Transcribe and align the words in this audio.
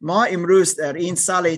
ما 0.00 0.24
امروز 0.24 0.76
در 0.76 0.92
این 0.92 1.14
سال 1.14 1.56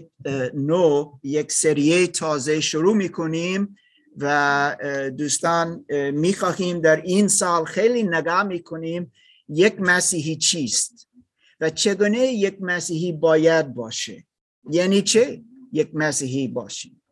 نو 0.54 1.12
یک 1.22 1.52
سریه 1.52 2.06
تازه 2.06 2.60
شروع 2.60 2.96
می‌کنیم 2.96 3.76
و 4.16 4.76
دوستان 5.18 5.84
می‌خواهیم 6.12 6.80
در 6.80 7.00
این 7.00 7.28
سال 7.28 7.64
خیلی 7.64 8.02
نگاه 8.02 8.42
می‌کنیم 8.42 9.12
یک 9.48 9.80
مسیحی 9.80 10.36
چیست 10.36 11.08
و 11.60 11.70
چگونه 11.70 12.18
یک 12.18 12.56
مسیحی 12.60 13.12
باید 13.12 13.74
باشه. 13.74 14.24
یعنی 14.70 15.02
چه 15.02 15.42
یک 15.72 15.90
مسیحی 15.94 16.48
باشیم 16.48 17.02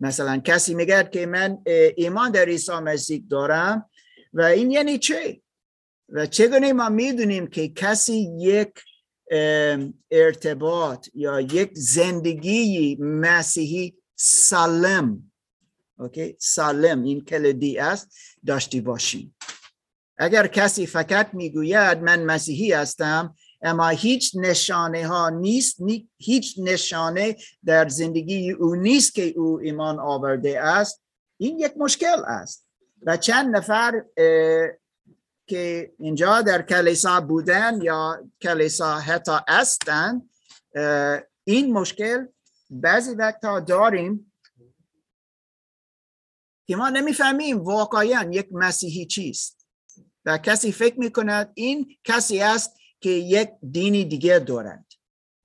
مثلا 0.00 0.38
کسی 0.38 0.74
میگه 0.74 1.08
که 1.12 1.26
من 1.26 1.58
ایمان 1.96 2.30
در 2.30 2.44
عیسی 2.44 2.72
مسیح 2.72 3.24
دارم 3.30 3.90
و 4.32 4.42
این 4.42 4.70
یعنی 4.70 4.98
چه؟ 4.98 5.40
و 6.08 6.26
چگونه 6.26 6.72
ما 6.72 6.88
می‌دونیم 6.88 7.46
که 7.46 7.68
کسی 7.68 8.28
یک 8.38 8.68
ارتباط 10.10 11.08
یا 11.14 11.40
یک 11.40 11.70
زندگی 11.74 12.96
مسیحی 13.00 13.94
سالم. 14.16 15.32
اوکی؟ 15.98 16.36
سالم 16.40 17.02
این 17.02 17.24
کلدی 17.24 17.78
است 17.78 18.16
داشتی 18.46 18.80
باشیم 18.80 19.36
اگر 20.18 20.46
کسی 20.46 20.86
فقط 20.86 21.34
می‌گوید 21.34 21.98
من 21.98 22.24
مسیحی 22.24 22.72
هستم 22.72 23.34
اما 23.62 23.88
هیچ 23.88 24.32
نشانه 24.34 25.06
ها 25.06 25.30
نیست 25.30 25.76
هیچ 26.16 26.54
نشانه 26.58 27.36
در 27.64 27.88
زندگی 27.88 28.52
او 28.52 28.74
نیست 28.74 29.14
که 29.14 29.22
او 29.36 29.60
ایمان 29.60 30.00
آورده 30.00 30.60
است 30.60 31.02
این 31.36 31.58
یک 31.58 31.72
مشکل 31.76 32.24
است. 32.26 32.66
و 33.02 33.16
چند 33.16 33.56
نفر 33.56 34.04
که 35.46 35.92
اینجا 35.98 36.42
در 36.42 36.62
کلیسا 36.62 37.20
بودن 37.20 37.82
یا 37.82 38.30
کلیسا 38.42 38.98
حتی 38.98 39.32
هستند 39.48 40.30
این 41.44 41.72
مشکل 41.72 42.26
بعضی 42.70 43.14
وقتا 43.14 43.60
داریم 43.60 44.32
که 46.68 46.76
ما 46.76 46.88
نمی‌فهمیم 46.88 47.64
واقعا 47.64 48.30
یک 48.32 48.48
مسیحی 48.52 49.06
چیست. 49.06 49.66
و 50.24 50.38
کسی 50.38 50.72
فکر 50.72 51.00
می‌کند 51.00 51.52
این 51.54 51.96
کسی 52.04 52.40
است 52.40 52.76
که 53.00 53.10
یک 53.10 53.50
دینی 53.70 54.04
دیگه 54.04 54.38
دارد. 54.38 54.86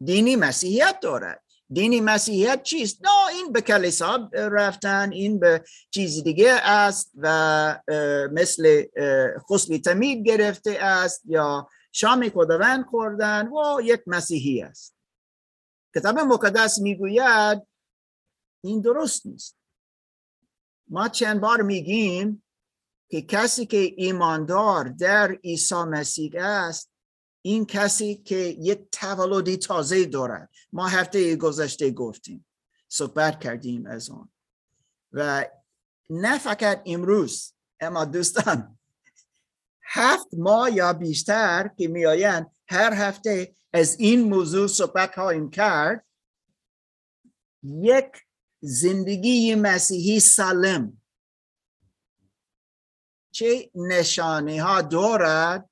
دینی 0.05 0.35
مسیحیت 0.35 0.99
دارد. 1.01 1.40
دینی 1.73 2.01
مسیحیت 2.01 2.63
چیست؟ 2.63 3.01
نه 3.01 3.27
این 3.35 3.51
به 3.51 3.61
کلیسا 3.61 4.29
رفتن 4.33 5.11
این 5.11 5.39
به 5.39 5.63
چیز 5.91 6.23
دیگه 6.23 6.53
است 6.53 7.11
و 7.15 7.79
مثل 8.31 8.83
خسلی 9.49 9.79
تمید 9.79 10.25
گرفته 10.25 10.71
است 10.71 11.21
یا 11.25 11.69
شام 11.91 12.29
خداوند 12.29 12.85
خوردن 12.85 13.47
و 13.47 13.81
یک 13.81 14.01
مسیحی 14.07 14.61
است 14.61 14.95
کتاب 15.95 16.19
مقدس 16.19 16.79
می‌گوید 16.79 17.67
این 18.63 18.81
درست 18.81 19.25
نیست 19.25 19.57
ما 20.89 21.07
چند 21.07 21.41
بار 21.41 21.61
میگیم 21.61 22.43
که 23.09 23.21
کسی 23.21 23.65
که 23.65 23.93
ایماندار 23.97 24.89
در 24.89 25.31
عیسی 25.31 25.75
مسیح 25.75 26.31
است 26.35 26.90
این 27.41 27.65
کسی 27.65 28.15
که 28.15 28.35
یک 28.59 28.79
تولدی 28.91 29.57
تازه 29.57 30.05
دارد 30.05 30.49
ما 30.73 30.87
هفته 30.87 31.35
گذشته 31.35 31.91
گفتیم. 31.91 32.45
صحبت 32.87 33.39
کردیم 33.39 33.85
از 33.85 34.09
آن. 34.09 34.29
و 35.11 35.45
نه 36.09 36.37
فقط 36.37 36.83
امروز 36.85 37.53
اما 37.79 38.05
دوستان 38.05 38.77
هفت 39.83 40.27
ماه 40.33 40.71
یا 40.71 40.93
بیشتر 40.93 41.71
که 41.77 41.87
میآیند 41.87 42.51
هر 42.67 42.93
هفته 42.93 43.55
از 43.73 43.99
این 43.99 44.21
موضوع 44.29 44.67
صحبت 44.67 45.15
خواهیم 45.15 45.49
کرد. 45.49 46.05
یک 47.63 48.11
زندگی 48.61 49.55
مسیحی 49.55 50.19
سالم. 50.19 51.01
چه 53.31 53.71
نشانه 53.75 54.63
ها 54.63 54.81
دارد؟ 54.81 55.70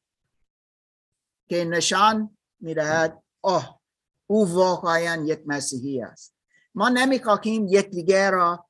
که 1.50 1.66
نشان 1.66 2.38
می‌دهد 2.60 3.24
آه 3.42 3.82
او 4.28 4.54
واقعا 4.54 5.24
یک 5.26 5.44
مسیحی 5.46 6.02
است. 6.02 6.36
ما 6.76 6.90
نمی‌خواهیم 6.90 7.68
یک 7.68 7.90
دیگر 7.90 8.32
را 8.32 8.70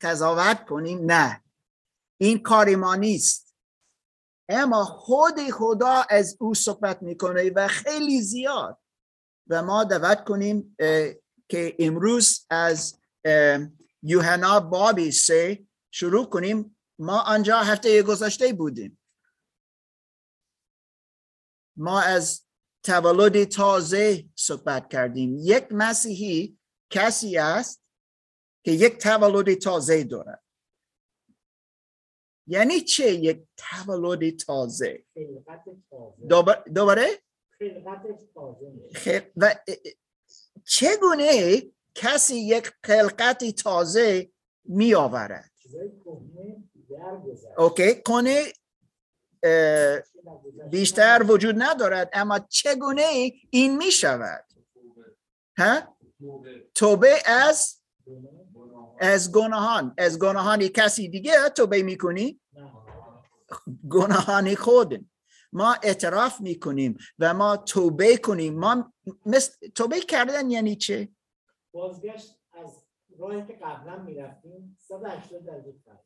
قضاوت 0.00 0.64
کنیم 0.64 1.12
نه. 1.12 1.44
این 2.20 2.38
کار 2.38 2.76
ما 2.76 2.94
نیست. 2.94 3.56
اما 4.48 4.84
خود 4.84 5.50
خدا 5.50 6.04
از 6.10 6.36
او 6.40 6.54
صحبت 6.54 7.02
می‌کنه 7.02 7.50
و 7.56 7.68
خیلی 7.68 8.22
زیاد. 8.22 8.78
و 9.46 9.62
ما 9.62 9.84
دعوت 9.84 10.24
کنیم 10.24 10.76
که 11.48 11.76
امروز 11.78 12.46
از 12.50 12.98
یوحنا 14.02 14.60
بابی 14.60 15.12
سه 15.12 15.66
شروع 15.90 16.26
کنیم. 16.26 16.78
ما 16.98 17.20
آنجا 17.20 17.58
هفته 17.58 18.02
گذشته 18.02 18.52
بودیم. 18.52 18.98
ما 21.76 22.00
از 22.00 22.46
تولد 22.84 23.44
تازه 23.44 24.24
صحبت 24.36 24.88
کردیم. 24.88 25.36
یک 25.40 25.66
مسیحی 25.70 26.58
کسی 26.90 27.38
است 27.38 27.82
که 28.64 28.72
یک 28.72 28.98
تولد 28.98 29.54
تازه 29.54 30.04
دارد. 30.04 30.42
یعنی 32.46 32.80
چه 32.80 33.12
یک 33.12 33.42
تولد 33.56 34.36
تازه؟ 34.36 35.04
دوباره 36.74 37.06
و 39.36 39.54
چگونه 40.64 41.62
کسی 41.94 42.36
یک 42.36 42.72
خلقت 42.84 43.50
تازه 43.50 44.30
می 44.64 44.94
آورد 44.94 45.52
اوکی 47.58 48.02
کنه 48.02 48.42
بیشتر 50.70 51.24
وجود 51.28 51.54
ندارد 51.58 52.10
اما 52.12 52.38
چگونه 52.38 53.32
این 53.50 53.76
می 53.76 53.90
شود؟ 53.90 54.44
ها؟ 55.58 55.96
توبه 56.74 57.14
از 57.26 57.82
از 59.00 59.32
گناهان. 59.32 59.94
از 59.98 60.18
گناهانی 60.18 60.68
کسی 60.68 61.08
دیگه 61.08 61.48
توبه 61.48 61.82
می‌کنی 61.82 62.40
گناهان 63.88 64.54
خود. 64.54 65.06
ما 65.52 65.76
اعتراف 65.82 66.40
می‌کنیم 66.40 66.98
و 67.18 67.34
ما 67.34 67.56
توبه 67.56 68.16
کنیم. 68.16 68.58
ما 68.58 68.92
مثل 69.26 69.68
توبه 69.68 70.00
کردن 70.00 70.50
یعنی 70.50 70.76
چه؟ 70.76 71.08
بازگشت 71.72 72.38
از 72.52 72.84
راهی 73.18 73.46
که 73.46 73.58
قبلا 73.62 74.02
می‌رفتیم 74.02 74.78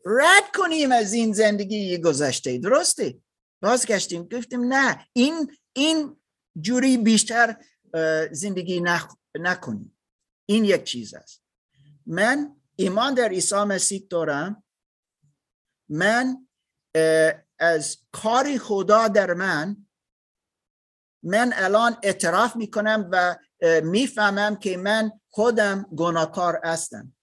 رد 0.04 0.50
کنیم 0.54 0.93
از 0.93 1.12
این 1.12 1.33
زندگی 1.33 1.98
گذشته. 1.98 2.59
درسته؟ 2.59 3.19
بازگشتیم 3.66 4.28
گفتیم 4.28 4.75
نه 4.75 5.09
این 5.12 5.56
این 5.72 6.21
جوری 6.60 6.99
بیشتر 6.99 7.56
زندگی 8.31 8.84
نکنیم. 9.34 9.99
این 10.47 10.65
یک 10.65 10.84
چیز 10.84 11.15
است. 11.15 11.43
من 12.06 12.56
ایمان 12.77 13.15
در 13.15 13.28
عیسی 13.28 13.56
مسیح 13.56 14.06
دارم. 14.10 14.65
من 15.88 16.47
از 17.59 17.99
کار 18.12 18.59
خدا 18.59 19.09
در 19.09 19.34
من 19.34 19.87
من 21.22 21.53
الان 21.54 21.97
اعتراف 22.03 22.56
می‌کنم 22.56 23.09
و 23.12 23.37
می‌فهمم 23.83 24.56
که 24.56 24.77
من 24.77 25.12
خودم 25.28 25.83
گناهکار 25.97 26.60
هستم. 26.65 27.15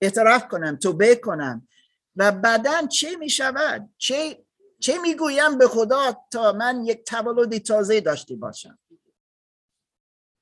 اعتراف 0.00 0.48
کنم 0.48 0.76
توبه 0.76 1.16
کنم. 1.16 1.68
و 2.16 2.32
بعدا 2.32 2.86
چه 2.86 3.16
می 3.16 3.30
شود 3.30 3.94
چه 3.98 4.43
چه 4.84 4.98
می‌گویم 5.02 5.58
به 5.58 5.68
خدا 5.68 6.26
تا 6.32 6.52
من 6.52 6.84
یک 6.84 7.04
تولد 7.04 7.58
تازه 7.58 8.00
داشته 8.00 8.36
باشم؟ 8.36 8.78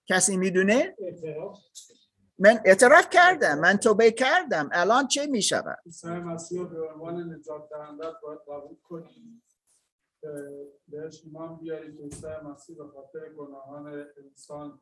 کسی 0.08 0.36
می‌دونه؟ 0.36 0.96
من 2.38 2.60
اعتراف 2.64 3.10
کردم 3.10 3.58
من 3.58 3.76
توبه 3.76 4.10
کردم. 4.10 4.68
الان 4.72 5.06
چه 5.06 5.26
می 5.26 5.42
شود 5.42 5.78
به 10.22 10.70
بهش 10.88 11.22
ایمان 11.24 11.56
بیاریم 11.56 11.96
که 11.96 12.02
عیسی 12.02 12.26
مسیح 12.26 12.76
به 12.76 12.84
خاطر 12.88 13.28
گناهان 13.28 14.06
انسان 14.24 14.80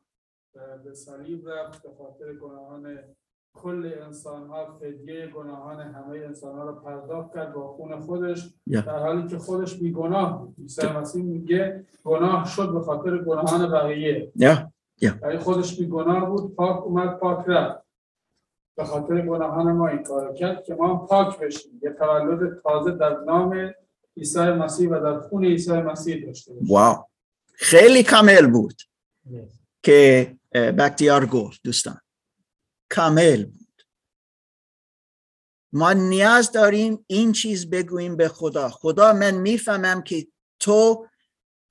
به 0.85 0.95
صلیب 0.95 1.49
رفت 1.49 1.83
به 1.83 1.95
خاطر 1.99 2.35
گناهان 2.35 3.17
کل 3.55 3.93
انسان 4.07 4.49
ها 4.49 4.79
فدیه 4.81 5.27
گناهان 5.27 5.81
همه 5.81 6.19
انسان 6.19 6.55
ها 6.55 6.65
رو 6.65 6.75
پرداخت 6.75 7.35
کرد 7.35 7.53
با 7.55 7.69
خون 7.69 8.01
خودش 8.01 8.55
yeah. 8.71 8.73
در 8.73 8.99
حالی 8.99 9.29
که 9.29 9.39
خودش 9.39 9.75
بی 9.75 9.93
گناه 9.93 10.49
عیسی 10.59 10.87
مسیح 10.87 11.23
میگه 11.23 11.85
گناه 12.05 12.49
شد 12.49 12.73
به 12.73 12.81
خاطر 12.81 13.19
گناهان 13.19 13.71
بقیه. 13.71 14.33
yeah. 14.39 14.59
yeah. 15.05 15.37
خودش 15.37 15.79
بی 15.79 15.87
گناه 15.87 16.27
بود 16.27 16.55
پاک 16.55 16.87
اومد 16.87 17.19
پاک 17.19 17.45
رفت. 17.47 17.81
به 18.77 18.85
خاطر 18.85 19.27
گناهان 19.27 19.73
ما 19.73 19.89
این 19.89 20.03
کار 20.03 20.35
کرد 20.35 20.65
که 20.65 20.75
ما 20.75 20.97
پاک 20.97 21.39
بشیم. 21.39 21.81
یه 21.83 21.91
تولد 21.91 22.63
تازه 22.63 22.91
در 22.91 23.21
نام 23.27 23.73
عیسی 24.17 24.39
مسیح 24.39 24.91
و 24.91 25.01
در 25.01 25.21
خون 25.21 25.45
عیسی 25.45 25.73
مسیح 25.73 26.27
داشته 26.27 26.53
باشیم. 26.55 26.69
واو. 26.69 27.05
خیلی 27.55 28.03
کامل 28.03 28.47
بود 28.47 28.83
که 29.83 30.37
بکتیار 30.53 31.27
گفت 31.27 31.61
دوستان. 31.65 32.01
کامل 32.91 33.45
بود. 33.45 33.83
ما 35.73 35.93
نیاز 35.93 36.53
داریم 36.53 37.05
این 37.07 37.33
چیز 37.33 37.71
بگوییم 37.71 38.17
به 38.17 38.29
خدا. 38.29 38.69
خدا 38.69 39.13
من 39.13 39.31
می‌فهمم 39.31 40.03
که 40.03 40.29
تو 40.61 41.09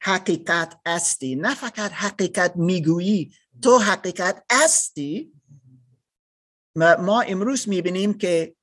حقیقت 0.02 0.82
استی 0.86 1.36
نه 1.36 1.56
فقط 1.56 1.92
حقیقت 1.92 2.56
می‌گویی 2.56 3.34
تو 3.62 3.78
حقیقت 3.78 4.46
استی 4.50 5.34
ما 6.76 7.22
امروز 7.22 7.70
می‌بینیم 7.70 8.18
که 8.18 8.56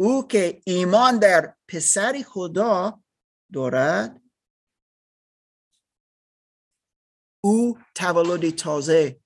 او 0.00 0.26
که 0.28 0.62
ایمان 0.66 1.18
در 1.18 1.54
پسر 1.68 2.24
خدا 2.28 3.02
دارد 3.52 4.20
او 7.44 7.78
تولد 7.94 8.50
تازه 8.50 9.20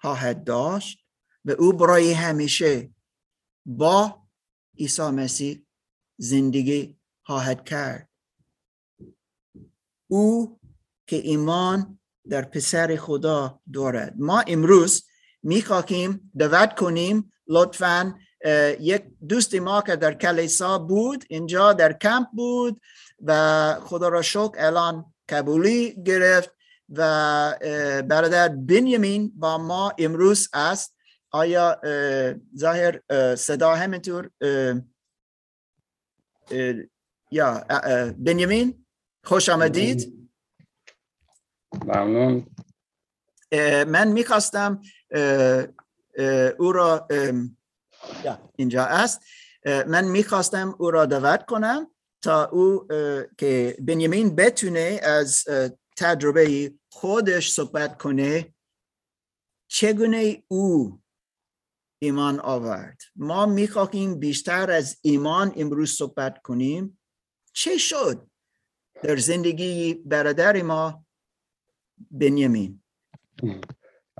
خواهد 0.00 0.44
داشت. 0.44 0.99
و 1.50 1.54
او 1.58 1.72
برای 1.72 2.12
همیشه 2.12 2.90
با 3.66 4.22
عیسی 4.78 5.02
مسیح 5.02 5.66
زندگی 6.18 6.96
خواهد 7.26 7.64
کرد. 7.64 8.08
او 10.10 10.60
که 11.06 11.16
ایمان 11.16 11.98
در 12.28 12.42
پسر 12.42 12.96
خدا 12.96 13.60
دارد. 13.72 14.14
ما 14.18 14.40
امروز 14.40 15.04
می‌خواهیم 15.42 16.32
دعوت 16.38 16.74
کنیم 16.74 17.32
لطفا 17.46 18.18
یک 18.80 19.04
دوست 19.28 19.54
ما 19.54 19.82
که 19.82 19.96
در 19.96 20.14
کلیسا 20.14 20.78
بود 20.78 21.24
اینجا 21.28 21.72
در 21.72 21.92
کمپ 21.92 22.28
بود 22.32 22.80
و 23.22 23.74
خدا 23.80 24.08
را 24.08 24.22
شکر 24.22 24.52
الان 24.56 25.14
قبولی 25.28 26.02
گرفت 26.02 26.50
و 26.88 27.02
برادر 28.08 28.48
بنیامین 28.48 29.32
با 29.36 29.58
ما 29.58 29.92
امروز 29.98 30.48
است. 30.52 30.96
آیا 31.30 31.80
ظاهر 32.56 33.00
صدا 33.36 33.74
همینطور 33.74 34.30
یا 37.30 37.64
بنیامین 38.18 38.86
خوش 39.24 39.48
آمدید؟ 39.48 40.30
ممنون. 41.84 42.46
من 43.86 44.08
می‌خواستم 44.08 44.82
او 46.58 46.72
را 46.72 47.08
اینجا 48.56 48.84
است. 48.84 49.20
من 49.64 50.04
می‌خواستم 50.04 50.74
او 50.78 50.90
را 50.90 51.06
دعوت 51.06 51.46
کنم 51.46 51.90
تا 52.22 52.44
او 52.44 52.88
که 53.38 53.76
بنیامین 53.80 54.36
بتونه 54.36 55.00
از 55.02 55.44
تجربه 55.96 56.74
خودش 56.92 57.52
صحبت 57.52 57.98
کنه 57.98 58.54
چگونه 59.68 60.42
او 60.48 60.99
ایمان 62.02 62.40
آورد. 62.40 63.00
ما 63.16 63.46
می‌خواهیم 63.46 64.18
بیشتر 64.18 64.70
از 64.70 64.98
ایمان 65.02 65.52
امروز 65.56 65.90
صحبت 65.90 66.42
کنیم. 66.42 66.98
چه 67.52 67.78
شد؟ 67.78 68.26
در 69.02 69.16
زندگی 69.16 69.94
برادر 69.94 70.62
ما 70.62 71.04
بنیامین. 72.10 72.82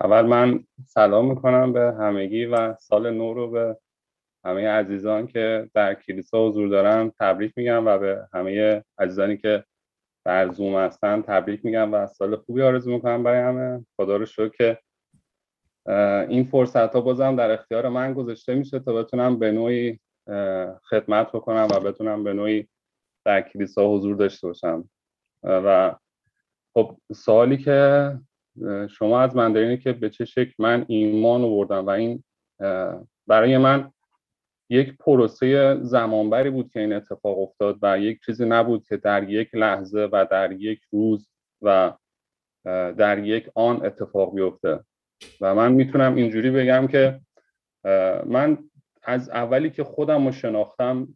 اول 0.01 0.27
من 0.27 0.65
سلام 0.87 1.29
می‌کنم 1.29 1.73
به 1.73 1.81
همگی 1.81 2.47
و 2.47 2.75
سال 2.81 3.11
نو 3.11 3.35
رو 3.35 3.51
به 3.51 3.79
همه 4.45 4.69
عزیزان 4.69 5.27
که 5.27 5.71
در 5.75 5.95
کلیسا 5.95 6.49
حضور 6.49 6.69
دارن 6.69 7.13
تبریک 7.21 7.53
میگم 7.57 7.87
و 7.87 7.99
به 7.99 8.29
همه 8.33 8.85
عزیزانی 8.99 9.37
که 9.37 9.65
در 10.25 10.53
زوم 10.53 10.77
هستن 10.77 11.23
تبریک 11.23 11.65
میگم 11.65 11.95
و 11.95 12.07
سال 12.07 12.37
خوبی 12.37 12.63
آرزو 12.63 12.91
می‌کنم 12.91 13.23
برای 13.23 13.41
همه. 13.41 13.87
خدا 13.97 14.17
رو 14.17 14.27
شکر 14.27 14.49
که 14.49 14.79
این 16.29 16.45
فرصت 16.45 16.95
ها 16.95 17.01
بازم 17.01 17.37
در 17.37 17.51
اختیار 17.51 17.89
من 17.89 18.15
گذاشته 18.15 18.55
میشه 18.55 18.79
تا 18.79 18.93
بتونم 18.93 19.39
به 19.39 19.53
نوعی 19.53 20.01
خدمت 20.91 21.33
بکنم 21.33 21.69
و 21.71 21.81
بتونم 21.81 22.25
به 22.25 22.33
نوعی 22.33 22.69
در 23.25 23.41
کلیسا 23.41 23.89
حضور 23.89 24.17
داشته 24.17 24.47
باشم. 24.47 24.91
و 25.43 25.95
خب 26.75 26.97
سوالی 27.15 27.57
که 27.57 28.19
شما 28.91 29.21
از 29.21 29.37
من 29.37 29.53
دارین 29.53 29.77
که 29.77 29.93
به 29.93 30.11
چه 30.11 30.25
شکل 30.25 30.53
من 30.59 30.85
ایمان 30.89 31.43
آوردم 31.43 31.87
و 31.87 31.91
این 31.91 32.25
برای 33.27 33.59
من 33.59 33.93
یک 34.71 34.97
پروسه 34.99 35.79
زمانبری 35.83 36.51
بود 36.51 36.71
که 36.73 36.81
این 36.81 36.93
اتفاق 36.93 37.39
افتاد 37.39 37.79
و 37.83 37.99
یک 37.99 38.21
چیزی 38.27 38.45
نبود 38.45 38.85
که 38.89 38.97
در 38.97 39.31
یک 39.31 39.55
لحظه 39.55 40.09
و 40.13 40.27
در 40.31 40.53
یک 40.53 40.81
روز 40.93 41.29
و 41.63 41.93
در 42.93 43.25
یک 43.25 43.51
آن 43.55 43.87
اتفاق 43.87 44.35
بیفته. 44.35 44.85
و 45.41 45.55
من 45.55 45.73
می‌تونم 45.73 46.15
اینجوری 46.15 46.51
بگم 46.51 46.87
که 46.87 47.21
من 48.27 48.59
از 49.03 49.31
اولی 49.31 49.71
که 49.71 49.85
خودم 49.85 50.27
رو 50.27 50.33
شناختم 50.33 51.09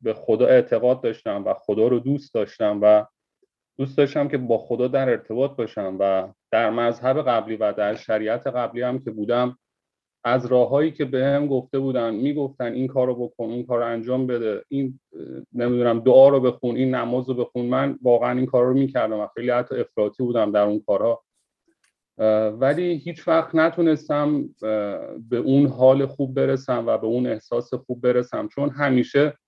به 0.00 0.14
خدا 0.14 0.46
اعتقاد 0.46 1.02
داشتم 1.02 1.44
و 1.44 1.54
خدا 1.54 1.88
رو 1.88 1.98
دوست 1.98 2.34
داشتم 2.34 2.78
و 2.82 3.06
دوست 3.78 3.96
داشتم 3.96 4.28
که 4.28 4.38
با 4.38 4.58
خدا 4.58 4.88
در 4.88 5.08
ارتباط 5.08 5.50
باشم 5.50 5.96
و 6.00 6.32
در 6.50 6.70
مذهب 6.70 7.22
قبلی 7.22 7.56
و 7.56 7.72
در 7.72 7.94
شریعت 7.94 8.46
قبلی 8.46 8.82
هم 8.82 8.98
که 8.98 9.10
بودم 9.10 9.58
از 10.24 10.46
راههایی 10.46 10.90
که 10.90 11.04
به 11.04 11.24
هم 11.24 11.46
گفته 11.46 11.78
بودن 11.78 12.14
می‌گفتن 12.14 12.72
این 12.72 12.86
کار 12.86 13.06
رو 13.06 13.14
بکن 13.14 13.44
این 13.44 13.66
کار 13.66 13.78
رو 13.78 13.86
انجام 13.86 14.26
بده 14.26 14.64
این 14.68 15.00
نمی‌دونم 15.52 16.00
دعا 16.00 16.28
رو 16.28 16.40
بخون 16.40 16.76
این 16.76 16.94
نماز 16.94 17.28
رو 17.28 17.34
بخون. 17.34 17.66
من 17.66 17.98
واقعا 18.02 18.38
این 18.38 18.46
کار 18.46 18.64
رو 18.66 18.74
می‌کردم 18.74 19.20
و 19.20 19.26
خیلی 19.34 19.50
حتی 19.50 19.80
افراطی 19.80 20.22
بودم 20.22 20.52
در 20.52 20.62
اون 20.62 20.82
کارها 20.86 21.24
ولی 22.58 22.94
هیچ 22.94 23.28
وقت 23.28 23.54
نتونستم 23.54 24.48
به 25.28 25.36
اون 25.44 25.66
حال 25.66 26.06
خوب 26.06 26.34
برسم 26.34 26.84
و 26.86 26.98
به 26.98 27.06
اون 27.06 27.26
احساس 27.26 27.74
خوب 27.74 28.00
برسم. 28.00 28.48
چون 28.48 28.70
همیشه 28.70 29.38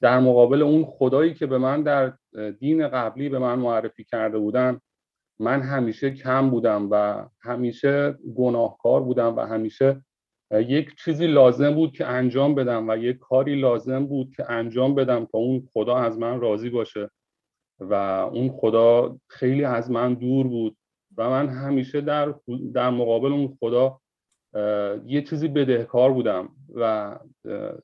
در 0.00 0.20
مقابل 0.20 0.62
اون 0.62 0.84
خدایی 0.84 1.34
که 1.34 1.46
به 1.46 1.58
من 1.58 1.82
در 1.82 2.12
دین 2.58 2.88
قبلی 2.88 3.28
به 3.28 3.38
من 3.38 3.58
معرفی 3.58 4.04
کرده 4.04 4.38
بودن 4.38 4.80
من 5.40 5.62
همیشه 5.62 6.10
کم 6.10 6.50
بودم 6.50 6.88
و 6.90 7.24
همیشه 7.42 8.18
گناهکار 8.36 9.02
بودم 9.02 9.36
و 9.36 9.40
همیشه 9.40 10.04
یک 10.50 10.94
چیزی 11.04 11.26
لازم 11.26 11.74
بود 11.74 11.92
که 11.92 12.06
انجام 12.06 12.54
بدم 12.54 12.88
و 12.88 12.96
یک 12.96 13.18
کاری 13.18 13.60
لازم 13.60 14.06
بود 14.06 14.34
که 14.36 14.50
انجام 14.50 14.94
بدم 14.94 15.24
تا 15.24 15.38
اون 15.38 15.68
خدا 15.72 15.96
از 15.96 16.18
من 16.18 16.40
راضی 16.40 16.70
باشه. 16.70 17.10
و 17.80 17.94
اون 18.32 18.48
خدا 18.48 19.18
خیلی 19.28 19.64
از 19.64 19.90
من 19.90 20.14
دور 20.14 20.48
بود. 20.48 20.76
و 21.18 21.30
من 21.30 21.48
همیشه 21.48 22.00
در, 22.00 22.34
در 22.74 22.90
مقابل 22.90 23.32
اون 23.32 23.56
خدا 23.60 24.00
یه 25.06 25.22
چیزی 25.22 25.48
بدهکار 25.48 26.12
بودم 26.12 26.48
و 26.74 27.14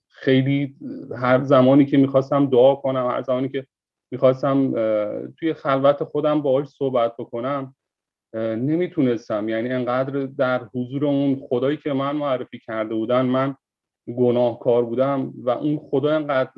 خیلی 0.09 0.77
هر 1.17 1.43
زمانی 1.43 1.87
که 1.87 1.97
می‌خواستم 1.97 2.47
دعا 2.47 2.75
کنم 2.75 3.07
هر 3.07 3.23
زمانی 3.23 3.49
که 3.49 3.67
می‌خواستم 4.11 4.73
توی 5.39 5.55
خلوت 5.55 6.05
خودم 6.05 6.43
باهاش 6.43 6.67
صحبت 6.67 7.17
بکنم 7.19 7.75
نمی‌تونستم. 8.35 9.49
یعنی 9.49 9.69
انقدر 9.69 10.27
در 10.27 10.65
حضور 10.75 11.07
اون 11.07 11.43
خدایی 11.49 11.77
که 11.77 11.93
من 11.93 12.17
معرفی 12.17 12.59
کرده 12.59 12.95
بودن 12.95 13.23
من 13.23 13.57
گناهکار 14.17 14.85
بودم 14.85 15.33
و 15.37 15.51
اون 15.51 15.79
خدا 15.91 16.15
انقدر 16.15 16.51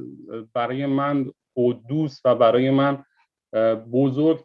برای 0.54 0.86
من 0.86 1.30
قدوس 1.56 2.20
و 2.24 2.34
برای 2.34 2.70
من 2.70 3.04
بزرگ 3.92 4.44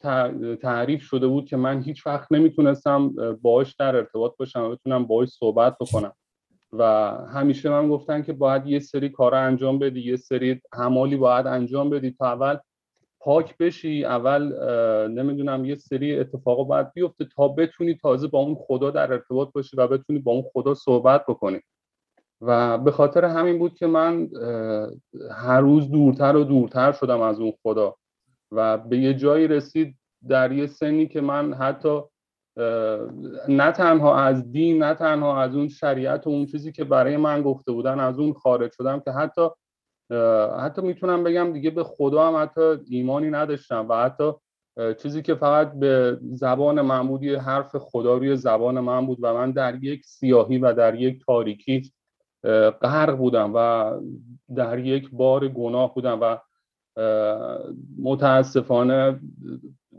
تعریف 0.61 1.01
شده 1.01 1.27
بود 1.27 1.45
که 1.45 1.57
من 1.57 1.81
هیچ 1.81 2.07
وقت 2.07 2.31
نمی‌تونستم 2.31 3.15
باهاش 3.41 3.75
در 3.75 3.95
ارتباط 3.95 4.31
باشم 4.39 4.63
و 4.63 4.69
بتونم 4.69 5.05
باهاش 5.05 5.29
صحبت 5.29 5.77
بکنم. 5.79 6.13
و 6.73 6.83
همیشه 7.33 7.69
من 7.69 7.89
گفتن 7.89 8.21
که 8.21 8.33
باید 8.33 8.67
یه 8.67 8.79
سری 8.79 9.09
کار 9.09 9.35
انجام 9.35 9.79
بدی 9.79 10.01
یه 10.01 10.15
سری 10.15 10.61
همالی 10.73 11.15
باید 11.15 11.47
انجام 11.47 11.89
بدی 11.89 12.11
تا 12.11 12.25
اول 12.25 12.57
پاک 13.19 13.57
بشی 13.57 14.05
اول 14.05 14.43
نمی‌دونم 15.07 15.65
یه 15.65 15.75
سری 15.75 16.19
اتفاقا 16.19 16.63
باید 16.63 16.93
بیفته 16.93 17.25
تا 17.35 17.47
بتونی 17.47 17.93
تازه 17.95 18.27
با 18.27 18.39
اون 18.39 18.55
خدا 18.59 18.91
در 18.91 19.13
ارتباط 19.13 19.49
باشی 19.53 19.77
و 19.77 19.87
بتونی 19.87 20.19
با 20.19 20.31
اون 20.31 20.43
خدا 20.53 20.73
صحبت 20.73 21.25
بکنی. 21.27 21.59
و 22.41 22.77
به 22.77 22.91
خاطر 22.91 23.25
همین 23.25 23.59
بود 23.59 23.73
که 23.73 23.87
من 23.87 24.29
هر 25.31 25.61
روز 25.61 25.91
دورتر 25.91 26.35
و 26.35 26.43
دورتر 26.43 26.91
شدم 26.91 27.21
از 27.21 27.39
اون 27.39 27.53
خدا. 27.63 27.95
و 28.51 28.77
به 28.77 28.97
یه 28.97 29.13
جایی 29.13 29.47
رسید 29.47 29.95
در 30.27 30.51
یه 30.51 30.67
سنی 30.67 31.07
که 31.07 31.21
من 31.21 31.53
حتی 31.53 32.01
نه 33.47 33.71
تنها 33.71 34.17
از 34.17 34.51
دین 34.51 34.83
نه 34.83 34.93
تنها 34.93 35.41
از 35.41 35.55
اون 35.55 35.67
شریعت 35.67 36.27
و 36.27 36.29
اون 36.29 36.45
چیزی 36.45 36.71
که 36.71 36.83
برای 36.83 37.17
من 37.17 37.41
گفته 37.41 37.71
بودن 37.71 37.99
از 37.99 38.19
اون 38.19 38.33
خارج 38.33 38.71
شدم 38.71 38.99
که 38.99 39.11
حتی 39.11 39.49
حتی 40.59 40.81
می‌تونم 40.81 41.23
بگم 41.23 41.53
دیگه 41.53 41.69
به 41.69 41.83
خدا 41.83 42.27
هم 42.27 42.43
حتی 42.43 42.77
ایمانی 42.89 43.29
نداشتم 43.29 43.85
و 43.89 43.95
حتی 43.95 44.31
چیزی 45.01 45.21
که 45.21 45.35
فقط 45.35 45.71
به 45.73 46.19
زبان 46.21 46.81
من 46.81 47.07
بود 47.07 47.23
یه 47.23 47.39
حرف 47.39 47.75
خدا 47.75 48.17
روی 48.17 48.35
زبان 48.35 48.79
من 48.79 49.05
بود 49.05 49.17
و 49.21 49.33
من 49.33 49.51
در 49.51 49.83
یک 49.83 50.05
سیاهی 50.05 50.57
و 50.57 50.73
در 50.73 50.95
یک 50.95 51.25
تاریکی 51.25 51.91
غرق 52.81 53.17
بودم 53.17 53.51
و 53.55 53.91
در 54.55 54.79
یک 54.79 55.09
بار 55.11 55.47
گناه 55.47 55.93
بودم 55.93 56.19
و 56.21 56.37
متاسفانه 57.99 59.19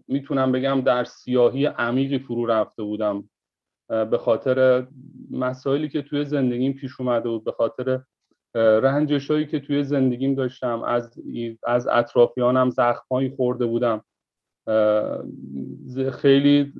می‌تونم 0.09 0.53
بگم 0.53 0.81
در 0.81 1.05
سیاهی 1.05 1.67
عمیقی 1.67 2.19
فرو 2.19 2.47
رفته 2.47 2.83
بودم. 2.83 3.29
به 3.89 4.19
خاطر 4.19 4.87
مسائلی 5.31 5.89
که 5.89 6.03
توی 6.03 6.25
زندگیم 6.25 6.73
پیش 6.73 7.01
اومده 7.01 7.29
بود 7.29 7.45
به 7.45 7.53
خاطر 7.53 8.01
رنجش 8.55 9.31
هایی 9.31 9.47
که 9.47 9.61
توی 9.61 9.85
زندگیم 9.85 10.35
داشتم 10.35 10.83
از 10.83 11.21
از 11.67 11.89
اطرافیانم 11.89 12.71
زخمهایی 12.71 13.31
خورده 13.31 13.67
بودم. 13.67 14.05
خیلی 16.13 16.73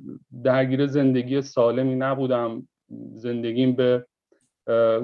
درگیر 0.43 0.87
زندگی 0.87 1.41
سالمی 1.41 1.95
نبودم. 1.95 2.67
زندگیم 3.13 3.75
به 3.75 4.05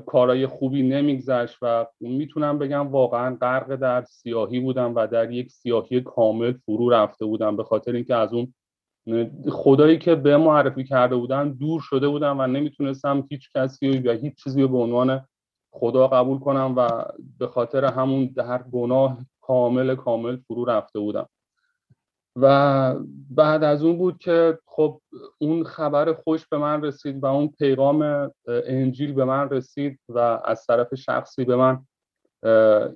کارهای 0.06 0.48
خوبی 0.48 0.84
نمیگذشت 0.84 1.58
و 1.62 1.86
می‌تونم 2.00 2.60
بگم 2.60 2.88
واقعا 2.88 3.38
غرق 3.42 3.76
در 3.76 4.04
سیاهی 4.04 4.60
بودم 4.60 4.96
و 4.96 5.08
در 5.08 5.32
یک 5.32 5.52
سیاهی 5.52 6.02
کامل 6.02 6.54
فرو 6.66 6.90
رفته 6.90 7.26
بودم 7.26 7.56
به 7.56 7.64
خاطر 7.64 7.92
اینکه 7.92 8.16
از 8.16 8.34
اون 8.34 8.54
خدایی 9.52 9.98
که 9.98 10.16
به 10.16 10.38
معرفی 10.38 10.84
کرده 10.84 11.16
بودن 11.16 11.52
دور 11.52 11.82
شده 11.82 12.08
بودم 12.08 12.40
و 12.40 12.48
نمی‌تونستم 12.48 13.28
هیچ 13.30 13.50
کسی 13.56 14.00
و 14.00 14.12
هیچ 14.12 14.44
چیزی 14.44 14.62
رو 14.62 14.68
به 14.68 14.78
عنوان 14.78 15.28
خدا 15.72 16.08
قبول 16.08 16.40
کنم 16.40 16.74
و 16.78 17.06
به 17.40 17.48
خاطر 17.48 17.86
همون 17.86 18.26
در 18.26 18.64
گناه 18.64 19.18
کامل 19.42 19.96
کامل 19.96 20.38
فرو 20.48 20.66
رفته 20.66 21.00
بودم. 21.00 21.28
و 22.36 22.96
بعد 23.30 23.64
از 23.64 23.84
اون 23.84 23.98
بود 23.98 24.18
که 24.18 24.60
خب 24.66 25.02
اون 25.38 25.64
خبر 25.64 26.14
خوش 26.14 26.48
به 26.48 26.58
من 26.58 26.82
رسید 26.84 27.24
و 27.24 27.26
اون 27.26 27.48
پیغام 27.48 28.32
انجیل 28.48 29.14
به 29.14 29.26
من 29.26 29.50
رسید 29.50 30.00
و 30.10 30.20
از 30.46 30.66
طرف 30.66 30.96
شخصی 30.96 31.46
به 31.46 31.56
من 31.56 31.86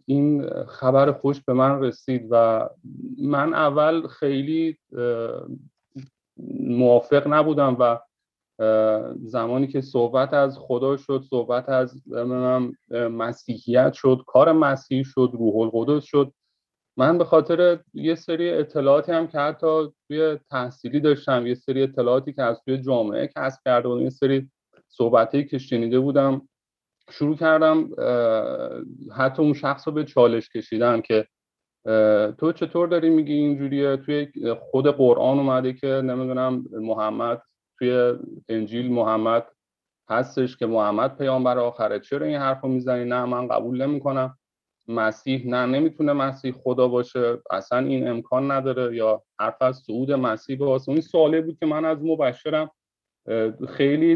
این 0.05 0.49
خبر 0.63 1.11
خوش 1.11 1.41
به 1.41 1.53
من 1.53 1.81
رسید 1.81 2.27
و 2.31 2.69
من 3.21 3.53
اول 3.53 4.07
خیلی 4.07 4.77
موافق 6.59 7.27
نبودم 7.27 7.77
و 7.79 7.99
زمانی 9.25 9.67
که 9.67 9.81
صحبت 9.81 10.33
از 10.33 10.57
خدا 10.57 10.97
شد 10.97 11.23
صحبت 11.29 11.69
از 11.69 12.07
مسیحیت 12.91 13.93
شد 13.93 14.23
کار 14.27 14.51
مسیحی 14.51 15.03
شد 15.03 15.29
روح 15.33 15.55
القدس 15.55 16.03
شد 16.03 16.33
من 16.99 17.17
به 17.17 17.25
خاطر 17.25 17.79
یه 17.93 18.15
سری 18.15 18.49
اطلاعاتی 18.49 19.11
هم 19.11 19.27
که 19.27 19.39
حتی 19.39 19.87
توی 20.07 20.37
تحصیلی 20.49 20.99
داشتم 20.99 21.47
یه 21.47 21.55
سری 21.55 21.83
اطلاعاتی 21.83 22.33
که 22.33 22.43
از 22.43 22.61
توی 22.65 22.77
جامعه 22.77 23.29
کسب 23.35 23.59
کرده 23.65 23.87
بودم 23.87 24.03
یه 24.03 24.09
سری 24.09 24.49
صحبتی 24.87 25.45
که 25.45 25.57
شنیده 25.57 25.99
بودم 25.99 26.49
شروع 27.09 27.35
کردم 27.35 27.89
حتی 29.17 29.41
اون 29.41 29.53
شخص 29.53 29.87
رو 29.87 29.93
به 29.93 30.03
چالش 30.03 30.49
کشیدن 30.49 31.01
که 31.01 31.27
تو 32.37 32.51
چطور 32.51 32.87
داری 32.87 33.09
میگی 33.09 33.33
اینجوریه؟ 33.33 33.97
توی 33.97 34.27
خود 34.59 34.87
قرآن 34.87 35.37
اومده 35.39 35.73
که 35.73 35.87
نمی‌دونم 35.87 36.65
محمد 36.71 37.41
توی 37.77 38.13
انجیل 38.49 38.91
محمد 38.91 39.47
هستش 40.09 40.57
که 40.57 40.65
محمد 40.65 41.17
پیامبر 41.17 41.57
آخره. 41.57 41.99
چرا 41.99 42.25
این 42.25 42.37
حرف 42.37 42.61
رو 42.61 42.69
می‌زنی؟ 42.69 43.05
نه 43.05 43.25
من 43.25 43.47
قبول 43.47 43.81
نمی‌کنم. 43.81 44.37
مسیح 44.89 45.47
نه 45.47 45.65
نمی‌تونه 45.65 46.13
مسیح 46.13 46.51
خدا 46.51 46.87
باشه. 46.87 47.37
اصلا 47.51 47.79
این 47.79 48.07
امکان 48.07 48.51
نداره. 48.51 48.95
یا 48.95 49.23
حرف 49.39 49.61
از 49.61 49.77
صعود 49.77 50.11
مسیح 50.11 50.57
به 50.57 50.65
واسه 50.65 50.91
این 50.91 51.01
سوالی 51.01 51.41
بود 51.41 51.57
که 51.59 51.65
من 51.65 51.85
از 51.85 52.03
مبشرم 52.03 52.71
خیلی 53.69 54.15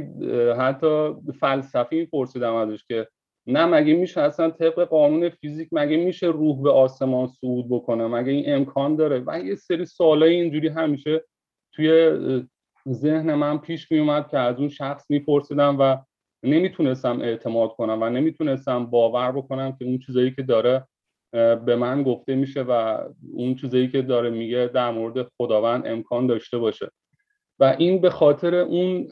حتی 0.57 1.13
فلسفی 1.39 2.05
پرسیدم 2.05 2.53
ازش 2.53 2.83
که 2.87 3.07
نه 3.47 3.65
مگه 3.65 3.93
میشه 3.93 4.21
اصلا 4.21 4.49
طبق 4.49 4.83
قانون 4.83 5.29
فیزیک 5.29 5.69
مگه 5.71 5.97
میشه 5.97 6.27
روح 6.27 6.63
به 6.63 6.71
آسمان 6.71 7.27
صعود 7.27 7.69
بکنه؟ 7.69 8.07
مگه 8.07 8.31
این 8.31 8.55
امکان 8.55 8.95
داره؟ 8.95 9.23
و 9.27 9.39
یه 9.39 9.55
سری 9.55 9.85
سوالای 9.85 10.35
اینجوری 10.35 10.67
همیشه 10.67 11.23
توی 11.73 12.17
ذهن 12.89 13.33
من 13.33 13.57
پیش 13.57 13.91
میومد 13.91 14.27
که 14.27 14.37
از 14.37 14.57
اون 14.57 14.69
شخص 14.69 15.05
میپرسیدم 15.09 15.77
و 15.79 15.97
نمی‌تونستم 16.43 17.21
اعتماد 17.21 17.69
کنم 17.75 18.01
و 18.01 18.09
نمی‌تونستم 18.09 18.85
باور 18.85 19.31
بکنم 19.31 19.75
که 19.79 19.85
اون 19.85 19.99
چیزایی 19.99 20.31
که 20.31 20.41
داره 20.41 20.87
به 21.65 21.75
من 21.75 22.03
گفته 22.03 22.35
میشه 22.35 22.61
و 22.61 22.99
اون 23.33 23.55
چیزایی 23.55 23.87
که 23.87 24.01
داره 24.01 24.29
میگه 24.29 24.71
در 24.73 24.91
مورد 24.91 25.27
خداوند 25.37 25.87
امکان 25.87 26.27
داشته 26.27 26.57
باشه. 26.57 26.89
و 27.59 27.75
این 27.79 28.01
به 28.01 28.09
خاطر 28.09 28.55
اون 28.55 29.07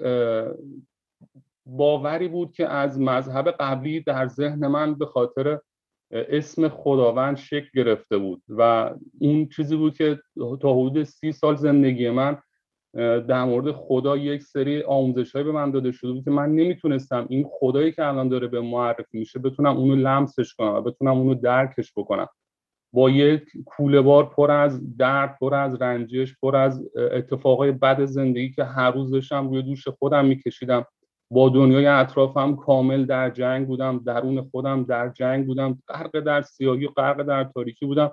باوری 1.66 2.28
بود 2.28 2.54
که 2.54 2.68
از 2.68 3.00
مذهب 3.00 3.52
قبلی 3.52 4.00
در 4.00 4.28
ذهن 4.28 4.68
من 4.68 4.96
به 4.96 5.06
خاطر 5.06 5.60
اسم 6.12 6.70
خداوند 6.70 7.38
شکل 7.38 7.70
گرفته 7.74 8.18
بود 8.18 8.42
و 8.50 8.92
اون 9.20 9.50
چیزی 9.50 9.76
بود 9.76 9.98
که 9.98 10.20
تا 10.62 10.74
حدود 10.74 11.04
سی 11.04 11.32
سال 11.32 11.56
زندگی 11.56 12.10
من 12.10 12.38
در 12.98 13.44
مورد 13.44 13.72
خدا 13.72 14.18
یک 14.18 14.44
سری 14.44 14.84
آموزش 14.84 15.36
به 15.36 15.52
من 15.52 15.72
داده 15.72 15.92
شده 15.92 16.12
بود 16.12 16.24
که 16.24 16.32
من 16.32 16.50
نمی‌تونستم 16.50 17.26
این 17.30 17.46
خدایی 17.52 17.92
که 17.92 18.06
الان 18.06 18.30
داره 18.30 18.48
به 18.48 18.62
معرفی 18.62 19.20
میشه 19.20 19.40
بتونم 19.40 19.78
اونو 19.78 19.96
لمسش 19.96 20.54
کنم 20.54 20.74
و 20.74 20.82
بتونم 20.82 21.18
اونو 21.18 21.36
درکش 21.36 21.94
بکنم. 21.98 22.28
با 22.94 23.10
یک 23.10 23.44
کوله 23.66 24.02
بار 24.02 24.30
پر 24.30 24.52
از 24.52 24.98
درد 24.98 25.38
پر 25.40 25.56
از 25.56 25.82
رنجش 25.82 26.36
پر 26.42 26.56
از 26.56 26.90
اتفاقای 26.96 27.72
بد 27.72 28.06
زندگی 28.06 28.52
که 28.52 28.64
هر 28.64 28.92
روز 28.92 29.12
داشتم 29.12 29.50
روی 29.50 29.62
دوش 29.62 29.88
خودم 29.88 30.26
میکشیدم. 30.26 30.86
با 31.32 31.50
دنیای 31.50 31.86
اطرافم 31.86 32.56
کامل 32.56 33.06
در 33.06 33.30
جنگ 33.30 33.68
بودم 33.68 33.98
درون 34.06 34.42
خودم 34.42 34.84
در 34.84 35.10
جنگ 35.10 35.46
بودم 35.46 35.80
غرق 35.88 36.20
در 36.20 36.42
سیاهی 36.42 36.88
غرق 36.88 37.22
در 37.22 37.44
تاریکی 37.44 37.86
بودم. 37.86 38.12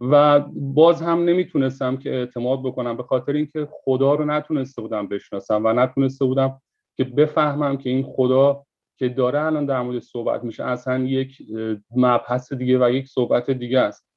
و 0.00 0.40
باز 0.54 1.02
هم 1.02 1.24
نمی‌تونستم 1.24 1.96
که 1.96 2.10
اعتماد 2.10 2.62
بکنم 2.62 2.96
به 2.96 3.02
خاطر 3.02 3.32
اینکه 3.32 3.68
خدا 3.70 4.14
رو 4.14 4.24
نتونسته 4.24 4.82
بودم 4.82 5.08
بشناسم 5.08 5.64
و 5.64 5.72
نتونسته 5.72 6.24
بودم 6.24 6.60
که 6.96 7.04
بفهمم 7.04 7.76
که 7.76 7.90
این 7.90 8.02
خدا 8.02 8.64
که 8.98 9.08
داره 9.08 9.40
الان 9.40 9.66
در 9.66 9.82
مورد 9.82 9.98
صحبت 9.98 10.44
میشه 10.44 10.64
اصلا 10.64 11.04
یک 11.04 11.42
مبحث 11.96 12.52
دیگه 12.52 12.86
و 12.86 12.90
یک 12.90 13.08
صحبت 13.08 13.50
دیگه 13.50 13.78
است. 13.78 14.08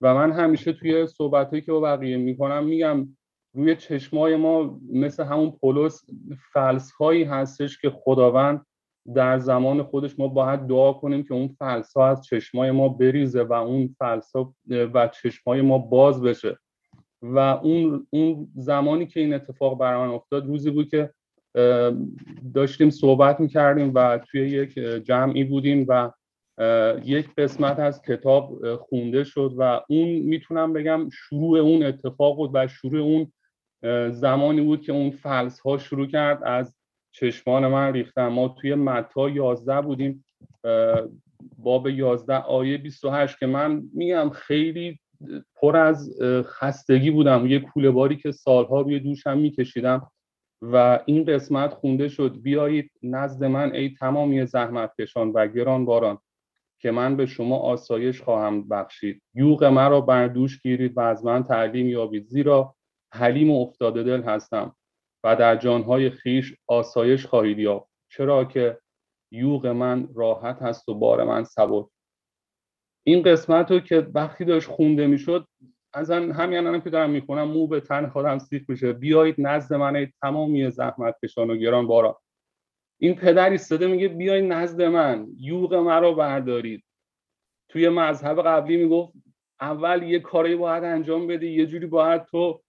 و 0.00 0.14
من 0.14 0.32
همیشه 0.32 0.72
توی 0.72 1.06
صحبتهایی 1.06 1.62
که 1.62 1.72
با 1.72 1.80
بقیه 1.80 2.16
می‌کنم 2.16 2.64
میگم 2.64 3.16
روی 3.54 3.76
چشمای 3.76 4.36
ما 4.36 4.80
مثل 4.92 5.24
همون 5.24 5.50
پولس 5.50 6.04
فلس 6.52 6.92
هایی 6.92 7.24
هستش 7.24 7.80
که 7.80 7.90
خداوند 7.90 8.66
در 9.14 9.38
زمان 9.38 9.82
خودش 9.82 10.18
ما 10.18 10.28
باید 10.28 10.60
دعا 10.60 10.92
کنیم 10.92 11.22
که 11.22 11.34
اون 11.34 11.48
فلسا 11.58 12.06
از 12.06 12.24
چشمای 12.24 12.70
ما 12.70 12.88
بریزه 12.88 13.42
و 13.42 13.52
اون 13.52 13.94
فلسا 13.98 14.54
و 14.68 15.08
چشمای 15.08 15.60
ما 15.60 15.78
باز 15.78 16.22
بشه. 16.22 16.58
و 17.22 17.38
اون 17.38 18.06
اون 18.10 18.48
زمانی 18.54 19.06
که 19.06 19.20
این 19.20 19.34
اتفاق 19.34 19.78
بر 19.78 19.94
افتاد 19.94 20.46
روزی 20.46 20.70
بود 20.70 20.88
که 20.88 21.10
داشتیم 22.54 22.90
صحبت 22.90 23.40
می‌کردیم 23.40 23.92
و 23.94 24.18
توی 24.18 24.40
یک 24.40 24.74
جمعی 24.78 25.44
بودیم 25.44 25.86
و 25.88 26.10
یک 27.04 27.34
قسمت 27.38 27.78
از 27.78 28.02
کتاب 28.02 28.76
خونده 28.76 29.24
شد 29.24 29.54
و 29.58 29.80
اون 29.88 30.08
می‌تونم 30.08 30.72
بگم 30.72 31.08
شروع 31.12 31.58
اون 31.58 31.82
اتفاق 31.82 32.36
بود 32.36 32.50
و 32.54 32.68
شروع 32.68 33.00
اون 33.00 33.32
زمانی 34.10 34.60
بود 34.60 34.82
که 34.82 34.92
اون 34.92 35.10
فلس 35.10 35.60
ها 35.60 35.78
شروع 35.78 36.06
کرد 36.06 36.42
از 36.44 36.74
چشمان 37.20 37.66
من 37.66 37.92
ریختن 37.92 38.26
ما 38.26 38.48
توی 38.48 38.74
متا 38.74 39.28
11 39.30 39.80
بودیم 39.80 40.24
باب 41.58 41.88
11 41.88 42.34
آیه 42.34 42.78
28 42.78 43.38
که 43.38 43.46
من 43.46 43.82
میگم 43.94 44.30
خیلی 44.30 44.98
پر 45.54 45.76
از 45.76 46.18
خستگی 46.44 47.10
بودم. 47.10 47.46
یه 47.46 47.60
کوله 47.60 47.90
باری 47.90 48.16
که 48.16 48.32
سالها 48.32 48.80
روی 48.80 49.00
دوشم 49.00 49.38
میکشیدم 49.38 50.10
و 50.62 51.00
این 51.06 51.24
قسمت 51.24 51.74
خونده 51.74 52.08
شد. 52.08 52.40
بیایید 52.42 52.90
نزد 53.02 53.44
من 53.44 53.74
ای 53.74 53.94
تمامی 53.94 54.46
زحمت 54.46 54.92
کشان 55.00 55.30
و 55.30 55.46
گران 55.46 55.84
باران 55.84 56.18
که 56.80 56.90
من 56.90 57.16
به 57.16 57.26
شما 57.26 57.58
آسایش 57.58 58.22
خواهم 58.22 58.68
بخشید. 58.68 59.22
یوغ 59.34 59.64
مرا 59.64 60.00
بر 60.00 60.28
دوش 60.28 60.62
گیرید 60.62 60.96
و 60.96 61.00
از 61.00 61.24
من 61.24 61.42
تعلیم 61.44 61.88
یابید. 61.88 62.26
زیرا 62.26 62.74
حلیم 63.12 63.50
و 63.50 63.62
افتاده 63.62 64.02
دل 64.02 64.22
هستم. 64.22 64.76
و 65.26 65.36
در 65.36 65.56
جانهای 65.56 66.10
خیش 66.10 66.54
آسایش 66.66 67.26
خواهید 67.26 67.58
یافت. 67.58 67.90
چرا 68.08 68.44
که 68.44 68.78
یوغ 69.32 69.66
من 69.66 70.08
راحت 70.14 70.62
هست 70.62 70.88
و 70.88 70.94
بار 70.94 71.24
من 71.24 71.44
سبک 71.44 71.86
این 73.06 73.22
قسمت 73.22 73.70
رو 73.70 73.80
که 73.80 74.06
وقتی 74.14 74.44
داشت 74.44 74.68
خونده 74.68 75.06
می‌شد 75.06 75.46
از 75.92 76.10
همین 76.10 76.66
هم 76.66 76.80
که 76.80 76.90
دارم 76.90 77.10
می‌خونم 77.10 77.48
مو 77.48 77.66
به 77.66 77.80
تن 77.80 78.06
خودم 78.06 78.38
سیخ 78.38 78.62
میشه. 78.68 78.92
بیایید 78.92 79.34
نزد 79.38 79.74
من 79.74 80.12
تمامی 80.22 80.70
زحمت 80.70 81.14
کشان 81.24 81.50
و 81.50 81.56
گران 81.56 81.86
بارا 81.86 82.20
این 83.00 83.14
پدر 83.14 83.50
ایستاده 83.50 83.86
میگه 83.86 84.08
بیایید 84.08 84.52
نزد 84.52 84.82
من. 84.82 85.26
یوغ 85.38 85.74
مرا 85.74 86.12
بردارید. 86.12 86.84
توی 87.68 87.88
مذهب 87.88 88.42
قبلی 88.42 88.76
می‌گفت 88.76 89.12
اول 89.60 90.02
یه 90.02 90.20
کاری 90.20 90.56
باید 90.56 90.84
انجام 90.84 91.26
بدی 91.26 91.48
یه 91.48 91.66
جوری 91.66 91.86
باید 91.86 92.24
تو 92.24 92.62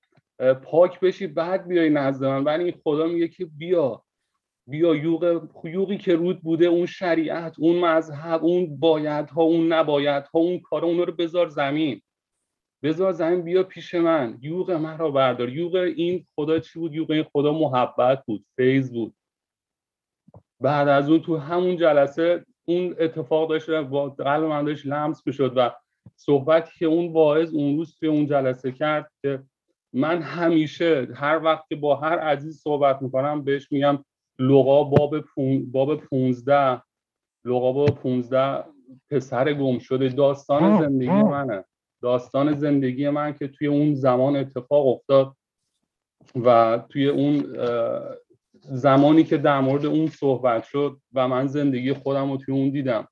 پاک 0.63 0.99
بشی 0.99 1.27
بعد 1.27 1.67
بیای 1.67 1.89
نزد 1.89 2.25
من. 2.25 2.43
ولی 2.43 2.63
این 2.63 2.81
خدا 2.83 3.07
میگه 3.07 3.27
که 3.27 3.45
بیا. 3.45 4.03
بیا 4.69 4.95
یوغ 4.95 5.49
یوغی 5.63 5.97
که 5.97 6.15
رود 6.15 6.41
بوده 6.41 6.65
اون 6.65 6.85
شریعت 6.85 7.59
اون 7.59 7.79
مذهب 7.79 8.45
اون 8.45 8.79
بایدها 8.79 9.41
اون 9.41 9.73
نبایدها 9.73 10.39
اون 10.39 10.59
کار 10.59 10.85
اون 10.85 10.97
رو 10.97 11.13
بذار 11.13 11.47
زمین. 11.47 12.01
بذار 12.83 13.11
زمین 13.11 13.41
بیا 13.41 13.63
پیش 13.63 13.95
من. 13.95 14.37
یوغ 14.41 14.71
من 14.71 14.97
را 14.97 15.11
بردار. 15.11 15.49
یوغ 15.49 15.75
این 15.75 16.27
خدا 16.35 16.59
چی 16.59 16.79
بود؟ 16.79 16.93
یوغ 16.93 17.11
این 17.11 17.23
خدا 17.23 17.53
محبت 17.53 18.23
بود 18.25 18.45
فیض 18.55 18.91
بود. 18.91 19.15
بعد 20.59 20.87
از 20.87 21.09
اون 21.09 21.21
تو 21.21 21.37
همون 21.37 21.77
جلسه 21.77 22.45
اون 22.65 22.95
اتفاق 22.99 23.49
داشت 23.49 23.69
با 23.69 24.09
قلب 24.09 24.43
من 24.43 24.65
داشت 24.65 24.85
لمس 24.85 25.23
بشد 25.23 25.53
و 25.55 25.71
صحبتی 26.15 26.79
که 26.79 26.85
اون 26.85 27.13
واعظ 27.13 27.53
اون 27.53 27.77
روز 27.77 27.95
توی 27.99 28.09
اون 28.09 28.27
جلسه 28.27 28.71
کرد 28.71 29.11
که 29.21 29.43
من 29.93 30.21
همیشه 30.21 31.07
هر 31.15 31.43
وقت 31.43 31.67
که 31.67 31.75
با 31.75 31.95
هر 31.95 32.19
عزیز 32.19 32.61
صحبت 32.61 33.01
می‌کنم 33.01 33.43
بهش 33.43 33.71
میگم 33.71 34.05
لغا 34.39 34.83
باب, 34.83 35.19
پون، 35.19 35.71
باب 35.71 35.95
15 35.95 36.81
لغا 37.45 37.71
باب 37.71 37.89
15 37.89 38.63
پسر 39.09 39.53
گم 39.53 39.79
شده 39.79 40.09
داستان 40.09 40.81
زندگی 40.81 41.09
منه. 41.09 41.65
داستان 42.01 42.53
زندگی 42.53 43.09
من 43.09 43.33
که 43.33 43.47
توی 43.47 43.67
اون 43.67 43.95
زمان 43.95 44.35
اتفاق 44.35 44.87
افتاد 44.87 45.35
و 46.35 46.79
توی 46.89 47.07
اون 47.07 47.45
زمانی 48.61 49.23
که 49.23 49.37
در 49.37 49.59
مورد 49.59 49.85
اون 49.85 50.07
صحبت 50.07 50.63
شد 50.63 51.01
و 51.13 51.27
من 51.27 51.47
زندگی 51.47 51.93
خودم 51.93 52.31
رو 52.31 52.37
توی 52.37 52.53
اون 52.53 52.69
دیدم. 52.69 53.07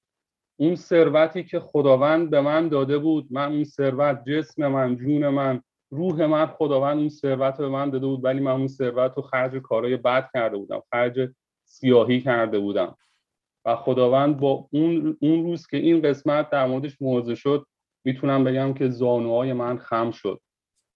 اون 0.59 0.75
ثروتی 0.75 1.43
که 1.43 1.59
خداوند 1.59 2.29
به 2.29 2.41
من 2.41 2.67
داده 2.67 2.97
بود 2.97 3.27
من 3.31 3.51
اون 3.51 3.63
ثروت 3.63 4.23
جسم 4.29 4.67
من 4.67 4.95
جون 4.95 5.29
من 5.29 5.61
روح 5.89 6.25
من 6.25 6.45
خداوند 6.45 6.97
اون 6.97 7.09
ثروت 7.09 7.57
به 7.57 7.69
من 7.69 7.89
داده 7.89 8.07
بود 8.07 8.23
ولی 8.23 8.39
من 8.39 8.51
اون 8.51 8.67
ثروت 8.67 9.13
رو 9.15 9.23
خرج 9.23 9.55
کارهای 9.55 9.97
بد 9.97 10.29
کرده 10.33 10.57
بودم 10.57 10.81
خرج 10.91 11.29
سیاهی 11.65 12.21
کرده 12.21 12.59
بودم. 12.59 12.97
و 13.65 13.75
خداوند 13.75 14.39
با 14.39 14.67
اون, 14.71 15.17
اون 15.21 15.43
روز 15.43 15.67
که 15.67 15.77
این 15.77 16.01
قسمت 16.01 16.49
در 16.49 16.67
موردش 16.67 17.01
موضع 17.01 17.33
شد 17.33 17.65
می‌تونم 18.05 18.43
بگم 18.43 18.73
که 18.73 18.89
زانوهای 18.89 19.53
من 19.53 19.77
خم 19.77 20.11
شد. 20.11 20.41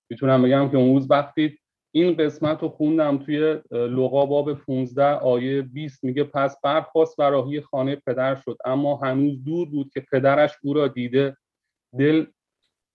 می‌تونم 0.10 0.42
بگم 0.42 0.70
که 0.70 0.78
اون 0.78 0.94
روز 0.94 1.12
وقتی 1.12 1.60
این 1.92 2.16
قسمت 2.16 2.62
رو 2.62 2.70
خوندم 2.70 3.18
توی 3.18 3.62
لغا 3.72 4.26
باب 4.26 4.54
15 4.54 5.04
آیه 5.04 5.62
20 5.62 6.04
میگه 6.04 6.24
پس 6.24 6.62
برخواست 6.64 7.20
و 7.20 7.22
راهی 7.22 7.62
خانه 7.62 7.96
پدر 7.96 8.36
شد 8.36 8.58
اما 8.66 8.96
هنوز 8.96 9.44
دور 9.44 9.70
بود 9.70 9.90
که 9.94 10.06
پدرش 10.12 10.52
او 10.64 10.74
را 10.74 10.88
دیده. 10.88 11.38
دل 12.00 12.26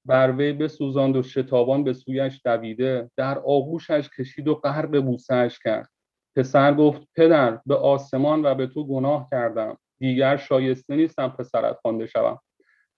بر 0.04 0.32
وی 0.32 0.52
بسوزاند 0.52 1.16
و 1.16 1.22
شتابان 1.22 1.84
به 1.84 1.92
سویش 1.92 2.40
دویده 2.44 3.10
در 3.16 3.38
آغوشش 3.38 4.08
کشید 4.18 4.48
و 4.48 4.54
غرق 4.54 5.00
بوسهش 5.00 5.58
کرد. 5.58 5.88
پسر 6.36 6.74
گفت 6.74 7.02
پدر 7.16 7.60
به 7.66 7.74
آسمان 7.74 8.46
و 8.46 8.54
به 8.54 8.66
تو 8.66 8.86
گناه 8.86 9.28
کردم. 9.30 9.78
دیگر 9.98 10.36
شایسته 10.36 10.96
نیستم 10.96 11.28
پسرت 11.28 11.76
خوانده 11.82 12.06
شوم. 12.06 12.40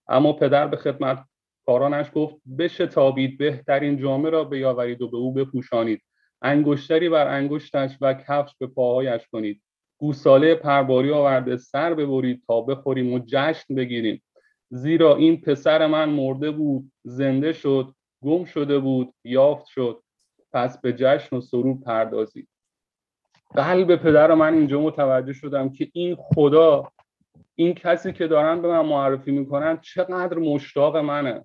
اما 0.09 0.33
پدر 0.33 0.67
به 0.67 0.77
خدمت 0.77 1.25
کارانش 1.67 2.07
گفت 2.15 2.37
بشتابید 2.59 3.39
بهترین 3.39 3.99
جامه 3.99 4.31
را 4.31 4.45
بیاورید 4.45 5.03
و 5.03 5.11
به 5.11 5.17
او 5.17 5.33
بپوشانید. 5.33 6.03
انگشتری 6.43 7.09
بر 7.09 7.29
انگشتش 7.29 7.97
و 8.01 8.15
کفش 8.15 8.55
به 8.59 8.67
پاهایش 8.67 9.29
کنید. 9.33 9.63
گوساله 9.99 10.55
پرباری 10.55 11.13
آورده 11.13 11.57
سر 11.57 11.95
ببرید 11.95 12.43
تا 12.47 12.61
بخوریم 12.61 13.13
و 13.13 13.19
جشن 13.27 13.75
بگیریم. 13.75 14.23
زیرا 14.71 15.17
این 15.17 15.41
پسر 15.41 15.87
من 15.87 16.09
مرده 16.09 16.51
بود 16.51 16.93
زنده 17.05 17.53
شد 17.53 17.95
گم 18.23 18.45
شده 18.45 18.79
بود 18.79 19.15
یافت 19.25 19.67
شد. 19.67 20.03
پس 20.53 20.81
به 20.81 20.93
جشن 20.93 21.37
و 21.37 21.41
سرور 21.41 21.81
پردازید. 21.85 22.49
قلب 23.55 23.97
پدر 23.97 24.35
من 24.35 24.55
اینجا 24.55 24.81
متوجه 24.81 25.33
شدم 25.33 25.73
که 25.73 25.89
این 25.93 26.17
خدا 26.19 26.93
این 27.55 27.75
کسی 27.75 28.13
که 28.13 28.27
دارن 28.27 28.63
به 28.63 28.69
من 28.69 28.87
معرفی 28.87 29.31
می‌کنن 29.31 29.79
چقدر 29.81 30.39
مشتاق 30.39 30.97
منه. 30.97 31.45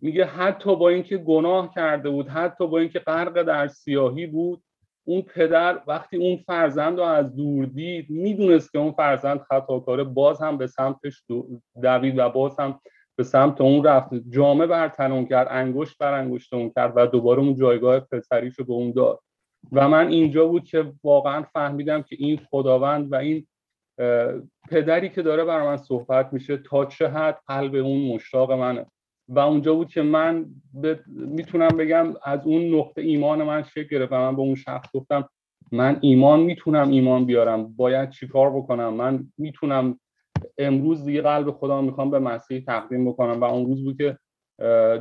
میگه 0.00 0.24
حتی 0.24 0.76
با 0.76 0.88
اینکه 0.88 1.16
گناه 1.16 1.74
کرده 1.74 2.10
بود 2.10 2.28
حتی 2.28 2.66
با 2.66 2.78
اینکه 2.78 2.98
غرق 2.98 3.42
در 3.42 3.68
سیاهی 3.68 4.26
بود 4.26 4.62
اون 5.08 5.22
پدر 5.22 5.80
وقتی 5.86 6.16
اون 6.16 6.36
فرزند 6.36 6.98
رو 6.98 7.04
از 7.04 7.36
دور 7.36 7.66
دید 7.66 8.10
می‌دونست 8.10 8.72
که 8.72 8.78
اون 8.78 8.92
فرزند 8.92 9.40
خطاکاره 9.40 10.04
باز 10.04 10.40
هم 10.40 10.58
به 10.58 10.66
سمتش 10.66 11.22
دوید 11.82 12.18
و 12.18 12.28
باز 12.28 12.60
هم 12.60 12.80
به 13.16 13.24
سمت 13.24 13.60
اون 13.60 13.84
رفت. 13.84 14.14
جامه 14.14 14.66
بر 14.66 14.88
تن 14.88 15.24
کرد 15.24 15.48
انگشت 15.50 15.98
بر 15.98 16.12
انگشت 16.12 16.54
اون 16.54 16.70
کرد 16.76 16.92
و 16.96 17.06
دوباره 17.06 17.40
اون 17.40 17.54
جایگاه 17.54 18.00
پسریش 18.00 18.54
رو 18.58 18.64
به 18.64 18.72
اون 18.72 18.92
داد. 18.92 19.20
و 19.72 19.88
من 19.88 20.08
اینجا 20.08 20.46
بود 20.46 20.64
که 20.64 20.92
واقعا 21.04 21.42
فهمیدم 21.42 22.02
که 22.02 22.16
این 22.18 22.40
خداوند 22.50 23.12
و 23.12 23.14
این 23.14 23.46
پدری 24.70 25.08
که 25.08 25.22
داره 25.22 25.44
برای 25.44 25.66
من 25.66 25.76
صحبت 25.76 26.32
میشه 26.32 26.56
تا 26.56 26.84
چه 26.84 27.08
حد 27.08 27.38
قلب 27.46 27.74
اون 27.74 28.14
مشتاق 28.14 28.52
منه. 28.52 28.86
و 29.28 29.38
اونجا 29.38 29.74
بود 29.74 29.88
که 29.88 30.02
من 30.02 30.46
می‌تونم 31.06 31.68
بگم 31.68 32.06
از 32.24 32.46
اون 32.46 32.74
نقطه 32.74 33.02
ایمان 33.02 33.42
من 33.42 33.62
شکل 33.62 33.88
گرفت 33.90 34.12
و 34.12 34.16
من 34.16 34.36
به 34.36 34.42
اون 34.42 34.54
شخص 34.54 34.88
گفتم 34.94 35.28
من 35.72 35.98
ایمان 36.00 36.40
می‌تونم 36.40 36.90
ایمان 36.90 37.24
بیارم 37.24 37.76
باید 37.76 38.10
چیکار 38.10 38.50
بکنم؟ 38.50 38.94
من 38.94 39.28
می‌تونم 39.38 40.00
امروز 40.58 41.04
دیگه 41.04 41.22
قلب 41.22 41.50
خدا 41.50 41.82
می‌خوام 41.82 42.10
به 42.10 42.18
مسیح 42.18 42.64
تقدیم 42.66 43.08
بکنم. 43.08 43.40
و 43.40 43.44
اون 43.44 43.66
روز 43.66 43.84
بود 43.84 43.96
که 43.96 44.18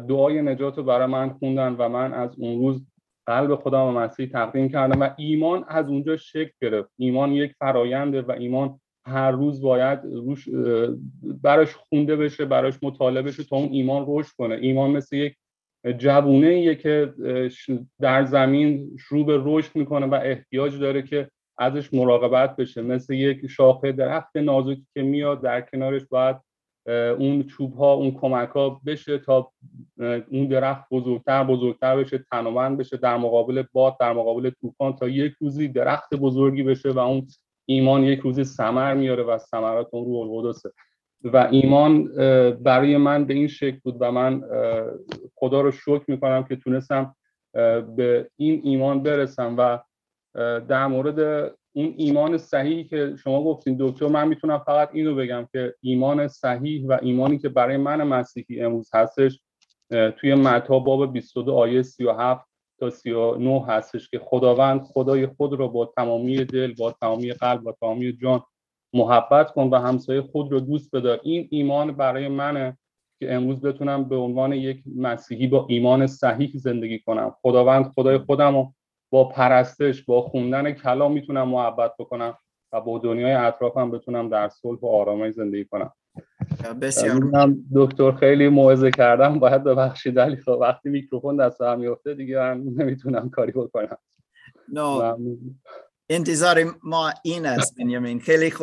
دعای 0.07 0.41
نجات 0.41 0.77
رو 0.77 0.83
برای 0.83 1.07
من 1.07 1.29
خوندن 1.29 1.75
و 1.79 1.89
من 1.89 2.13
از 2.13 2.39
اون 2.39 2.59
روز 2.59 2.85
قلب 3.25 3.55
خدا 3.55 3.85
به 3.85 3.99
مسیح 3.99 4.29
تقدیم 4.29 4.69
کردم 4.69 5.01
و 5.01 5.09
ایمان 5.17 5.65
از 5.67 5.89
اونجا 5.89 6.17
شکل 6.17 6.51
گرفت. 6.61 6.89
ایمان 6.97 7.31
یک 7.31 7.53
فراینده 7.59 8.21
و 8.21 8.31
ایمان 8.31 8.79
هر 9.07 9.31
روز 9.31 9.61
باید 9.61 9.99
روش 10.03 10.49
براش 11.41 11.75
خونده 11.75 12.15
بشه 12.15 12.45
براش 12.45 12.73
مطالعه 12.83 13.23
بشه 13.23 13.43
تا 13.43 13.55
اون 13.55 13.69
ایمان 13.71 14.05
رشد 14.07 14.31
کنه. 14.37 14.55
ایمان 14.55 14.91
مثل 14.91 15.15
یک 15.15 15.35
جوونه 15.97 16.47
ایه 16.47 16.75
که 16.75 17.13
در 17.99 18.25
زمین 18.25 18.97
شروع 18.99 19.25
به 19.25 19.41
رشد 19.45 19.75
می‌کنه 19.75 20.05
و 20.05 20.19
احتیاج 20.23 20.79
داره 20.79 21.01
که 21.01 21.29
ازش 21.57 21.93
مراقبت 21.93 22.55
بشه. 22.55 22.81
مثل 22.81 23.13
یک 23.13 23.47
شاخه 23.47 23.91
درخت 23.91 24.37
نازکی 24.37 24.85
که 24.93 25.01
میاد 25.01 25.41
در 25.41 25.61
کنارش 25.61 26.01
باید 26.05 26.37
اون 27.19 27.43
چوب 27.43 27.73
ها 27.73 27.93
اون 27.93 28.11
کمک 28.11 28.49
ها 28.49 28.81
بشه 28.85 29.17
تا 29.17 29.51
اون 30.31 30.47
درخت 30.47 30.89
بزرگتر 30.91 31.43
بزرگتر 31.43 31.97
بشه 31.97 32.25
تنومند 32.31 32.77
بشه 32.77 32.97
در 32.97 33.17
مقابل 33.17 33.63
باد 33.73 33.97
در 33.99 34.13
مقابل 34.13 34.51
طوفان 34.61 34.95
تا 34.95 35.07
یک 35.07 35.33
روزی 35.39 35.67
درخت 35.67 36.15
بزرگی 36.15 36.63
بشه 36.63 36.91
و 36.91 36.99
اون 36.99 37.27
ایمان 37.65 38.04
یک 38.04 38.19
روزی 38.19 38.43
سمر 38.43 38.93
میاره 38.93 39.23
و 39.23 39.38
ثمرات 39.38 39.88
اون 39.91 40.06
رو 40.06 40.15
القدسه. 40.15 40.71
و 41.23 41.47
ایمان 41.51 42.06
برای 42.54 42.97
من 42.97 43.25
به 43.25 43.34
این 43.34 43.47
شکل 43.47 43.80
بود 43.84 43.97
و 43.99 44.12
من 44.12 44.43
خدا 45.36 45.62
رو 45.62 45.71
شکر 45.71 46.04
می‌کنم 46.08 46.43
که 46.43 46.56
تونستم 46.56 47.15
به 47.95 48.30
این 48.36 48.62
ایمان 48.63 49.04
برسم 49.04 49.56
و 49.58 49.80
در 50.60 50.88
مورد 50.88 51.19
اون 51.75 51.93
ایمان 51.97 52.38
صحیحی 52.38 52.84
که 52.84 53.15
شما 53.23 53.43
گفتین 53.43 53.78
دکتر 53.80 54.08
من 54.08 54.28
می‌تونم 54.28 54.60
فقط 54.60 54.89
اینو 54.93 55.15
بگم 55.15 55.47
که 55.51 55.75
ایمان 55.82 56.28
صحیح 56.28 56.88
و 56.88 56.99
ایمانی 57.01 57.38
که 57.38 57.49
برای 57.49 57.78
من 57.78 58.04
مسیحی 58.04 58.62
امروز 58.62 58.89
هستش 58.93 59.39
توی 60.17 60.36
متا 60.36 60.80
باب 60.80 61.13
22 61.13 61.54
آیه 61.54 61.82
37 61.82 62.45
تا 62.79 62.89
39 62.89 63.65
هستش 63.67 64.09
که 64.09 64.19
خداوند 64.19 64.81
خدای 64.81 65.27
خود 65.27 65.53
را 65.53 65.67
با 65.67 65.85
تمامی 65.85 66.45
دل 66.45 66.73
با 66.73 66.91
تمامی 66.91 67.31
قلب 67.31 67.67
و 67.67 67.71
تمامی 67.71 68.17
جان 68.17 68.43
محبت 68.93 69.51
کن 69.51 69.69
و 69.69 69.75
همسایه 69.75 70.21
خود 70.21 70.51
رو 70.51 70.59
دوست 70.59 70.95
بدار. 70.95 71.19
این 71.23 71.47
ایمان 71.51 71.91
برای 71.91 72.27
منه 72.27 72.77
که 73.19 73.33
امروز 73.33 73.61
بتونم 73.61 74.03
به 74.03 74.15
عنوان 74.15 74.53
یک 74.53 74.83
مسیحی 74.95 75.47
با 75.47 75.65
ایمان 75.69 76.07
صحیح 76.07 76.51
زندگی 76.55 76.99
کنم. 76.99 77.35
خداوند 77.41 77.91
خدای 77.95 78.17
خودم 78.17 78.55
رو 78.55 78.73
با 79.11 79.23
پرستش 79.23 80.03
با 80.03 80.21
خوندن 80.21 80.71
کلام 80.71 81.11
می‌تونم 81.11 81.49
محبت 81.49 81.93
بکنم 81.99 82.38
و 82.71 82.81
با 82.81 82.99
دنیای 82.99 83.33
اطرافم 83.33 83.91
بتونم 83.91 84.29
در 84.29 84.49
صلح 84.49 84.79
و 84.79 84.88
آرامش 84.88 85.33
زندگی 85.33 85.65
کنم. 85.65 85.93
بسیار 86.81 87.19
دکتر 87.75 88.12
خیلی 88.12 88.47
موعظه 88.47 88.91
کردم. 88.91 89.39
باید 89.39 89.63
ببخشید. 89.63 90.17
ولی 90.17 90.36
خب 90.36 90.58
وقتی 90.62 90.89
میکروفون 90.89 91.38
دست 91.38 91.62
هم 91.62 91.79
میفته 91.79 92.13
دیگه 92.13 92.38
من 92.38 92.63
نمی‌تونم 92.77 93.29
کاری 93.29 93.51
بکنم. 93.51 93.97
No. 94.73 95.19
انتظار 96.10 96.77
ما 96.84 97.13
این 97.23 97.45
است 97.45 97.75
بنیامین. 97.77 98.19
خیلی 98.19 98.53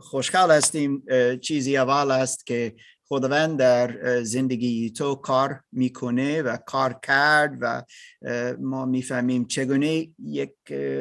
خوشحال 0.00 0.50
هستیم. 0.50 1.02
چیزی 1.42 1.76
اول 1.76 2.10
است 2.10 2.46
که 2.46 2.74
خداوند 3.08 3.58
در 3.58 4.22
زندگی 4.22 4.90
تو 4.90 5.14
کار 5.14 5.60
می‌کنه 5.72 6.42
و 6.42 6.56
کار 6.56 7.00
کرد 7.02 7.58
و 7.60 7.82
ما 8.60 8.86
می‌فهمیم 8.86 9.46
چگونه 9.46 10.08
یک 10.18 10.52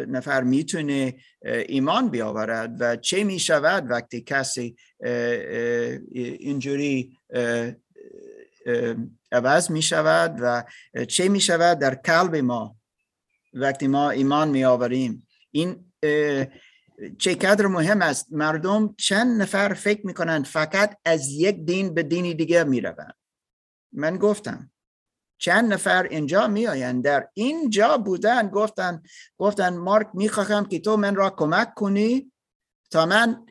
نفر 0.08 0.44
می‌تونه 0.44 1.16
ایمان 1.68 2.10
بیاورد 2.10 2.76
و 2.80 2.96
چه 2.96 3.24
می‌شود 3.24 3.92
وقتی 3.92 4.22
کسی 4.22 4.76
اینجوری 6.40 7.18
عوض 9.32 9.72
می‌شود 9.72 10.38
و 10.42 10.64
چه 11.06 11.30
می‌شود 11.30 11.80
در 11.80 11.96
قلب 11.96 12.36
ما 12.36 12.76
وقتی 13.54 13.88
ما 13.88 14.10
ایمان 14.10 14.50
میآوریم. 14.50 15.28
این 15.52 15.86
چه 17.18 17.36
قدر 17.36 17.66
مهم 17.66 18.02
است؟ 18.02 18.28
مردم 18.32 18.96
چند 18.98 19.42
نفر 19.42 19.74
فکر 19.74 20.06
می‌کنند 20.06 20.46
فقط 20.46 20.98
از 21.06 21.30
یک 21.30 21.66
دین 21.66 21.94
به 21.94 22.04
دینی 22.04 22.34
دیگه 22.34 22.64
می‌روند؟ 22.64 23.16
من 23.92 24.18
گفتم 24.18 24.72
چند 25.38 25.74
نفر 25.74 26.04
اینجا 26.04 26.48
میآیند؟ 26.48 27.04
در 27.04 27.30
اینجا 27.34 27.98
بودن 27.98 28.50
گفتن 28.50 29.04
گفتن 29.38 29.78
مارک 29.78 30.08
می‌خواهم 30.14 30.66
که 30.66 30.80
تو 30.80 30.98
من 30.98 31.16
را 31.16 31.30
کمک 31.30 31.74
کنی 31.74 32.32
تا 32.92 33.06
من 33.06 33.46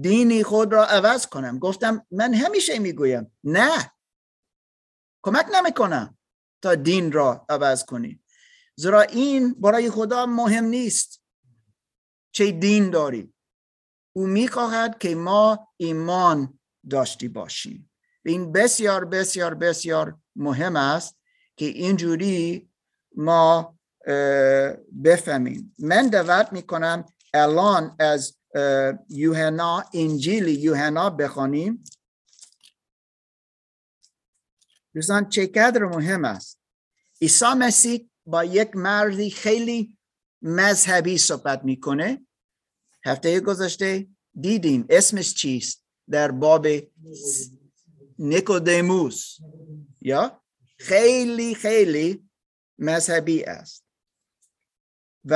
دینی 0.00 0.42
خود 0.42 0.72
را 0.72 0.84
عوض 0.84 1.26
کنم. 1.26 1.58
گفتم 1.58 2.06
من 2.10 2.34
همیشه 2.34 2.78
می‌گویم 2.78 3.38
نه. 3.44 3.92
کمک 5.22 5.46
نمی‌کنم 5.54 6.18
تا 6.62 6.74
دین 6.74 7.12
را 7.12 7.46
عوض 7.48 7.84
کنی. 7.84 8.20
زیرا 8.76 9.00
این 9.00 9.54
برای 9.54 9.90
خدا 9.90 10.26
مهم 10.26 10.64
نیست. 10.64 11.22
چه 12.38 12.52
دین 12.52 12.90
داری 12.90 13.34
او 14.12 14.26
می‌خواهد 14.26 14.98
که 14.98 15.14
ما 15.14 15.68
ایمان 15.76 16.58
داشتی 16.90 17.28
باشیم. 17.28 17.90
این 18.24 18.52
بسیار 18.52 19.04
بسیار 19.04 19.54
بسیار 19.54 20.18
مهم 20.36 20.76
است 20.76 21.16
که 21.56 21.64
اینجوری 21.64 22.70
ما 23.16 23.78
بفهمیم. 25.04 25.74
من 25.78 26.08
دعوت 26.08 26.52
می‌کنم 26.52 27.04
الان 27.34 27.96
از 27.98 28.36
یوحنا 29.08 29.84
انجیل 29.94 30.48
یوحنا 30.48 31.10
بخوانیم. 31.10 31.84
دوستان 34.94 35.28
چقدر 35.28 35.84
مهم 35.84 36.24
است. 36.24 36.60
عیسی 37.20 37.54
مسیح 37.58 38.10
با 38.26 38.44
یک 38.44 38.76
مردی 38.76 39.30
خیلی 39.30 39.98
مذهبی 40.42 41.18
صحبت 41.18 41.64
می‌کنه. 41.64 42.24
هفته 43.04 43.40
گذشته 43.40 44.08
دیدیم 44.40 44.86
اسمش 44.90 45.34
چیست 45.34 45.84
در 46.10 46.30
باب 46.30 46.66
نیکودیموس؟ 48.18 49.38
یا 50.00 50.44
خیلی 50.78 51.54
خیلی 51.54 52.30
مذهبی 52.78 53.44
است. 53.44 53.84
و 55.24 55.34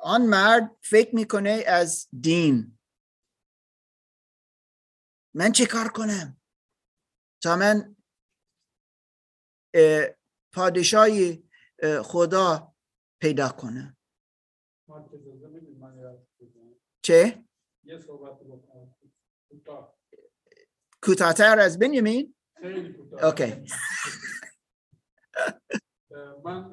آن 0.00 0.26
مرد 0.26 0.76
فکر 0.82 1.14
می‌کنه 1.14 1.64
از 1.66 2.08
دین. 2.20 2.78
من 5.34 5.52
چه 5.52 5.66
کار 5.66 5.88
کنم؟ 5.88 6.40
تا 7.42 7.56
من 7.56 7.96
اه، 9.74 10.06
پادشاهی 10.54 11.48
اه، 11.82 12.02
خدا 12.02 12.74
پیدا 13.20 13.48
کنم 13.48 13.96
ما 14.88 14.98
اجازه 14.98 15.46
می‌دید 15.46 15.76
من 15.78 15.96
یه 15.96 16.06
حرف 16.06 16.18
بزنم؟ 16.40 16.74
چه؟ 17.08 17.44
یه 17.84 17.98
صحبت. 17.98 18.38
کوتاهتر 21.02 21.58
از 21.58 21.78
بنیامین؟ 21.78 22.34
خیلی 22.60 22.94
اوکی. 23.22 23.54
من 26.44 26.70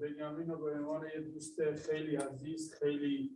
بنیامین 0.00 0.48
رو 0.48 0.58
به 0.58 0.72
عنوان 0.72 1.06
یه 1.14 1.20
دوست 1.20 1.74
خیلی 1.74 2.16
عزیز 2.16 2.74
خیلی 2.74 3.30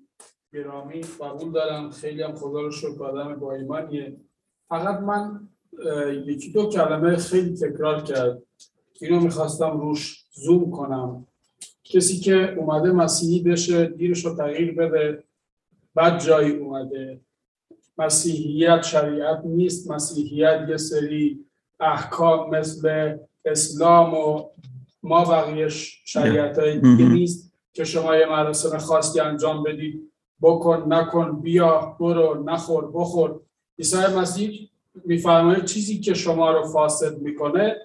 گرامی 0.53 1.01
قبول 1.01 1.53
دارم. 1.53 1.91
خیلی 1.91 2.23
هم 2.23 2.35
خدا 2.35 2.61
رو 2.61 2.71
شکر 2.71 3.05
آدم 3.05 3.41
با 3.41 3.53
ایمانیه. 3.53 4.21
فقط 4.69 5.01
من 5.01 5.49
یکی 6.27 6.53
دو 6.53 6.69
کلمه 6.69 7.17
خیلی 7.17 7.57
تکرار 7.57 8.03
کرد. 8.03 8.43
اینو 9.01 9.21
می‌خواستم 9.21 9.81
روش 9.81 10.25
زوم 10.33 10.71
کنم. 10.71 11.27
کسی 11.85 12.21
که 12.21 12.55
اومده 12.55 12.93
مسیحی 12.93 13.43
بشه 13.43 13.87
دیرش 13.87 14.25
رو 14.25 14.37
تغییر 14.37 14.75
بده. 14.75 15.25
بعد 15.95 16.21
جایی 16.21 16.51
اومده. 16.51 17.21
مسیحیت 17.99 18.83
شریعت 18.83 19.41
نیست. 19.45 19.91
مسیحیت 19.91 20.67
یه 20.69 20.77
سری 20.77 21.45
احکام 21.81 22.51
مثل 22.51 23.17
اسلام 23.45 24.15
و 24.15 24.49
ما 25.03 25.25
بقیه 25.25 25.69
شریعت 26.05 26.59
های 26.59 26.75
دیگه 26.75 27.05
مهم. 27.05 27.13
نیست 27.13 27.53
که 27.73 27.85
شما 27.85 28.17
یه 28.17 28.27
مراسم 28.27 28.79
خاصی 28.79 29.21
انجام 29.21 29.63
بدید. 29.63 30.11
بکن 30.43 30.85
نکن 30.89 31.41
بیا 31.41 31.97
برو 32.01 32.45
نخور 32.47 32.91
بخور. 32.95 33.41
عیسی 33.79 33.97
مسیح 34.17 34.71
میفرماید 35.05 35.65
چیزی 35.65 36.01
که 36.01 36.15
شما 36.15 36.51
رو 36.51 36.63
فاسد 36.63 37.19
می‌کنه 37.19 37.77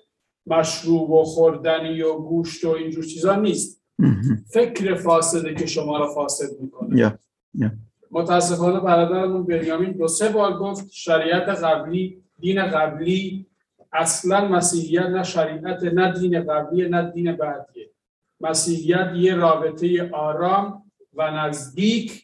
مشروب 0.46 1.10
و 1.10 1.24
خوردنی 1.24 2.02
و 2.02 2.14
گوشت 2.14 2.66
و 2.66 2.70
اینجور 2.70 3.04
چیزا 3.04 3.36
نیست. 3.36 3.82
مهم. 4.00 4.46
فکر 4.50 4.96
فاسده 4.96 5.56
که 5.56 5.66
شما 5.66 5.98
رو 5.98 6.08
فاسد 6.08 6.62
می‌کنه. 6.62 7.00
یا 7.00 7.20
متاسفانه 8.12 8.80
برادرمون 8.80 9.44
بنیامین 9.46 9.92
دو 9.92 10.08
سه 10.08 10.30
بار 10.30 10.58
گفت 10.58 10.92
شریعت 10.92 11.50
قبلی 11.50 12.24
دین 12.40 12.66
قبلی 12.66 13.46
اصلا 13.94 14.48
مسیحیت 14.48 15.06
نه 15.06 15.24
شریعت 15.24 15.84
نه 15.84 16.14
دین 16.20 16.44
قبلی 16.44 16.90
نه 16.90 17.12
دین 17.12 17.32
بعدیه. 17.32 17.90
مسیحیت 18.42 19.12
یه 19.16 19.36
رابطه 19.36 20.10
آرام 20.14 20.84
و 21.14 21.32
نزدیک 21.32 22.24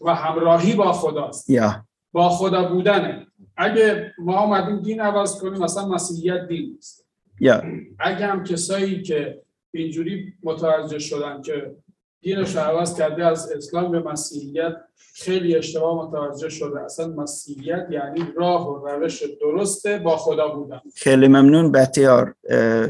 و 0.00 0.14
همراهی 0.14 0.74
با 0.74 0.92
خداست. 0.92 1.50
یا. 1.50 1.84
با 2.12 2.28
خدا 2.28 2.68
بودنه. 2.68 3.26
اگه 3.56 4.12
ما 4.18 4.36
آمدیم 4.36 4.80
دین 4.80 5.00
عوض 5.00 5.40
کنیم 5.40 5.62
مثلا 5.62 5.88
مسیحیت 5.88 6.48
دین 6.48 6.72
نیست. 6.72 7.06
یا. 7.40 7.62
اگه 7.98 8.26
هم 8.26 8.44
کسایی 8.44 9.02
که 9.02 9.42
اینجوری 9.74 10.32
متوجه 10.42 10.98
شدن 10.98 11.42
که 11.42 11.76
دینش 12.20 12.56
رو 12.56 12.62
عوض 12.62 12.98
کرده 12.98 13.26
از 13.26 13.52
اسلام 13.52 13.92
به 13.92 14.00
مسیحیت 14.00 14.76
خیلی 15.14 15.56
اشتباه 15.56 16.08
متوجه 16.08 16.48
شده. 16.48 16.80
اصلا 16.80 17.08
مسیحیت 17.08 17.86
یعنی 17.90 18.32
راه 18.36 18.68
و 18.68 18.86
روش 18.88 19.22
درسته 19.40 19.98
با 19.98 20.16
خدا 20.16 20.48
بودن. 20.48 20.80
خیلی 20.94 21.28
ممنون. 21.28 21.72
بطیار 21.72 22.34
اه، 22.48 22.88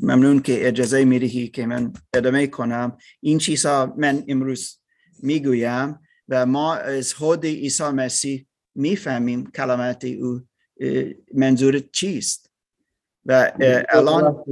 ممنون 0.00 0.40
که 0.40 0.68
اجازه 0.68 1.04
می‌دهی 1.04 1.48
که 1.48 1.66
من 1.66 1.92
ادامه 2.14 2.46
کنم. 2.46 2.98
این 3.20 3.38
چیزها 3.38 3.94
من 3.96 4.24
امروز 4.28 4.78
می‌گویم 5.22 6.00
و 6.28 6.46
ما 6.46 6.74
از 6.74 7.14
خود 7.14 7.46
عیسی 7.46 7.84
مسیح 7.84 8.46
می‌فهمیم 8.74 9.50
کلمات 9.50 10.04
او 10.04 10.40
منظور 11.34 11.78
چیست. 11.78 12.50
و 13.26 13.52
الان 13.88 14.44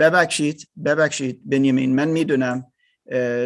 ببخشید 0.00 0.68
ببخشید 0.84 1.40
بنیامین 1.44 1.94
من 1.94 2.08
می‌دونم 2.08 2.72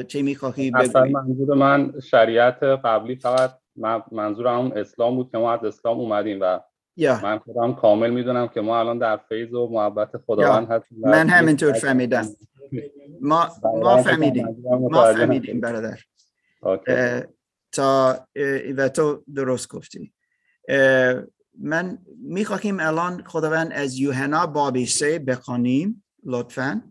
چه 0.08 0.22
می‌خواهی 0.22 0.72
اصلا 0.74 1.00
بگویی؟ 1.00 1.14
منظور 1.14 1.54
من 1.54 2.00
شریعت 2.00 2.62
قبلی 2.62 3.16
فقط 3.16 3.58
من- 3.76 4.02
منظور 4.12 4.46
اسلام 4.48 5.16
بود 5.16 5.30
که 5.30 5.38
ما 5.38 5.52
از 5.52 5.64
اسلام 5.64 6.00
اومدیم 6.00 6.38
و 6.40 6.60
یا. 6.96 7.20
من 7.22 7.38
خودم 7.38 7.74
کامل 7.74 8.10
می‌دونم 8.10 8.48
که 8.48 8.60
ما 8.60 8.80
الان 8.80 8.98
در 8.98 9.16
فیض 9.16 9.54
و 9.54 9.68
محبت 9.72 10.10
خداوند 10.26 10.70
هستیم 10.70 10.98
و 11.02 11.08
من 11.08 11.28
همینطور 11.28 11.72
فهمیدم. 11.72 12.26
ما 13.20 13.48
ما 13.62 13.96
فهمیدیم. 14.02 14.56
ما 14.90 15.12
فهمیدیم. 15.12 15.60
برادر. 15.60 15.98
تا 17.72 18.26
و 18.76 18.88
تو 18.88 19.24
درست 19.34 19.68
گفتی. 19.68 20.12
من 21.58 21.98
می‌خواهیم 22.22 22.80
الان 22.80 23.22
خداوند 23.24 23.72
از 23.72 23.98
یوحنا 23.98 24.46
باب 24.46 24.84
سه 24.84 25.18
بخوانیم 25.18 26.04
لطفا. 26.24 26.82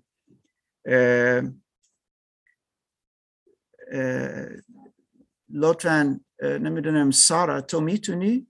لطفا 5.49 6.19
نمی‌دونم 6.41 7.11
سارا 7.11 7.61
تو 7.61 7.81
می‌تونی 7.81 8.47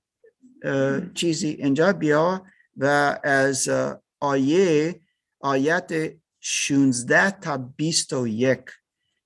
چیزی 1.13 1.47
اینجا 1.47 1.93
بیا 1.93 2.45
و 2.77 3.19
از 3.23 3.69
آیه 4.19 5.01
آیت 5.39 6.13
16 6.39 7.31
تا 7.31 7.57
21 7.57 8.59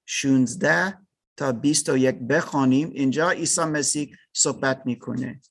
16 0.05 0.97
تا 1.37 1.51
21 1.51 2.15
بخوانیم 2.15 2.89
اینجا 2.89 3.29
عیسی 3.29 3.61
مسیح 3.61 4.15
صحبت 4.33 4.81
می‌کنه. 4.85 5.41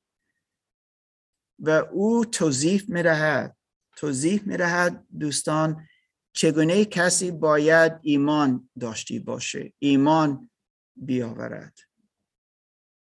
و 1.58 1.70
او 1.70 2.24
توضیح 2.24 2.82
می‌دهد 2.88 3.56
توضیح 3.96 4.40
می‌دهد 4.46 5.06
دوستان 5.18 5.86
چگونه 6.32 6.84
کسی 6.84 7.30
باید 7.30 7.92
ایمان 8.02 8.70
داشتی 8.80 9.18
باشه؟ 9.18 9.72
ایمان 9.78 10.50
بیاورد. 10.96 11.78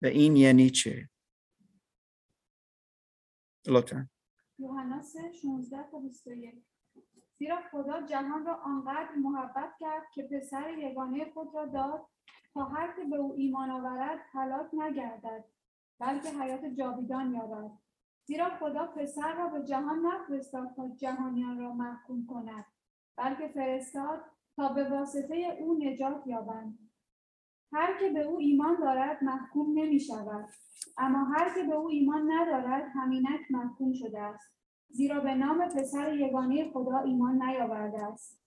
و 0.03 0.07
این 0.07 0.37
یعنی 0.37 0.71
چه؟ 0.71 1.09
لطفا. 3.67 4.09
یوحنا 4.59 5.03
3 5.03 5.33
16 5.33 5.91
تا 5.91 5.99
21 5.99 6.65
زیرا 7.39 7.61
خدا 7.71 8.07
جهان 8.07 8.47
را 8.47 8.55
آنقدر 8.55 9.15
محبت 9.15 9.71
کرد 9.81 10.03
که 10.15 10.23
پسر 10.23 10.79
یگانه 10.79 11.31
خود 11.33 11.55
را 11.55 11.67
داد 11.67 12.07
تا 12.55 12.65
هر 12.65 12.97
که 12.97 13.05
به 13.05 13.17
او 13.17 13.35
ایمان 13.37 13.71
آورد 13.71 14.19
هلاک 14.33 14.67
نگردد 14.73 15.45
بلکه 15.99 16.29
حیات 16.29 16.65
جاویدان 16.65 17.35
یابد. 17.35 17.71
زیرا 18.25 18.59
خدا 18.59 18.87
پسر 18.87 19.35
را 19.35 19.49
به 19.49 19.67
جهان 19.67 20.07
نفرستاد 20.07 20.75
تا 20.77 20.89
جهانیان 20.89 21.59
را 21.59 21.73
محکوم 21.73 22.27
کند 22.27 22.65
بلکه 23.17 23.49
فرستاد 23.49 24.25
تا 24.57 24.69
به 24.69 24.91
واسطه 24.91 25.57
او 25.61 25.79
نجات 25.79 26.27
یابند. 26.27 26.84
هر 27.75 27.99
که 28.01 28.11
به 28.11 28.21
او 28.21 28.39
ایمان 28.39 28.77
دارد 28.81 29.25
محکوم 29.25 29.79
نمی 29.79 30.01
شود 30.01 30.49
اما 30.99 31.25
هر 31.25 31.55
که 31.55 31.63
به 31.63 31.75
او 31.75 31.89
ایمان 31.89 32.31
ندارد 32.33 32.85
همینک 32.95 33.41
محکوم 33.51 33.93
شده 33.93 34.21
است. 34.21 34.55
زیرا 34.89 35.21
به 35.21 35.35
نام 35.35 35.69
پسر 35.69 36.15
یگانه 36.15 36.71
خدا 36.71 36.99
ایمان 36.99 37.43
نیاورده 37.43 38.03
است. 38.03 38.41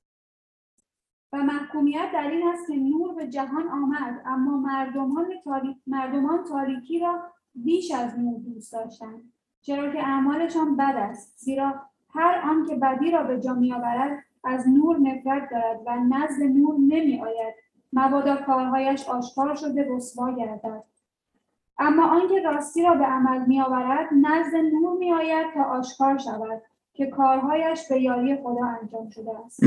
و 1.33 1.43
محکومیت 1.43 2.09
در 2.13 2.29
این 2.31 2.47
است 2.47 2.67
که 2.67 2.75
نور 2.75 3.15
به 3.15 3.27
جهان 3.27 3.67
آمد 3.67 4.21
اما 4.25 4.57
مردمان, 4.57 5.29
تاریک، 5.43 5.77
مردمان 5.87 6.43
تاریکی 6.43 6.99
را 6.99 7.23
بیش 7.55 7.91
از 7.91 8.19
نور 8.19 8.39
دوست 8.39 8.73
داشتند. 8.73 9.33
چرا 9.61 9.91
که 9.91 9.99
اعمالشان 9.99 10.75
بد 10.77 10.95
است. 10.95 11.37
زیرا 11.37 11.81
هر 12.09 12.49
آن 12.49 12.65
که 12.65 12.75
بدی 12.75 13.11
را 13.11 13.23
به 13.23 13.39
جا 13.39 13.53
میآورد 13.53 14.23
از 14.43 14.67
نور 14.67 14.99
نفرت 14.99 15.49
دارد 15.51 15.81
و 15.85 15.95
نزد 15.95 16.43
نور 16.43 16.75
نمی 16.79 17.21
آید 17.21 17.55
مبادا 17.93 18.35
کارهایش 18.35 19.03
آشکار 19.03 19.55
شده 19.55 19.85
رسوا 19.89 20.35
گردد. 20.35 20.83
اما 21.79 22.07
آنکه 22.07 22.41
راستی 22.45 22.83
را 22.83 22.93
به 22.93 23.05
عمل 23.05 23.45
می 23.45 23.61
آورد 23.61 24.09
نزد 24.21 24.55
نور 24.55 24.97
می 24.97 25.13
آید 25.13 25.53
تا 25.53 25.63
آشکار 25.63 26.17
شود 26.17 26.61
که 26.93 27.05
کارهایش 27.05 27.79
به 27.89 28.01
یاری 28.01 28.35
خدا 28.35 28.65
انجام 28.81 29.09
شده 29.09 29.31
است. 29.45 29.63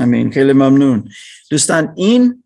امین 0.00 0.30
خیلی 0.30 0.52
ممنون. 0.52 1.08
دوستان 1.50 1.92
این 1.96 2.44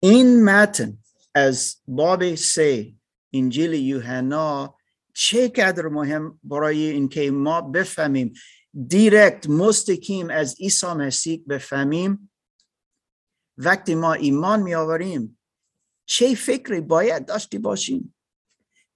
این 0.00 0.44
متن 0.44 0.98
از 1.34 1.76
باب 1.88 2.34
سه 2.34 2.92
انجیل 3.32 3.72
یوحنا 3.72 4.74
چقدر 5.14 5.88
مهم 5.88 6.38
برای 6.44 6.90
اینکه 6.90 7.30
ما 7.30 7.60
بفهمیم 7.60 8.32
دیرکت 8.88 9.48
مستقیم 9.48 10.30
از 10.30 10.56
عیسی 10.60 10.86
مسیح 10.86 11.44
بفهمیم؟ 11.48 12.27
وقتی 13.58 13.94
ما 13.94 14.12
ایمان 14.12 14.62
می 14.62 14.74
آوریم 14.74 15.38
چه 16.06 16.34
فکری 16.34 16.80
باید 16.80 17.26
داشتی 17.26 17.58
باشیم؟ 17.58 18.14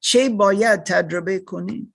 چه 0.00 0.28
باید 0.28 0.82
تجربه 0.82 1.38
کنیم؟ 1.38 1.94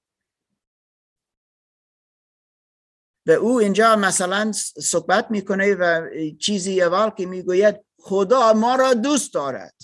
و 3.25 3.31
او 3.31 3.59
اینجا 3.59 3.95
مثلا 3.95 4.51
صحبت 4.81 5.31
می‌کنه 5.31 5.75
و 5.75 6.09
چیزی 6.39 6.81
اول 6.81 7.09
که 7.09 7.25
می‌گوید 7.25 7.75
خدا 7.99 8.53
ما 8.53 8.75
را 8.75 8.93
دوست 8.93 9.33
دارد. 9.33 9.75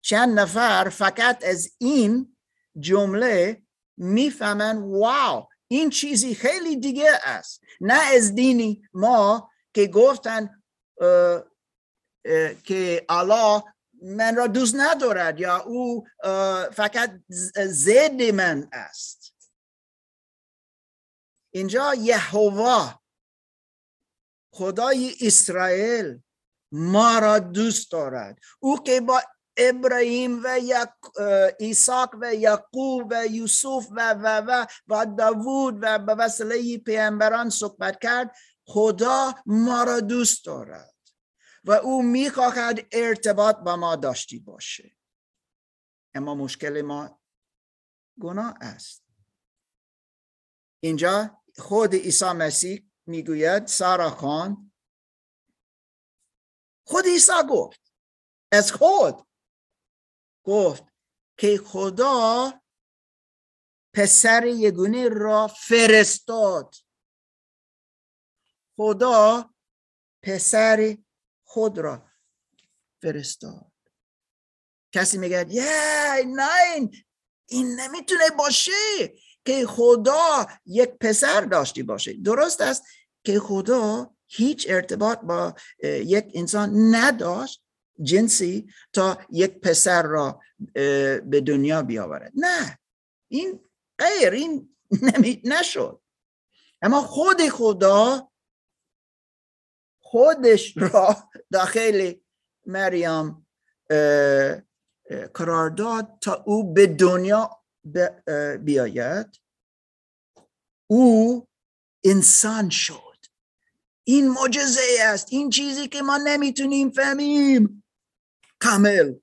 چند 0.00 0.38
نفر 0.38 0.88
فقط 0.88 1.44
از 1.44 1.74
این 1.78 2.36
جمله 2.78 3.62
می‌فهمن 3.96 4.78
واو 4.78 5.48
این 5.68 5.90
چیزی 5.90 6.34
خیلی 6.34 6.76
دیگه 6.76 7.10
است. 7.24 7.60
نه 7.80 8.14
از 8.14 8.34
دینی 8.34 8.88
ما 8.92 9.50
که 9.74 9.86
گفتن 9.86 10.57
که 12.64 13.06
الله 13.08 13.62
من 14.02 14.36
را 14.36 14.46
دوست 14.46 14.74
ندارد 14.78 15.40
یا 15.40 15.56
او 15.56 16.06
فقط 16.72 17.20
زد 17.66 18.22
من 18.22 18.68
است. 18.72 19.34
اینجا 21.54 21.94
یهوه 21.94 22.94
خدای 24.54 25.14
اسرائیل 25.20 26.20
ما 26.72 27.18
را 27.18 27.38
دوست 27.38 27.92
دارد. 27.92 28.38
او 28.60 28.82
که 28.82 29.00
با 29.00 29.22
ابراهیم 29.56 30.42
و 30.44 30.60
ایساق 31.58 32.14
و 32.20 32.34
یعقوب 32.34 33.06
و 33.10 33.26
یوسف 33.26 33.88
و 33.90 34.14
و 34.14 34.42
و 34.46 34.66
و 34.88 35.06
داوود 35.18 35.78
و 35.82 35.98
به 35.98 36.14
وسیله 36.14 36.78
پیامبران 36.78 37.50
صحبت 37.50 37.98
کرد 38.02 38.36
خدا 38.68 39.34
ما 39.46 39.82
را 39.84 40.00
دوست 40.00 40.44
دارد 40.44 40.94
و 41.64 41.72
او 41.72 42.02
می‌خواهد 42.02 42.86
ارتباط 42.92 43.56
با 43.56 43.76
ما 43.76 43.96
داشتی 43.96 44.38
باشه. 44.38 44.96
اما 46.14 46.34
مشکل 46.34 46.82
ما 46.82 47.20
گناه 48.20 48.54
است. 48.60 49.04
اینجا 50.80 51.42
خود 51.58 51.94
عیسی 51.94 52.24
مسیح 52.32 52.90
می‌گوید 53.06 53.66
سارا 53.66 54.10
خان 54.10 54.72
خود 56.86 57.04
عیسی 57.04 57.32
گفت 57.50 57.92
از 58.52 58.72
خود 58.72 59.26
گفت 60.44 60.84
که 61.38 61.60
خدا 61.66 62.52
پسر 63.94 64.46
یگونه 64.46 65.08
را 65.08 65.46
فرستاد. 65.46 66.74
خدا 68.78 69.50
پسر 70.22 70.96
خود 71.44 71.78
را 71.78 72.02
فرستاد. 73.02 73.72
کسی 74.92 75.18
میگه 75.18 75.46
یه 75.50 76.24
نه 76.26 76.48
این 77.48 77.80
نمی‌تونه 77.80 78.30
باشه 78.38 78.72
که 79.44 79.66
خدا 79.66 80.46
یک 80.66 80.88
پسر 80.88 81.40
داشتی 81.40 81.82
باشه. 81.82 82.12
درست 82.12 82.60
است 82.60 82.82
که 83.24 83.40
خدا 83.40 84.14
هیچ 84.26 84.66
ارتباط 84.70 85.20
با 85.20 85.54
یک 85.82 86.32
انسان 86.34 86.94
نداشت 86.94 87.64
جنسی 88.02 88.72
تا 88.92 89.18
یک 89.30 89.60
پسر 89.60 90.02
را 90.02 90.40
به 91.24 91.42
دنیا 91.46 91.82
بیاورد. 91.82 92.32
نه 92.34 92.78
این 93.28 93.60
غیر 93.98 94.32
این 94.32 94.76
نمی 95.16 95.42
نشد. 95.44 96.00
اما 96.82 97.02
خود 97.02 97.48
خدا 97.48 98.30
خودش 100.10 100.76
را 100.76 101.16
داخل 101.52 102.14
مریم 102.66 103.46
قرار 105.34 105.70
داد 105.70 106.18
تا 106.20 106.42
او 106.46 106.72
به 106.72 106.86
دنیا 106.86 107.64
بیاید. 108.60 109.40
او 110.86 111.46
انسان 112.04 112.70
شد. 112.70 113.18
این 114.04 114.28
معجزه 114.28 114.82
است. 115.00 115.26
این 115.30 115.50
چیزی 115.50 115.88
که 115.88 116.02
ما 116.02 116.16
نمی‌تونیم 116.24 116.90
فهمیم. 116.90 117.84
کامل. 118.60 119.14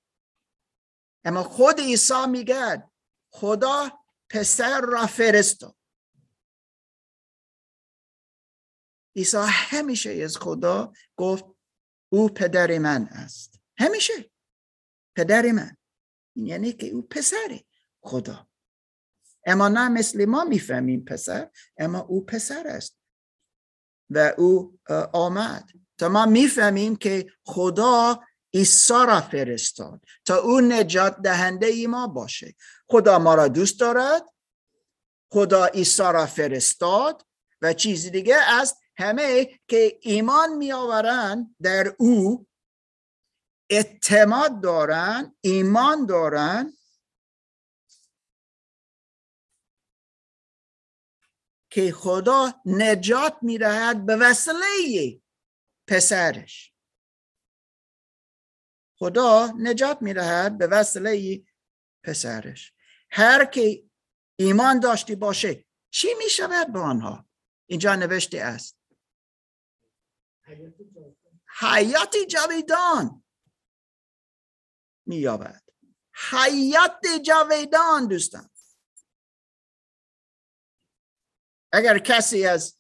اما 1.26 1.44
خود 1.44 1.80
عیسی 1.80 2.28
میگه 2.28 2.84
خدا 3.32 3.92
پسر 4.30 4.82
را 4.82 5.06
فرستاد. 5.06 5.76
عیسی 9.16 9.38
همیشه 9.48 10.10
از 10.24 10.38
خدا 10.38 10.94
گفت 11.16 11.46
او 12.10 12.30
پدر 12.30 12.78
من 12.78 13.04
است. 13.04 13.60
همیشه. 13.78 14.32
پدر 15.16 15.52
من. 15.52 15.78
یعنی 16.36 16.74
که 16.74 16.88
او 16.88 17.02
پسر 17.02 17.60
خدا. 18.02 18.48
اما 19.46 19.68
نه 19.68 19.90
مثل 19.90 20.26
ما 20.26 20.44
می‌فهمیم 20.44 21.06
پسر 21.06 21.50
اما 21.78 22.00
او 22.00 22.26
پسر 22.26 22.68
است. 22.68 22.98
و 24.10 24.34
او 24.38 24.80
آمد. 25.14 25.70
تا 25.98 26.10
ما 26.10 26.26
می‌فهمیم 26.26 26.96
که 26.96 27.32
خدا 27.46 28.24
عیسی 28.54 28.94
را 28.94 29.22
فرستاد. 29.22 30.02
تا 30.26 30.38
او 30.38 30.62
نجات 30.62 31.22
دهنده 31.22 31.66
ای 31.66 31.88
ما 31.88 32.08
باشه. 32.08 32.56
خدا 32.88 33.20
ما 33.20 33.36
را 33.36 33.48
دوست 33.48 33.80
دارد. 33.80 34.26
خدا 35.32 35.66
عیسی 35.66 36.04
را 36.04 36.26
فرستاد. 36.26 37.26
و 37.62 37.74
چیز 37.74 38.12
دیگه 38.12 38.38
است 38.38 38.78
همه 38.98 39.60
که 39.68 40.00
ایمان 40.02 40.54
می 40.58 40.72
آورند 40.72 41.56
در 41.62 41.96
او 42.00 42.48
اعتماد 43.70 44.62
دارن 44.64 45.36
ایمان 45.42 46.06
دارن 46.06 46.74
که 51.70 51.92
خدا 51.92 52.62
نجات 52.66 53.38
می 53.42 53.58
دهد 53.58 54.06
به 54.06 54.16
وسیله 54.16 55.22
پسرش. 55.88 56.74
خدا 59.00 59.54
نجات 59.60 60.02
می 60.02 60.14
دهد 60.14 60.58
به 60.58 60.68
وسیله 60.68 61.46
پسرش. 62.04 62.74
هر 63.10 63.46
که 63.46 63.84
ایمان 64.40 64.80
داشتی 64.80 65.16
باشه 65.16 65.66
چی 65.90 66.08
می 66.18 66.30
شود 66.30 66.74
به 66.74 66.80
آنها؟ 66.80 67.26
اینجا 67.66 67.96
نوشته 67.96 68.42
است. 68.42 68.85
حیات 71.60 72.16
جاویدان 72.30 73.24
می 75.06 75.16
یابد 75.16 75.62
حیات 76.32 77.02
جاویدان 77.26 78.08
دوستان. 78.08 78.50
اگر 81.72 82.00
کسی 82.00 82.46
از 82.46 82.80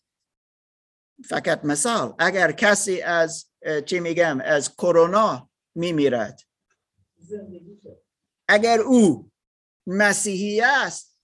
فقط 1.30 1.66
مثال 1.66 2.16
اگر 2.20 2.52
کسی 2.52 3.02
از 3.02 3.52
چی 3.86 4.00
میگم 4.00 4.42
از 4.42 4.76
کرونا 4.76 5.50
میمیرد. 5.76 6.42
اگر 8.48 8.80
او 8.80 9.32
مسیحی 9.88 10.62
است 10.62 11.20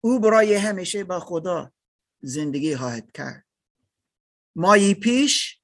او 0.00 0.20
برای 0.20 0.54
همیشه 0.54 1.04
با 1.04 1.20
خدا 1.20 1.72
زندگی 2.22 2.76
خواهد 2.76 3.12
کرد. 3.12 3.47
مایی 4.58 4.94
پیش 4.94 5.62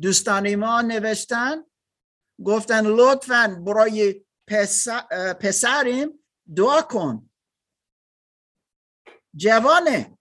دوستان 0.00 0.54
ما 0.54 0.82
نوشتن 0.82 1.64
گفتن 2.44 2.86
لطفا 2.86 3.62
برای 3.66 4.24
پسریم 5.40 6.24
دعا 6.56 6.82
کن. 6.82 7.30
جوانه. 9.36 10.18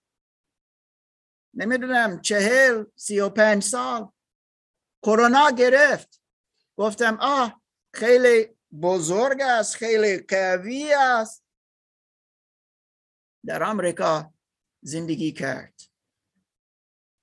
نمی‌دونم 1.54 2.22
چهل 2.22 2.86
سی 2.96 3.20
و 3.20 3.30
پنج 3.30 3.64
سال. 3.64 4.12
کرونا 5.02 5.50
گرفت. 5.50 6.22
گفتم 6.78 7.18
آه 7.22 7.62
خیلی 7.94 8.58
بزرگ 8.82 9.42
است 9.42 9.76
خیلی 9.76 10.18
قوی 10.18 10.94
است. 10.94 11.46
در 13.46 13.64
آمریکا 13.64 14.34
زندگی 14.82 15.32
کرد. 15.32 15.95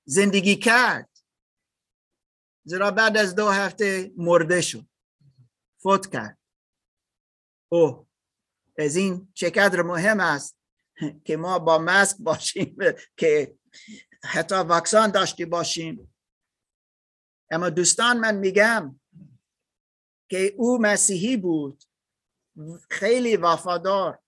زندگی 0.04 0.56
کرد. 0.56 1.08
زیرا 2.64 2.90
بعد 2.90 3.16
از 3.16 3.34
دو 3.34 3.48
هفته 3.48 4.12
مرده 4.16 4.60
شد. 4.60 4.86
فوت 5.82 6.12
کرد. 6.12 6.38
او 7.68 8.08
از 8.78 8.96
این 8.96 9.32
چقدر 9.34 9.82
مهم 9.82 10.20
است 10.20 10.58
که 11.24 11.36
ما 11.36 11.58
با 11.58 11.78
ماسک 11.78 12.16
باشیم 12.18 12.76
که 13.16 13.58
حتی 14.24 14.54
واکسن 14.54 15.10
داشتی 15.10 15.44
باشیم. 15.44 16.14
اما 17.50 17.70
دوستان 17.70 18.18
من 18.18 18.36
میگم 18.36 19.00
که 20.30 20.54
او 20.56 20.78
مسیحی 20.82 21.36
بود. 21.36 21.84
خیلی 22.90 23.36
وفادار. 23.36 24.22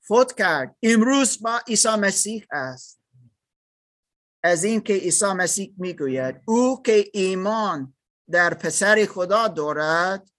فوت 0.00 0.38
کرد. 0.38 0.76
امروز 0.82 1.42
با 1.42 1.60
عیسی 1.68 1.88
مسیح 1.88 2.46
است. 2.50 3.01
از 4.44 4.64
این 4.64 4.80
که 4.80 4.92
عیسی 4.92 5.32
مسیح 5.32 5.74
می‌گوید 5.78 6.42
او 6.46 6.82
که 6.82 7.10
ایمان 7.14 7.94
در 8.30 8.54
پسر 8.54 9.06
خدا 9.06 9.48
دارد 9.48 10.30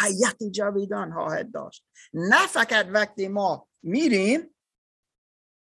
حیات 0.00 0.36
جاویدان 0.50 1.12
خواهد 1.12 1.52
داشت. 1.52 1.86
نه 2.14 2.46
فقط 2.46 2.86
وقتی 2.86 3.28
ما 3.28 3.68
میریم 3.82 4.54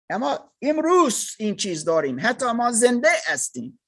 اما 0.09 0.53
امروز 0.61 1.35
این 1.39 1.55
چیز 1.55 1.85
داریم. 1.85 2.17
حتی 2.19 2.51
ما 2.51 2.71
زنده 2.71 3.11
هستیم. 3.25 3.79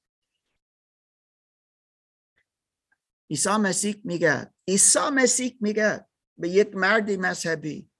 عیسی 3.30 3.50
مسیح 3.50 4.02
میگه 4.04 4.54
عیسی 4.68 5.10
مسیح 5.14 5.58
میگه 5.62 6.08
به 6.38 6.50
یک 6.50 6.76
مرد 6.76 7.12
مذهبی 7.12 7.91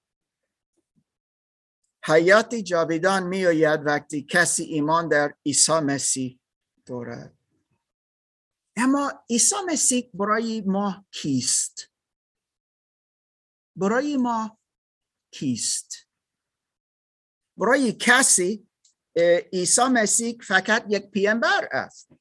حیات 2.04 2.54
جاویدان 2.54 3.22
میآید 3.22 3.80
وقتی 3.86 4.22
کسی 4.22 4.62
ایمان 4.62 5.08
در 5.08 5.34
عیسی 5.46 5.72
مسیح 5.72 6.40
دارد. 6.86 7.38
اما 8.76 9.24
عیسی 9.30 9.56
مسیح 9.66 10.10
برای 10.14 10.60
ما 10.60 11.06
کیست؟ 11.10 11.90
برای 13.76 14.16
ما 14.16 14.58
کیست؟ 15.30 16.08
برای 17.56 17.92
کسی 17.92 18.68
عیسی 19.52 19.82
مسیح 19.92 20.38
فقط 20.42 20.84
یک 20.88 21.10
پیامبر 21.10 21.68
است. 21.72 22.12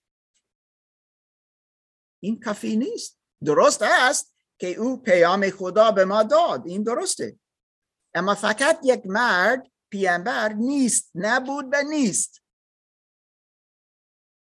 این 2.24 2.40
کافی 2.40 2.76
نیست. 2.76 3.20
درست 3.46 3.82
است 3.82 4.36
که 4.58 4.68
او 4.68 5.02
پیام 5.02 5.50
خدا 5.50 5.92
به 5.92 6.06
ما 6.06 6.24
داد. 6.24 6.68
این 6.68 6.84
درسته. 6.84 7.40
اما 8.14 8.36
فقط 8.36 8.80
یک 8.84 9.02
مرد 9.06 9.72
پیامبر 9.90 10.54
نیست 10.54 11.12
نبود 11.16 11.66
و 11.72 11.82
نیست. 11.90 12.42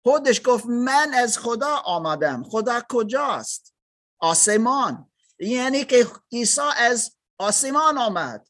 خودش 0.04 0.40
گفت 0.44 0.66
من 0.66 1.14
از 1.14 1.38
خدا 1.38 1.76
آمدم 1.76 2.42
خدا 2.42 2.82
کجاست؟ 2.88 3.74
آسمان. 4.18 5.12
یعنی 5.38 5.84
که 5.84 6.06
عیسی 6.32 6.60
از 6.76 7.16
آسمان 7.38 7.98
آمد. 7.98 8.48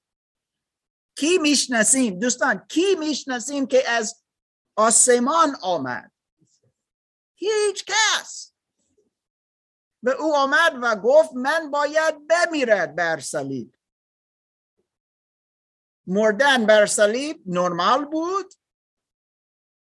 کی 1.18 1.38
می‌شناسیم؟ 1.38 2.18
دوستان 2.18 2.66
کی 2.68 2.94
می‌شناسیم 2.94 3.66
که 3.66 3.90
از 3.90 4.24
آسمان 4.76 5.56
آمد؟ 5.62 6.12
هیچ 7.34 7.84
کس. 7.86 8.52
و 10.02 10.08
او 10.08 10.36
آمد 10.36 10.78
و 10.82 10.96
گفت 10.96 11.32
من 11.34 11.70
باید 11.70 12.26
بمیرد 12.26 12.96
بر 12.96 13.20
صلیب 13.20 13.74
مردن 16.06 16.66
بر 16.66 16.86
صلیب 16.86 17.42
نرمال 17.46 18.04
بود. 18.04 18.54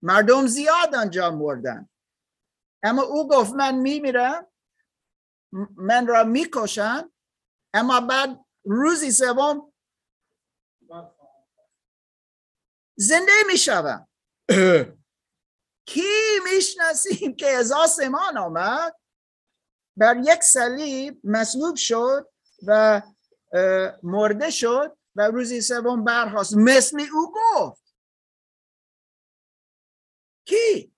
مردم 0.03 0.47
زیاد 0.47 0.95
آنجا 0.95 1.31
مردن. 1.31 1.89
اما 2.83 3.03
او 3.03 3.29
گفت 3.29 3.53
من 3.53 3.75
میمیرم 3.75 4.47
من 5.77 6.07
را 6.07 6.25
می‌کشن 6.25 7.11
اما 7.75 8.01
بعد 8.01 8.45
روزی 8.65 9.11
سوم 9.13 9.73
زنده 12.97 13.33
می‌شوم. 13.47 14.09
کی 15.91 16.41
می‌شناسیم 16.45 17.37
که 17.37 17.47
از 17.47 17.73
آسمان 17.73 18.39
آمد؟ 18.39 18.97
بر 19.97 20.17
یک 20.17 20.43
صلیب 20.43 21.21
مصلوب 21.25 21.77
شد 21.77 22.33
و 22.67 23.03
مرده 24.03 24.51
شد. 24.51 24.99
و 25.17 25.23
روزی 25.23 25.61
سوم 25.61 26.05
برخواست 26.05 26.55
مثل 26.57 27.01
او 27.13 27.35
گفت. 27.35 27.95
کی؟ 30.45 30.95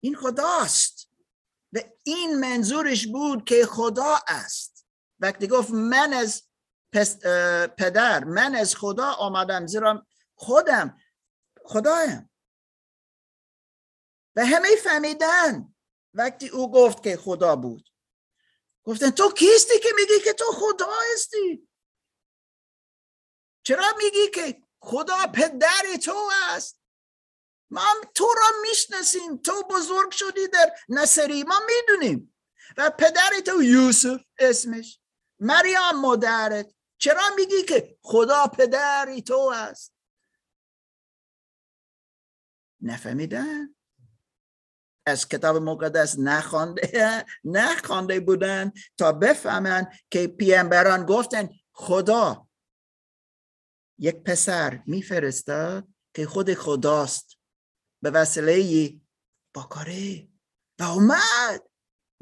این 0.00 0.16
خداست. 0.16 1.10
و 1.72 1.78
این 2.04 2.40
منظورش 2.40 3.06
بود 3.06 3.44
که 3.44 3.66
خدا 3.66 4.18
است. 4.28 4.86
وقتی 5.20 5.46
گفت 5.46 5.70
من 5.70 6.12
از 6.12 6.48
پدر 7.78 8.24
من 8.24 8.54
از 8.54 8.76
خدا 8.76 9.12
آمدم 9.12 9.66
زیرا 9.66 10.06
خودم 10.34 11.00
خدایم. 11.64 12.30
و 14.36 14.46
همه 14.46 14.68
فهمیدن. 14.84 15.74
وقتی 16.14 16.48
او 16.48 16.72
گفت 16.72 17.02
که 17.02 17.16
خدا 17.16 17.56
بود. 17.56 17.88
گفتن 18.84 19.10
تو 19.10 19.32
کیستی 19.32 19.78
که 19.78 19.88
میگی 19.96 20.24
که 20.24 20.32
تو 20.32 20.44
خدا 20.44 20.92
هستی 21.12 21.67
چرا 23.68 23.94
میگی 23.98 24.30
که 24.34 24.62
خدا 24.80 25.26
پدر 25.34 25.96
تو 26.04 26.30
است؟ 26.50 26.80
ما 27.70 27.86
تو 28.14 28.24
را 28.24 28.60
می‌شناسیم. 28.62 29.36
تو 29.36 29.62
بزرگ 29.70 30.10
شدی 30.10 30.48
در 30.48 30.74
نصری. 30.88 31.42
ما 31.42 31.60
می‌دونیم. 31.66 32.34
و 32.76 32.90
پدر 32.90 33.30
تو 33.46 33.62
یوسف 33.62 34.20
اسمش. 34.38 35.00
مریم 35.40 36.00
مادرت. 36.00 36.74
چرا 36.98 37.22
میگی 37.36 37.62
که 37.62 37.98
خدا 38.02 38.46
پدری 38.46 39.22
تو 39.22 39.52
است؟ 39.54 39.94
نفهمیدن 42.80 43.74
از 45.06 45.28
کتاب 45.28 45.56
مقدس 45.56 46.18
نخوانده 46.18 47.26
نخوانده 47.44 48.20
بودن 48.20 48.72
تا 48.98 49.12
بفهمن 49.12 49.86
که 50.10 50.26
پیامبران 50.26 51.06
گفتن 51.06 51.48
خدا 51.72 52.47
یک 53.98 54.22
پسر 54.22 54.82
میفرستاد 54.86 55.88
که 56.14 56.26
خود 56.26 56.54
خداست. 56.54 57.38
به 58.02 58.10
وسیله 58.10 58.94
باکاره 59.54 60.28
و 60.80 60.82
اومد. 60.82 61.68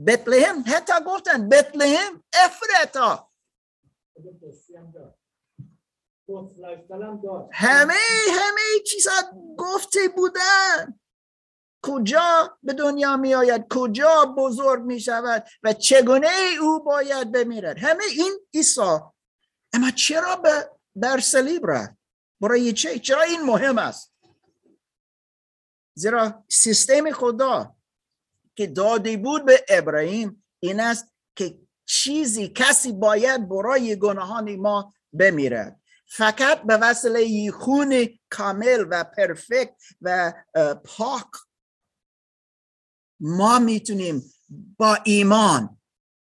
بتلهم 0.06 0.64
حتی 0.66 0.92
گفتن 1.06 1.48
بتلهم 1.48 2.24
افرتا 2.32 3.30
همه 7.52 7.94
همه 8.32 8.82
چیزا 8.86 9.10
گفته 9.58 9.98
بودن. 10.16 11.00
کجا 11.82 12.58
به 12.62 12.72
دنیا 12.72 13.16
می 13.16 13.34
آید 13.34 13.66
کجا 13.70 14.34
بزرگ 14.38 14.82
می 14.82 15.00
شود 15.00 15.48
و 15.62 15.72
چگونه 15.72 16.28
او 16.60 16.84
باید 16.84 17.32
بمیرد؟ 17.32 17.78
همه 17.78 18.04
این 18.16 18.38
ایسا 18.50 19.14
اما 19.72 19.90
چرا 19.90 20.36
به 20.36 20.75
بر 20.96 21.20
صلیب 21.20 21.70
رفت 21.70 21.96
برای 22.40 22.72
چه 22.72 22.98
چرا 22.98 23.22
این 23.22 23.42
مهم 23.42 23.78
است؟ 23.78 24.12
زیرا 25.94 26.44
سیستم 26.48 27.10
خدا 27.10 27.76
که 28.54 28.66
داده 28.66 29.16
بود 29.16 29.44
به 29.44 29.64
ابراهیم 29.68 30.44
این 30.60 30.80
است 30.80 31.12
که 31.36 31.58
چیزی 31.84 32.48
کسی 32.48 32.92
باید 32.92 33.48
برای 33.48 33.98
گناهان 33.98 34.56
ما 34.56 34.94
بمیرد 35.12 35.80
فقط 36.06 36.62
به 36.62 36.76
وسیله 36.76 37.50
خون 37.50 38.08
کامل 38.30 38.86
و 38.90 39.04
پرفکت 39.04 39.76
و 40.02 40.32
پاک 40.84 41.26
ما 43.20 43.58
می‌تونیم 43.58 44.22
با 44.78 44.98
ایمان 45.04 45.80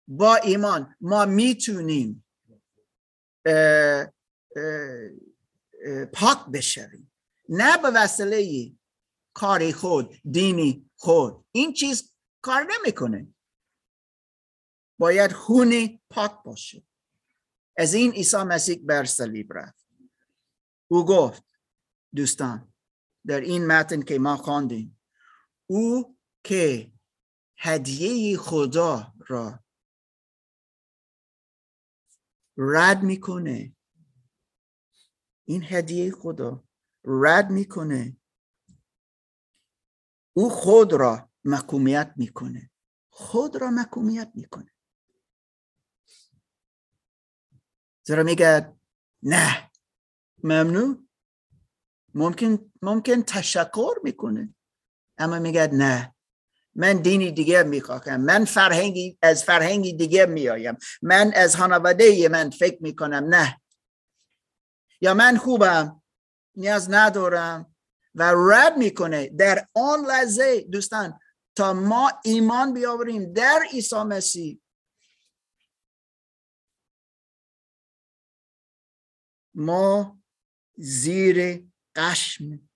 با 0.07 0.35
ایمان 0.35 0.95
ما 1.01 1.25
می‌تونیم 1.25 2.25
پاک 6.13 6.45
بشویم. 6.53 7.11
نه 7.49 7.77
به 7.77 7.91
وسیله 7.95 8.71
کاری 9.33 9.73
خود 9.73 10.21
دینی 10.31 10.89
خود. 10.95 11.45
این 11.51 11.73
چیز 11.73 12.13
کار 12.41 12.67
نمی‌کنه. 12.79 13.33
باید 14.99 15.31
خون 15.31 15.99
پاک 16.09 16.43
باشه. 16.45 16.83
از 17.77 17.93
این 17.93 18.11
عیسی 18.11 18.37
مسیح 18.37 18.79
بر 18.85 19.05
صلیب 19.05 19.53
رفت. 19.53 19.85
او 20.87 21.05
گفت 21.05 21.43
دوستان 22.15 22.73
در 23.25 23.41
این 23.41 23.67
متن 23.67 24.01
که 24.01 24.19
ما 24.19 24.37
خواندیم 24.37 24.99
او 25.65 26.17
که 26.43 26.91
هدیه 27.57 28.37
خدا 28.37 29.13
را 29.27 29.59
رد 32.57 33.03
می‌کنه 33.03 33.75
این 35.45 35.63
هدیه 35.63 36.11
خدا 36.11 36.63
رد 37.05 37.49
می‌کنه. 37.49 38.17
او 40.33 40.49
خود 40.49 40.93
را 40.93 41.29
محکومیت 41.43 42.13
می‌کنه. 42.15 42.71
خود 43.09 43.55
را 43.57 43.69
محکومیت 43.69 44.31
می‌کنه. 44.35 44.71
زیرا 48.03 48.23
میگه 48.23 48.73
نه. 49.23 49.71
ممنون. 50.43 51.09
ممکن 52.15 52.71
ممکن 52.81 53.21
تشکر 53.21 53.93
می‌کنه. 54.03 54.55
اما 55.17 55.39
میگه 55.39 55.67
نه. 55.67 56.15
من 56.75 56.93
دینی 56.93 57.31
دیگه 57.31 57.63
می‌خواهم. 57.63 58.21
من 58.21 58.45
فرهنگی 58.45 59.17
از 59.21 59.43
فرهنگی 59.43 59.93
دیگه 59.93 60.25
میایم 60.25 60.77
من 61.01 61.31
از 61.35 61.55
خانواده 61.55 62.29
من 62.29 62.49
فکر 62.49 62.83
می‌کنم. 62.83 63.25
نه. 63.29 63.61
یا 65.03 65.13
من 65.13 65.37
خوبم؟ 65.37 66.01
نیاز 66.55 66.91
ندارم. 66.91 67.75
و 68.15 68.33
رد 68.51 68.77
می‌کنه. 68.77 69.27
در 69.27 69.67
آن 69.73 70.05
لحظه 70.05 70.61
دوستان 70.61 71.19
تا 71.55 71.73
ما 71.73 72.11
ایمان 72.25 72.73
بیاوریم 72.73 73.33
در 73.33 73.63
عیسی 73.71 74.03
مسیح. 74.03 74.61
ما 79.53 80.19
زیر 80.77 81.67
قشم 81.95 82.69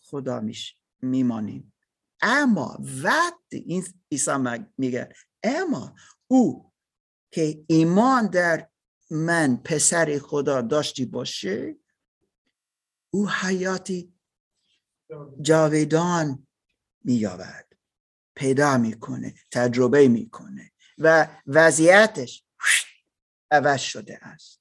خدا 0.00 0.40
میش 0.40 0.76
میمانیم. 1.02 1.72
اما 2.20 2.78
وقتی 3.02 3.56
این 3.56 3.84
عیسی 4.12 4.30
میگه 4.78 5.08
اما 5.42 5.94
او 6.26 6.72
که 7.30 7.64
ایمان 7.68 8.26
در 8.26 8.70
من 9.10 9.56
پسر 9.56 10.18
خدا 10.18 10.62
داشتی 10.62 11.04
باشه؟ 11.04 11.76
او 13.10 13.30
حیاتی 13.30 14.12
جاویدان 15.40 16.46
مییابد 17.04 17.66
پیدا 18.34 18.78
می‌کنه 18.78 19.34
تجربه 19.50 20.08
می‌کنه 20.08 20.72
و 20.98 21.28
وضعیتش 21.46 22.44
عوض 23.50 23.80
شده 23.80 24.18
است. 24.22 24.60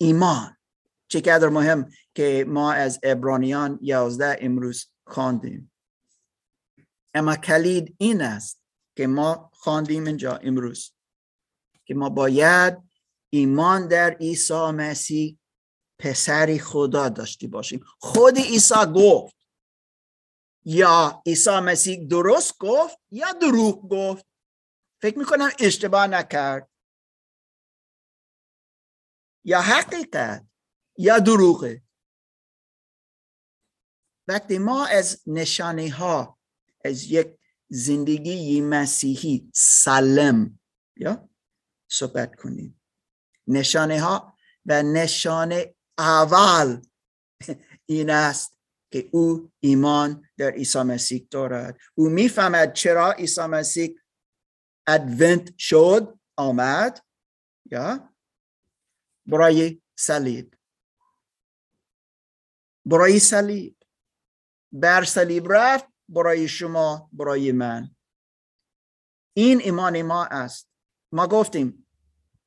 ایمان 0.00 0.56
چقدر 1.08 1.48
مهم 1.48 1.90
که 2.14 2.44
ما 2.48 2.72
از 2.72 3.00
ابرانیان 3.02 3.78
یازده 3.82 4.36
امروز 4.40 4.86
خواندیم. 5.06 5.72
اما 7.14 7.36
کلید 7.36 7.96
این 7.98 8.22
است 8.22 8.60
که 8.96 9.06
ما 9.06 9.50
خواندیم 9.52 10.04
اینجا 10.04 10.36
امروز 10.36 10.92
که 11.84 11.94
ما 11.94 12.08
باید 12.08 12.87
ایمان 13.30 13.88
در 13.88 14.10
عیسی 14.10 14.70
مسیح 14.70 15.38
پسری 15.98 16.58
خدا 16.58 17.08
داشتی 17.08 17.46
باشیم. 17.46 17.84
خود 17.98 18.38
عیسی 18.38 18.74
گفت. 18.96 19.36
یا 20.64 21.22
عیسی 21.26 21.60
مسیح 21.60 22.06
درست 22.10 22.58
گفت 22.58 22.98
یا 23.10 23.32
دروغ 23.32 23.88
گفت؟ 23.88 24.26
فکر 25.02 25.18
می‌کنم 25.18 25.50
اشتباه 25.60 26.06
نکرد. 26.06 26.70
یا 29.44 29.60
حقیقت 29.60 30.46
یا 30.98 31.18
دروغه 31.18 31.82
وقتی 34.28 34.58
ما 34.58 34.86
از 34.86 35.22
نشانه 35.26 35.90
ها 35.90 36.38
از 36.84 37.04
یک 37.04 37.38
زندگی 37.68 38.60
مسیحی 38.60 39.50
سالم 39.54 40.60
یا؟ 40.96 41.28
صحبت 41.90 42.34
کنیم. 42.34 42.77
نشانه 43.48 44.00
ها 44.00 44.36
و 44.66 44.82
نشانه 44.82 45.74
اول 45.98 46.82
این 47.86 48.10
است 48.10 48.58
که 48.92 49.08
او 49.12 49.52
ایمان 49.60 50.28
در 50.36 50.50
عیسی 50.50 50.82
مسیح 50.82 51.26
دارد. 51.30 51.78
او 51.94 52.08
می‌فهمد 52.08 52.72
چرا 52.72 53.12
عیسی 53.12 53.40
مسیح 53.40 54.00
ادونت 54.86 55.58
شد 55.58 56.18
آمد 56.36 57.06
یا؟ 57.70 58.14
برای 59.26 59.82
صلیب. 59.98 60.54
برای 62.86 63.18
صلیب. 63.18 63.76
بر 64.72 65.04
صلیب 65.04 65.52
رفت 65.52 65.86
برای 66.08 66.48
شما 66.48 67.10
برای 67.12 67.52
من. 67.52 67.96
این 69.36 69.60
ایمان 69.60 70.02
ما 70.02 70.24
است. 70.24 70.68
ما 71.12 71.26
گفتیم 71.26 71.87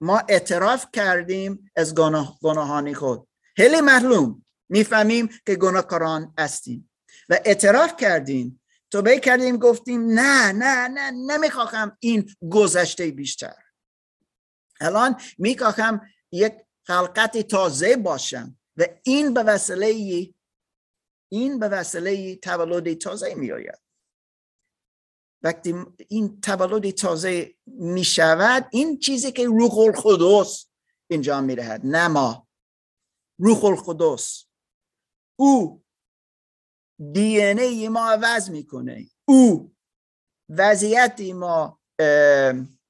ما 0.02 0.22
اعتراف 0.30 0.86
کردیم 0.93 1.72
از 1.76 1.95
گناه 1.95 2.39
گناهان 2.41 2.93
خود. 2.93 3.28
خیلی 3.56 3.82
معلوم. 3.82 4.45
می‌فهمیم 4.70 5.30
که 5.45 5.56
گناهکاران 5.56 6.34
هستیم. 6.39 6.89
و 7.30 7.39
اعتراف 7.45 7.95
کردیم. 7.97 8.62
توبه 8.91 9.20
کردیم 9.20 9.58
گفتیم 9.58 10.06
نه 10.06 10.52
نه 10.52 10.88
نه 10.88 11.12
نمی‌خواهم 11.12 11.97
این 11.99 12.30
گذشته 12.52 13.12
بیشتر. 13.12 13.56
الان 14.82 15.22
می‌خواهم 15.38 16.02
یک 16.32 16.54
خلقت 16.84 17.38
تازه 17.38 17.97
باشم 17.97 18.58
و 18.78 18.86
این 19.04 19.34
به 19.34 19.43
وسیله 19.43 19.88
این 21.32 21.60
به 21.60 21.68
وسیله 21.68 22.36
تولد 22.36 22.93
تازه 22.93 23.36
می 23.36 23.52
آید 23.52 23.80
وقتی 25.44 25.76
این 26.08 26.42
تولد 26.42 26.89
تازه 26.89 27.56
می 27.66 28.04
شود 28.04 28.68
این 28.72 29.00
چیزی 29.00 29.32
که 29.32 29.46
روح 29.46 29.78
القدس 29.78 30.66
انجام 31.10 31.44
می 31.44 31.56
دهد 31.56 31.82
نه 31.84 32.08
ما. 32.08 32.48
روح 33.39 33.66
القدس. 33.66 34.46
او 35.39 35.84
دی 37.14 37.42
ای 37.42 37.89
ما 37.89 38.10
عوض 38.10 38.50
می‌کنه. 38.50 39.10
او. 39.26 39.76
وضعیت 40.50 41.22
ما 41.22 41.80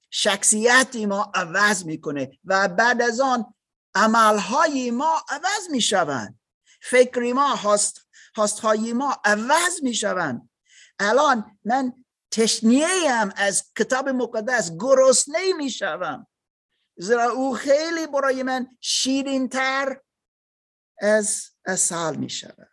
شخصیت 0.09 0.95
ما 0.95 1.31
عوض 1.35 1.85
می‌کنه 1.85 2.39
و 2.45 2.67
بعد 2.67 3.01
از 3.01 3.19
آن 3.19 3.53
عملهای 3.95 4.91
ما 4.91 5.25
عوض 5.29 5.69
می‌شوند. 5.71 6.39
فکری 6.81 7.33
ما 7.33 7.55
هست 7.55 8.07
هاستهای 8.35 8.93
ما 8.93 9.21
عوض 9.25 9.83
می‌شوند. 9.83 10.49
الان 10.99 11.59
من 11.65 12.00
تشنیه 12.31 13.11
هم 13.11 13.33
از 13.35 13.73
کتاب 13.77 14.09
مقدس 14.09 14.71
گرسنه 14.79 15.53
می‌شوم 15.57 16.27
زیرا 16.97 17.31
او 17.31 17.53
خیلی 17.53 18.07
برای 18.13 18.43
من 18.43 18.77
شیرین 18.79 19.49
تر 19.49 20.01
از 21.01 21.43
اصل 21.65 22.15
می 22.15 22.29
شود 22.29 22.67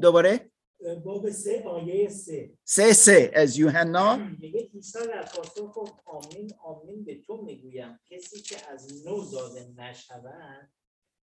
دوباره؟ 0.00 0.50
باب 1.04 1.30
سه 1.30 1.62
آیه 1.62 2.08
سه 2.08 2.58
سه 2.64 2.92
سه 2.92 3.30
از 3.34 3.58
یوحنا. 3.58 4.16
میگه 4.16 4.70
عیسی 4.74 4.98
در 4.98 5.22
پاسخ 5.22 5.78
آمین 6.04 6.54
آمین 6.54 7.04
به 7.04 7.22
تو 7.22 7.36
می‌گویم. 7.42 8.00
کسی 8.10 8.40
که 8.40 8.70
از 8.70 9.06
نو 9.06 9.30
داده 9.30 9.74
نشود 9.76 10.70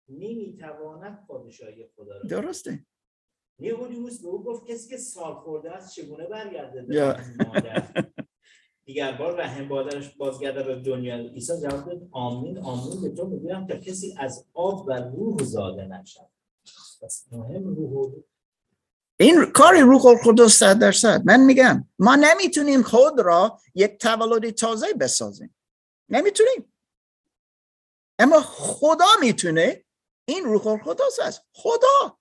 نمی‌تواند 0.08 1.26
پادشاهی 1.26 1.86
خدا 1.96 2.14
را 2.14 2.22
درسته. 2.28 2.86
نیقودیموس 3.58 4.20
به 4.20 4.28
او 4.28 4.44
گفت 4.44 4.66
کسی 4.66 4.88
که 4.88 4.96
سال 4.96 5.34
خورده 5.34 5.70
است 5.70 5.94
چگونه 5.94 6.26
برگرده 6.26 6.86
دیگر 8.84 9.12
بار 9.12 9.40
رحم 9.40 9.68
بادرش 9.68 10.08
بازگرده 10.08 10.62
به 10.62 10.74
دنیا. 10.74 11.16
عیسی 11.16 11.60
جواب 11.60 11.84
داد 11.84 12.08
آمین 12.10 12.58
آمین 12.58 13.02
به 13.02 13.08
تو 13.08 13.26
می‌گویم 13.26 13.66
تا 13.66 13.76
کسی 13.76 14.14
از 14.18 14.46
آب 14.54 14.88
و 14.88 14.92
روح 14.92 15.42
زاده 15.42 15.84
نشد 15.84 16.28
پس 17.02 17.26
مهم 17.32 17.74
روح. 17.74 18.12
این 19.20 19.44
کار 19.44 19.78
روح 19.78 20.06
القدس 20.06 20.52
صد 20.52 20.78
درصد. 20.78 21.22
من 21.24 21.40
میگم 21.40 21.88
ما 21.98 22.16
نمی‌تونیم 22.16 22.82
خود 22.82 23.20
را 23.20 23.58
یک 23.74 23.98
تولد 23.98 24.50
تازه 24.50 24.86
بسازیم. 25.00 25.56
نمی‌تونیم. 26.08 26.72
اما 28.18 28.40
خدا 28.40 29.06
می‌تونه 29.20 29.84
این 30.34 30.44
روح 30.44 30.66
القدس 30.66 31.20
است. 31.22 31.46
خدا. 31.52 32.18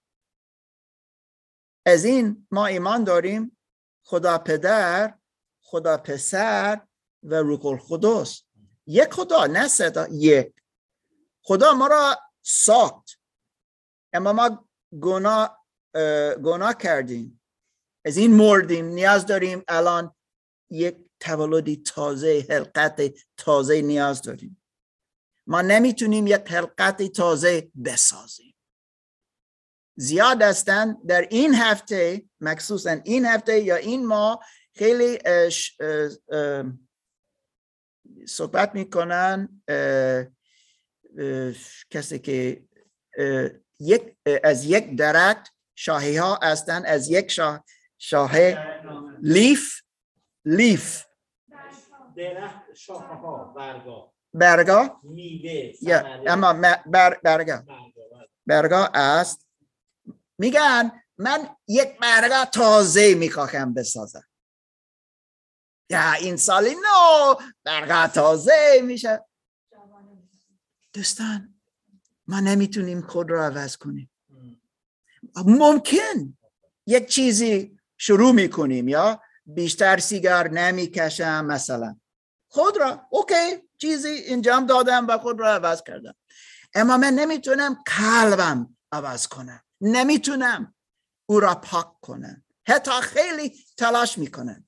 از 1.85 2.05
این 2.05 2.47
ما 2.51 2.65
ایمان 2.65 3.03
داریم. 3.03 3.57
خدا 4.05 4.37
پدر 4.37 5.19
خدا 5.63 5.97
پسر 5.97 6.87
و 7.23 7.35
روح 7.35 7.65
القدس. 7.65 8.43
یک 8.87 9.13
خدا 9.13 9.45
نه 9.45 9.67
صدا 9.67 10.07
یک. 10.07 10.53
خدا 11.43 11.73
ما 11.73 11.87
را 11.87 12.17
ساخت. 12.41 13.19
اما 14.13 14.33
ما 14.33 14.69
گناه 15.01 15.65
گناه 16.43 16.73
کردیم. 16.73 17.41
از 18.05 18.17
این 18.17 18.33
مردیم 18.33 18.85
نیاز 18.85 19.25
داریم 19.25 19.63
الان 19.67 20.15
یک 20.69 20.97
تولدی 21.19 21.77
تازه 21.77 22.45
حلقت 22.49 23.01
تازه 23.37 23.81
نیاز 23.81 24.21
داریم. 24.21 24.60
ما 25.47 25.61
نمی‌تونیم 25.61 26.27
یک 26.27 26.51
حلقت 26.51 27.03
تازه 27.03 27.71
بسازیم. 27.85 28.55
زیاد 29.95 30.41
هستن 30.41 30.97
در 31.07 31.21
این 31.21 31.55
هفته 31.55 32.23
مخصوصا 32.41 32.91
این 32.91 33.25
هفته 33.25 33.59
یا 33.59 33.75
این 33.75 34.05
ماه 34.05 34.45
خیلی 34.75 35.19
صحبت 38.27 38.75
می‌کنن 38.75 39.63
کسی 41.89 42.19
که 42.19 42.63
یک 43.79 44.17
از 44.43 44.65
یک 44.65 44.95
درخت 44.95 45.53
شاهی 45.75 46.17
ها 46.17 46.39
هستن 46.43 46.85
از 46.85 47.09
یک 47.09 47.31
شاه 47.31 47.65
شاهه 47.97 48.81
لیف 49.21 49.81
لیف. 50.45 51.05
درخت 52.15 52.73
شاخه 52.73 53.13
ها 53.13 53.43
برگا 53.43 54.10
برگا 54.33 54.99
میوه 55.03 55.73
اما 56.27 56.53
بر 56.85 57.19
برگا. 57.23 57.63
برگا 58.45 58.89
است. 58.93 59.47
میگن 60.37 60.91
من 61.17 61.55
یک 61.67 61.99
برگا 61.99 62.45
تازه 62.45 63.15
می‌خواهم 63.15 63.73
بسازم. 63.73 64.23
یا 65.89 66.11
این 66.11 66.37
سالی 66.37 66.75
نو 66.75 67.35
برگا 67.63 68.07
تازه 68.07 68.81
میشه. 68.83 69.25
دوستان 70.93 71.55
ما 72.27 72.39
نمی‌تونیم 72.39 73.01
خود 73.01 73.31
را 73.31 73.45
عوض 73.45 73.77
کنیم. 73.77 74.11
ممکن 75.45 76.37
یک 76.87 77.07
چیزی 77.07 77.79
شروع 77.97 78.31
می‌کنیم 78.31 78.87
یا 78.87 79.21
بیشتر 79.45 79.97
سیگار 79.97 80.49
نمی‌کشم 80.49 81.45
مثلا. 81.45 81.99
خود 82.47 82.77
را 82.77 83.07
اوکی. 83.09 83.70
چیزی 83.81 84.23
انجام 84.25 84.65
دادم 84.65 85.07
و 85.07 85.17
خود 85.17 85.39
را 85.39 85.53
عوض 85.53 85.83
کردم. 85.83 86.15
اما 86.73 86.97
من 86.97 87.13
نمی‌تونم 87.13 87.83
قلبم 87.85 88.77
عوض 88.91 89.27
کنم. 89.27 89.63
نمی‌تونم 89.81 90.75
او 91.25 91.39
را 91.39 91.55
پاک 91.55 91.99
کنم. 92.01 92.43
حتی 92.67 92.91
خیلی 92.91 93.65
تلاش 93.77 94.17
می‌کنم. 94.17 94.67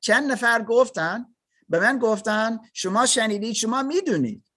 چند 0.00 0.32
نفر 0.32 0.62
گفتن 0.62 1.36
به 1.68 1.80
من 1.80 1.98
گفتن 1.98 2.58
شما 2.72 3.06
شنیدید 3.06 3.54
شما 3.54 3.82
می‌دونید. 3.82 4.52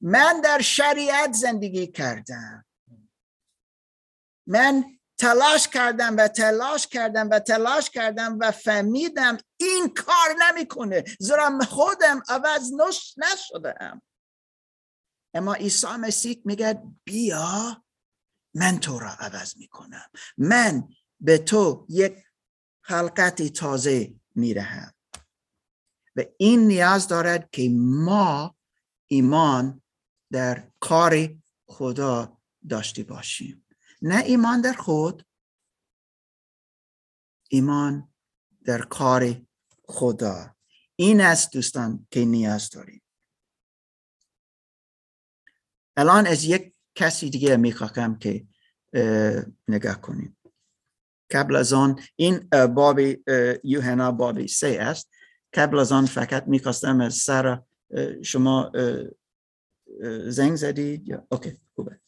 من 0.00 0.40
در 0.40 0.60
شریعت 0.60 1.32
زندگی 1.32 1.86
کردم. 1.86 2.64
من 4.46 4.84
تلاش 5.22 5.68
کردم 5.68 6.16
و 6.16 6.28
تلاش 6.28 6.86
کردم 6.86 7.30
و 7.30 7.38
تلاش 7.38 7.90
کردم 7.90 8.38
و 8.40 8.50
فهمیدم 8.50 9.38
این 9.60 9.94
کار 9.94 10.36
نمی‌کنه. 10.40 11.04
زیرا 11.20 11.58
خودم 11.68 12.22
عوض 12.28 12.72
نش 12.72 13.14
نشدم. 13.18 14.02
اما 15.34 15.54
عیسی 15.54 15.86
مسیح 15.86 16.42
میگه 16.44 16.82
بیا 17.04 17.84
من 18.54 18.80
تو 18.80 18.98
را 18.98 19.10
عوض 19.10 19.56
می‌کنم. 19.56 20.10
من 20.38 20.88
به 21.20 21.38
تو 21.38 21.86
یک 21.88 22.24
خلقتی 22.84 23.50
تازه 23.50 24.14
میرهم 24.34 24.94
و 26.16 26.22
این 26.38 26.60
نیاز 26.60 27.08
دارد 27.08 27.50
که 27.50 27.68
ما 27.76 28.56
ایمان 29.10 29.82
در 30.32 30.70
کار 30.80 31.28
خدا 31.66 32.38
داشته 32.68 33.02
باشیم. 33.02 33.61
نه 34.02 34.24
ایمان 34.24 34.60
در 34.60 34.72
خود. 34.72 35.26
ایمان 37.48 38.12
در 38.64 38.82
کار 38.82 39.46
خدا. 39.84 40.56
این 40.96 41.20
است 41.20 41.52
دوستان 41.52 42.06
که 42.10 42.24
نیاز 42.24 42.70
داریم. 42.70 43.02
الان 45.96 46.26
از 46.26 46.44
یک 46.44 46.74
کسی 46.94 47.30
دیگه 47.30 47.56
می‌خواهم 47.56 48.18
که 48.18 48.46
اه، 48.92 49.44
نگاه 49.68 50.00
کنیم. 50.00 50.36
قبل 51.30 51.56
از 51.56 51.72
آن 51.72 52.00
این 52.16 52.48
بابی 52.74 53.24
اه، 53.26 53.54
یوحنا 53.64 54.12
بابی 54.12 54.48
سه 54.48 54.78
است. 54.80 55.10
قبل 55.54 55.78
از 55.78 55.92
آن 55.92 56.06
فقط 56.06 56.44
می‌خواستم 56.46 57.00
از 57.00 57.14
سر 57.14 57.62
شما 58.24 58.72
زنگ 60.28 60.56
زدید 60.56 61.08
یا؟ 61.08 61.26
اوکی 61.30 61.58
خوبه. 61.74 62.00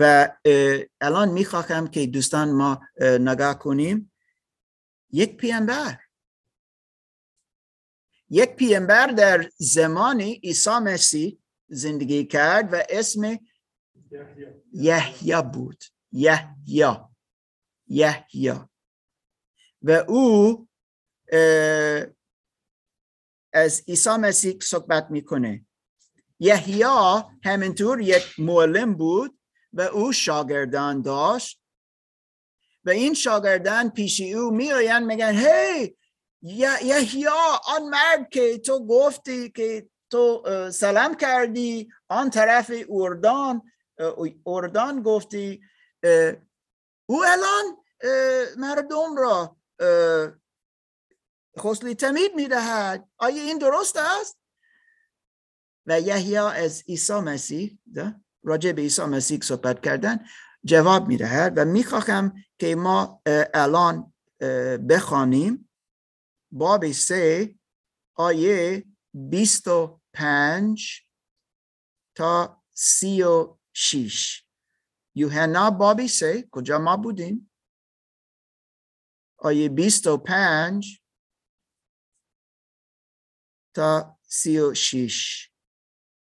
و 0.00 0.32
الان 1.00 1.28
می‌خواهم 1.28 1.88
که 1.88 2.06
دوستان 2.06 2.52
ما 2.52 2.80
اه، 3.00 3.18
نگاه 3.18 3.58
کنیم. 3.58 4.12
یک 5.10 5.36
پیامبر. 5.36 5.98
یک 8.30 8.50
پیامبر 8.50 9.06
در 9.06 9.50
زمانی 9.56 10.40
عیسی 10.44 10.70
مسیح 10.70 11.38
زندگی 11.68 12.24
کرد 12.24 12.72
و 12.72 12.82
اسم 12.88 13.38
یحیی. 14.72 15.42
بود. 15.52 15.84
یحیی. 16.12 16.84
یحیی. 17.86 18.52
و 19.82 19.90
او 20.08 20.68
از 23.52 23.82
عیسی 23.88 24.10
مسیح 24.10 24.58
صحبت 24.60 25.10
می‌کنه. 25.10 25.66
یحیی 26.40 26.84
همینطور 27.44 28.00
یک 28.00 28.40
معلم 28.40 28.94
بود. 28.94 29.37
و 29.72 29.80
او 29.80 30.12
شاگردان 30.12 31.02
داشت. 31.02 31.62
و 32.84 32.90
این 32.90 33.14
شاگردان 33.14 33.90
پیش 33.90 34.20
او 34.20 34.50
میآیند 34.50 35.06
میگن 35.06 35.34
هی 35.34 35.96
یحیی 36.42 37.26
آن 37.66 37.82
مرد 37.90 38.28
که 38.30 38.58
تو 38.58 38.86
گفتی 38.86 39.50
که 39.50 39.88
تو 40.10 40.42
سلام 40.70 41.16
کردی 41.16 41.88
آن 42.08 42.30
طرف 42.30 42.72
اردان 42.90 43.62
اردان 44.46 45.02
گفتی 45.02 45.60
او 47.06 47.24
الان 47.24 47.64
مردم 48.56 49.16
را 49.16 49.56
غسل 51.56 51.92
تمید 51.92 52.34
می‌دهد. 52.34 53.08
آیا 53.18 53.42
این 53.42 53.58
درست 53.58 53.96
است؟ 53.96 54.38
و 55.86 56.00
یحیی 56.00 56.36
از 56.36 56.82
عیسی 56.88 57.12
مسیح 57.12 57.78
ده؟ 57.94 58.20
راجع 58.48 58.72
به 58.72 58.82
عیسی 58.82 59.02
مسیح 59.02 59.40
صحبت 59.40 59.82
کردن 59.84 60.24
جواب 60.64 61.08
می‌دهد 61.08 61.52
و 61.56 61.64
می‌خواهم 61.64 62.44
که 62.58 62.74
ما 62.74 63.22
الان 63.54 64.14
بخوانیم 64.88 65.70
باب 66.52 66.92
سه 66.92 67.54
آیه 68.14 68.84
بیست 69.14 69.68
و 69.68 70.00
پنج 70.12 71.02
تا 72.14 72.62
سی 72.72 73.22
و 73.22 73.56
شیش. 73.72 74.44
یوحنا 75.14 75.70
بابی 75.70 76.08
سه 76.08 76.48
کجا 76.50 76.78
ما 76.78 76.96
بودیم؟ 76.96 77.50
آیه 79.38 79.68
بیست 79.68 80.06
و 80.06 80.16
پنج 80.16 81.00
تا 83.74 84.18
سی 84.22 84.58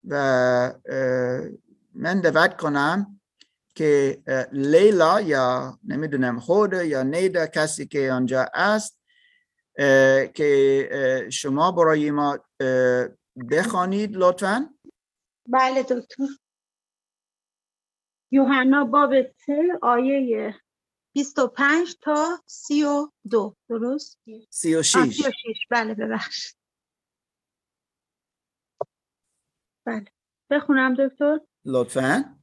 و 0.04 0.74
من 1.96 2.22
دعوت 2.22 2.58
کنم 2.58 3.22
که 3.76 4.24
لیلا 4.52 5.22
یا 5.22 5.80
نمی‌دونم 5.84 6.40
خود 6.40 6.74
یا 6.74 7.04
نیدا 7.04 7.48
کسی 7.48 7.88
که 7.88 8.12
آنجا 8.12 8.46
است 8.54 9.00
که 10.34 11.30
شما 11.32 11.72
برای 11.72 12.12
ما 12.12 12.40
بخوانید 13.52 14.16
لطفا. 14.16 14.74
بله 15.50 15.84
دکتر. 15.84 16.24
یوحنا 18.32 18.86
باب 18.86 19.14
3 19.46 19.80
آیه 19.82 20.56
25 21.16 21.98
تا 22.02 22.42
32 22.46 23.56
درست؟ 23.70 24.20
سی 24.50 24.76
و 24.76 24.78
آه، 24.78 24.84
شیش 24.84 25.16
36 25.16 25.68
بله 25.70 25.94
ببخشید. 25.94 26.56
بله. 29.86 30.06
بخونم 30.50 30.94
دکتر. 30.94 31.40
لطفا. 31.66 32.40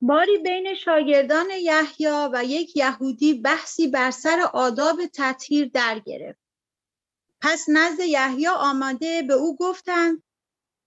باری 0.00 0.38
بین 0.38 0.74
شاگردان 0.74 1.50
یحیی 1.50 2.06
و 2.32 2.42
یک 2.44 2.76
یهودی 2.76 3.34
بحثی 3.34 3.88
بر 3.88 4.10
سر 4.10 4.50
آداب 4.52 4.96
تطهیر 5.14 5.70
در 5.74 5.98
گرفت. 5.98 6.40
پس 7.42 7.66
نزد 7.68 8.00
یحیی 8.00 8.46
آمده 8.46 9.22
به 9.22 9.34
او 9.34 9.56
گفتند 9.56 10.22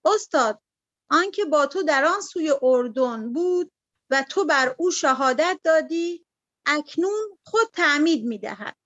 استاد 0.05 0.61
آنکه 1.09 1.45
با 1.45 1.65
تو 1.65 1.84
در 1.84 2.05
آن 2.05 2.21
سوی 2.21 2.53
اردن 2.61 3.34
بود 3.34 3.71
و 4.09 4.23
تو 4.30 4.45
بر 4.45 4.75
او 4.78 4.91
شهادت 4.91 5.59
دادی 5.63 6.25
اکنون 6.65 7.38
خود 7.43 7.67
تعمید 7.73 8.25
می‌دهد 8.25 8.78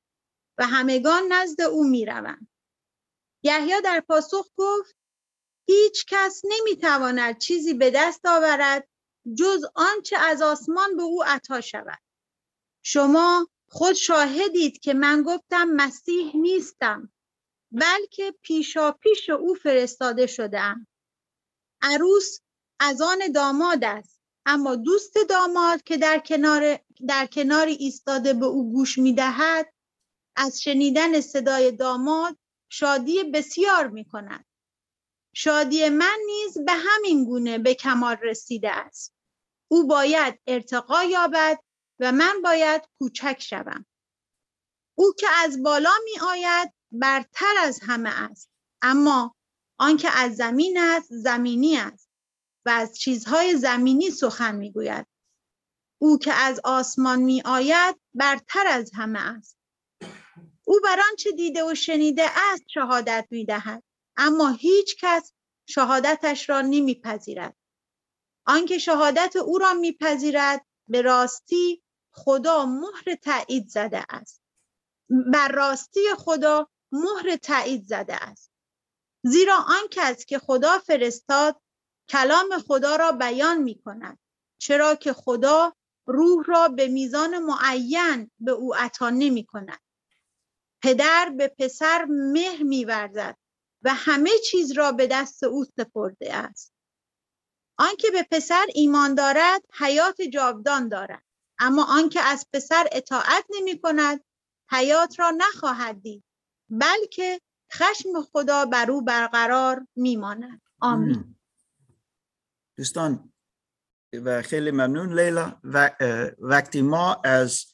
و 0.58 0.68
همگان 0.68 1.24
نزد 1.32 1.62
او 1.62 1.84
می‌روند 1.84 2.48
یحیی 3.44 3.82
در 3.84 4.00
پاسخ 4.00 4.48
گفت 4.58 4.96
هیچ 5.72 6.06
کس 6.08 6.42
نمی‌تواند 6.44 7.38
چیزی 7.38 7.74
به 7.74 7.92
دست 7.96 8.26
آورد 8.26 8.88
جز 9.38 9.66
آنچه 9.76 10.18
از 10.18 10.42
آسمان 10.42 10.98
به 10.98 11.04
او 11.04 11.24
عطا 11.24 11.62
شود 11.62 12.00
شما 12.84 13.48
خود 13.68 13.94
شاهدید 13.94 14.80
که 14.80 14.94
من 14.94 15.24
گفتم 15.24 15.64
مسیح 15.64 16.36
نیستم 16.36 17.12
بلکه 17.72 18.36
پیشا 18.42 18.92
پیش 18.92 19.30
او 19.30 19.54
فرستاده 19.56 20.28
شدم 20.28 20.88
عروس 21.82 22.40
از 22.80 23.02
آن 23.02 23.20
داماد 23.36 23.84
است 23.84 24.22
اما 24.46 24.76
دوست 24.76 25.14
داماد 25.30 25.84
که 25.84 25.98
در 25.98 26.20
کنار 26.20 26.80
در 27.08 27.26
کناری 27.26 27.74
ایستاده 27.74 28.34
به 28.34 28.46
او 28.46 28.72
گوش 28.74 28.98
می‌دهد 28.98 29.74
از 30.36 30.62
شنیدن 30.62 31.22
صدای 31.22 31.72
داماد 31.72 32.38
شادی 32.70 33.24
بسیار 33.24 33.88
می 33.88 34.06
کند. 34.06 34.51
شادی 35.34 35.90
من 35.90 36.18
نیز 36.26 36.58
به 36.66 36.74
همین 36.74 37.26
گونه 37.26 37.58
به 37.58 37.74
کمال 37.74 38.16
رسیده 38.16 38.72
است. 38.72 39.14
او 39.68 39.88
باید 39.88 40.40
ارتقا 40.48 41.04
یابد 41.04 41.60
و 42.00 42.12
من 42.12 42.42
باید 42.44 42.82
کوچک 43.00 43.38
شوم. 43.40 43.86
او 44.96 45.14
که 45.18 45.28
از 45.44 45.64
بالا 45.64 45.94
می 46.04 46.20
آید 46.30 46.74
برتر 46.92 47.54
از 47.60 47.80
همه 47.84 48.22
است. 48.32 48.50
اما 48.82 49.36
آنکه 49.78 50.10
از 50.18 50.36
زمین 50.36 50.78
است 50.78 51.08
زمینی 51.12 51.78
است 51.78 52.10
و 52.66 52.70
از 52.70 53.00
چیزهای 53.00 53.58
زمینی 53.58 54.12
سخن 54.12 54.56
می 54.56 54.72
گوید. 54.72 55.08
او 56.02 56.18
که 56.18 56.34
از 56.34 56.62
آسمان 56.64 57.20
می 57.22 57.42
آید 57.46 58.02
برتر 58.14 58.68
از 58.68 58.92
همه 58.96 59.20
است. 59.20 59.58
او 60.66 60.80
بر 60.84 61.00
آنچه 61.10 61.32
دیده 61.32 61.64
و 61.64 61.76
شنیده 61.76 62.26
است 62.54 62.64
شهادت 62.68 63.28
می 63.32 63.46
دهد. 63.46 63.84
اما 64.24 64.50
هیچ 64.50 64.96
کس 65.00 65.34
شهادتش 65.66 66.50
را 66.50 66.62
نمیپذیرد. 66.62 67.58
آنکه 68.46 68.78
شهادت 68.78 69.36
او 69.36 69.58
را 69.58 69.74
میپذیرد 69.74 70.66
به 70.88 71.02
راستی 71.02 71.84
خدا 72.12 72.66
مهر 72.66 73.16
تایید 73.16 73.68
زده 73.68 74.06
است. 74.10 74.42
بر 75.34 75.48
راستی 75.48 76.00
خدا 76.18 76.70
مهر 76.92 77.36
تایید 77.36 77.86
زده 77.86 78.16
است. 78.16 78.52
زیرا 79.24 79.56
آن 79.56 79.88
کس 79.92 80.26
که 80.26 80.40
خدا 80.40 80.80
فرستاد 80.80 81.62
کلام 82.10 82.60
خدا 82.68 82.96
را 82.96 83.12
بیان 83.12 83.58
می 83.58 83.82
کند. 83.82 84.20
چرا 84.58 84.96
که 84.96 85.14
خدا 85.14 85.74
روح 86.06 86.46
را 86.48 86.68
به 86.68 86.88
میزان 86.88 87.40
معین 87.40 88.32
به 88.40 88.52
او 88.52 88.76
عطا 88.76 89.10
نمی 89.10 89.46
کند. 89.46 89.80
پدر 90.84 91.34
به 91.38 91.48
پسر 91.48 92.06
مهر 92.06 92.64
میورزد 92.64 93.38
و 93.84 93.94
همه 93.94 94.30
چیز 94.52 94.72
را 94.72 94.92
به 94.92 95.08
دست 95.08 95.44
او 95.44 95.66
سپرده 95.66 96.36
است. 96.36 96.74
آنکه 97.78 98.12
به 98.12 98.28
پسر 98.32 98.66
ایمان 98.74 99.16
دارد 99.16 99.62
حیات 99.80 100.22
جاودان 100.22 100.90
دارد. 100.90 101.24
اما 101.60 101.86
آنکه 101.90 102.22
از 102.22 102.48
پسر 102.54 102.88
اطاعت 102.92 103.46
نمی 103.50 103.80
کند 103.80 104.24
حیات 104.70 105.20
را 105.20 105.32
نخواهد 105.38 106.02
دید 106.02 106.24
بلکه 106.70 107.42
خشم 107.74 108.22
خدا 108.22 108.66
بر 108.66 108.92
او 108.92 109.02
برقرار 109.02 109.88
میماند 109.96 110.62
آمین. 110.80 111.36
دوستان 112.78 113.34
و 114.14 114.42
خیلی 114.42 114.72
ممنون 114.72 115.20
لیلا. 115.20 115.60
و 115.64 115.92
وقتی 116.40 116.82
ما 116.82 117.22
از 117.24 117.66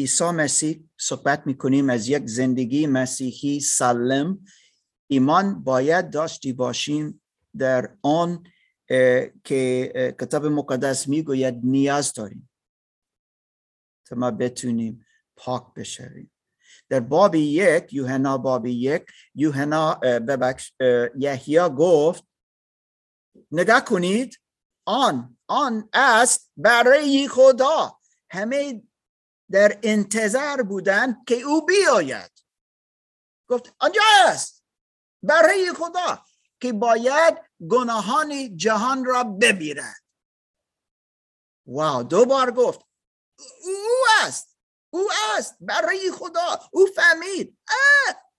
عیسی 0.00 0.24
مسیح 0.24 0.84
صحبت 0.98 1.46
می‌کنیم 1.46 1.90
از 1.90 2.08
یک 2.08 2.26
زندگی 2.26 2.86
مسیحی 2.86 3.60
سالم. 3.60 4.44
ایمان 5.10 5.64
باید 5.64 6.10
داشتی 6.10 6.52
باشیم 6.52 7.22
در 7.58 7.96
آن 8.02 8.44
که 9.44 9.92
کتاب 10.20 10.46
مقدس 10.46 11.08
می‌گوید 11.08 11.54
نیاز 11.64 12.12
داریم 12.12 12.50
تا 14.06 14.16
ما 14.16 14.30
بتونیم 14.30 15.06
پاک 15.36 15.74
بشویم. 15.76 16.32
در 16.88 17.00
باب 17.00 17.34
یک 17.34 17.92
یوحنا 17.92 18.38
باب 18.38 18.66
یک 18.66 19.06
یوحنا 19.34 19.94
ببخش 19.94 20.72
یحیی 21.18 21.68
گفت 21.78 22.24
نگاه 23.52 23.84
کنید 23.84 24.40
آن 24.84 25.38
آن 25.46 25.88
است 25.92 26.52
برای 26.56 27.28
خدا. 27.28 27.98
همه 28.30 28.82
در 29.52 29.78
انتظار 29.82 30.62
بودن 30.62 31.24
که 31.26 31.34
او 31.34 31.66
بیاید. 31.66 32.30
گفت 33.48 33.74
آنجا 33.78 34.02
است. 34.26 34.64
برای 35.22 35.72
خدا 35.72 36.24
که 36.60 36.72
باید 36.72 37.38
گناهان 37.70 38.56
جهان 38.56 39.04
را 39.04 39.24
ببیرد 39.24 40.02
واو 41.66 42.02
دو 42.02 42.24
بار 42.24 42.50
گفت 42.50 42.80
او 43.62 44.04
است 44.22 44.56
او 44.90 45.08
است 45.36 45.56
برای 45.60 46.10
خدا 46.10 46.68
او 46.72 46.86
فهمید. 46.86 47.58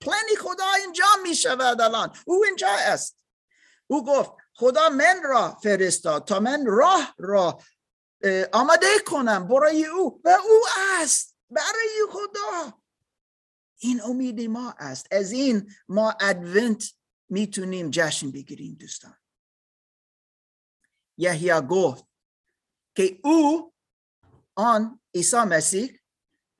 پلنی 0.00 0.36
خدا 0.40 0.72
اینجا 0.72 1.04
می 1.22 1.36
شود 1.36 1.80
الان 1.80 2.16
او 2.26 2.44
اینجا 2.44 2.68
است. 2.70 3.18
او 3.86 4.04
گفت 4.04 4.32
خدا 4.54 4.88
من 4.88 5.22
را 5.22 5.58
فرستاد 5.62 6.24
تا 6.24 6.40
من 6.40 6.66
راه 6.66 7.14
را 7.18 7.58
آماده 8.52 8.86
کنم. 9.06 9.48
برای 9.48 9.86
او 9.86 10.20
و 10.24 10.28
او 10.28 10.60
است. 11.00 11.36
برای 11.50 12.06
خدا. 12.10 12.82
این 13.78 14.02
امید 14.02 14.40
ما 14.40 14.74
است. 14.78 15.06
از 15.10 15.32
این 15.32 15.74
ما 15.88 16.14
ادونت 16.20 16.84
می‌تونیم 17.28 17.90
جشن 17.90 18.30
بگیریم 18.30 18.74
دوستان. 18.74 19.16
یحیی 21.18 21.60
گفت 21.70 22.06
که 22.96 23.20
او 23.24 23.74
آن 24.54 25.00
عیسی 25.14 25.36
مسیح 25.36 26.00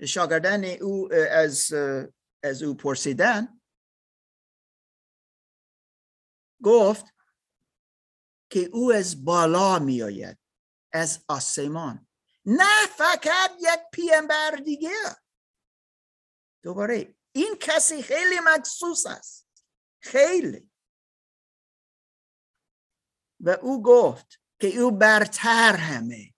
شاگردان 0.06 0.64
او 0.64 1.14
از 1.14 1.72
از 2.42 2.62
او 2.62 2.74
پرسیدن 2.74 3.60
گفت 6.62 7.06
که 8.50 8.60
او 8.60 8.92
از 8.92 9.24
بالا 9.24 9.78
می 9.78 10.02
آید 10.02 10.41
از 10.92 11.24
آسمان. 11.28 12.08
نه 12.46 12.86
فقط 12.86 13.52
یک 13.60 13.80
پیامبر 13.92 14.50
دیگه. 14.50 15.16
دوباره 16.62 17.14
این 17.32 17.56
کسی 17.60 18.02
خیلی 18.02 18.40
مخصوص 18.40 19.06
است. 19.06 19.48
خیلی. 20.00 20.70
و 23.40 23.50
او 23.50 23.82
گفت 23.82 24.40
که 24.60 24.78
او 24.78 24.90
برتر 24.90 25.76
همه. 25.76 26.34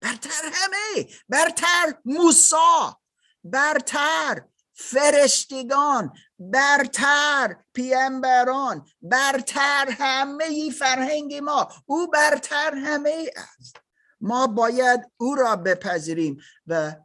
برتر 0.00 0.52
همه. 0.52 1.08
برتر 1.28 2.00
موسا 2.04 3.00
برتر 3.44 4.48
فرشتگان. 4.72 6.18
برتر 6.38 7.56
پیامبران 7.72 8.86
برتر 9.02 9.86
همه 9.90 10.70
فرهنگ 10.70 11.34
ما. 11.34 11.68
او 11.86 12.06
برتر 12.06 12.74
همه 12.74 13.30
است. 13.58 13.76
ما 14.20 14.46
باید 14.46 15.10
او 15.16 15.34
را 15.34 15.56
بپذیریم 15.56 16.40
و 16.66 16.96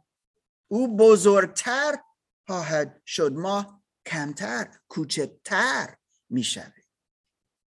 او 0.68 0.96
بزرگتر 0.96 1.98
خواهد 2.46 3.02
شد. 3.06 3.32
ما 3.32 3.82
کمتر 4.06 4.78
کوچکتر 4.88 5.96
می‌شویم. 6.30 6.84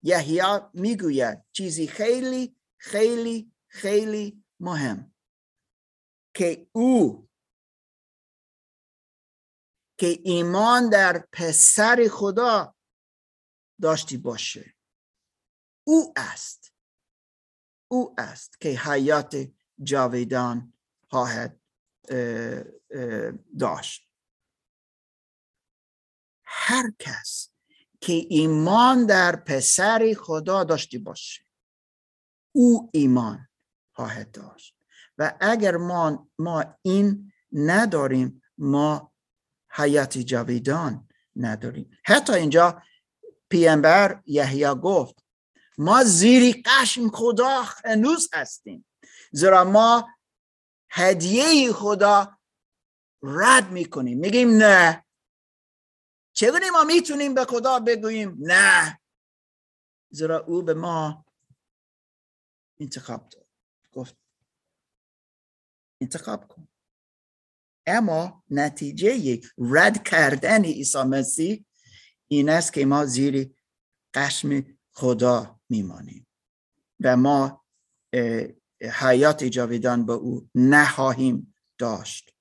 یحیی 0.03 0.43
می‌گوید 0.75 1.45
چیزی 1.53 1.87
خیلی 1.87 2.57
خیلی 2.77 3.53
خیلی 3.69 4.45
مهم 4.61 5.15
که 6.35 6.67
او 6.73 7.26
که 9.99 10.20
ایمان 10.24 10.88
در 10.88 11.28
پسر 11.32 12.09
خدا 12.12 12.74
داشتی 13.82 14.16
باشه. 14.16 14.74
او 15.84 16.12
است. 16.16 16.72
او 17.90 18.14
است 18.18 18.61
که 18.61 18.68
حیات 18.68 19.49
جاویدان 19.82 20.72
خواهد 21.11 21.61
داشت. 23.59 24.11
هر 26.44 26.92
کس 26.99 27.51
که 28.01 28.12
ایمان 28.12 29.07
در 29.07 29.36
پسر 29.36 30.14
خدا 30.18 30.64
داشتی 30.64 30.99
باشه 30.99 31.42
او 32.53 32.90
ایمان 32.92 33.49
خواهد 33.92 34.30
داشت. 34.30 34.76
و 35.18 35.36
اگر 35.40 35.76
ما, 35.76 36.28
ما 36.38 36.78
این 36.82 37.32
نداریم 37.53 38.42
ما 38.59 39.12
حیات 39.77 40.18
جاویدان 40.18 41.09
نداریم. 41.37 41.91
حتی 42.05 42.33
اینجا 42.33 42.83
پیامبر 43.49 44.22
یحیی 44.27 44.74
گفت 44.83 45.24
ما 45.79 46.05
زیر 46.05 46.62
قشم 46.64 47.09
خدا 47.11 47.62
هنوز 47.85 48.29
هستیم 48.35 48.87
زیرا 49.33 49.64
ما 49.64 50.09
هدیه 50.91 51.72
خدا 51.72 52.39
رد 53.22 53.70
می‌کنیم. 53.70 54.18
میگیم 54.18 54.51
نه. 54.51 55.05
چگونه 56.33 56.70
ما 56.70 56.85
می‌تونیم 56.85 57.35
به 57.35 57.45
خدا 57.45 57.81
بگوییم 57.81 58.37
نه؟ 58.41 59.01
زیرا 60.11 60.39
او 60.39 60.62
به 60.62 60.74
ما 60.74 61.24
انتخاب 62.81 63.29
داد. 63.29 63.47
گفت 63.93 64.16
انتخاب 66.01 66.49
کن. 66.49 66.68
اما 67.87 68.43
نتیجه 68.51 69.41
رد 69.59 70.05
کردن 70.05 70.64
عیسی 70.64 71.03
مسیح 71.03 71.64
این 72.28 72.49
است 72.49 72.72
که 72.72 72.87
ما 72.87 73.05
زیر 73.07 73.51
قشم 74.14 74.64
خدا 74.93 75.61
میمانیم 75.68 76.26
و 77.01 77.16
ما 77.16 77.64
حیات 79.01 79.45
جاویدان 79.45 80.07
به 80.07 80.12
او 80.12 80.49
نخواهیم 80.55 81.55
داشت. 81.78 82.32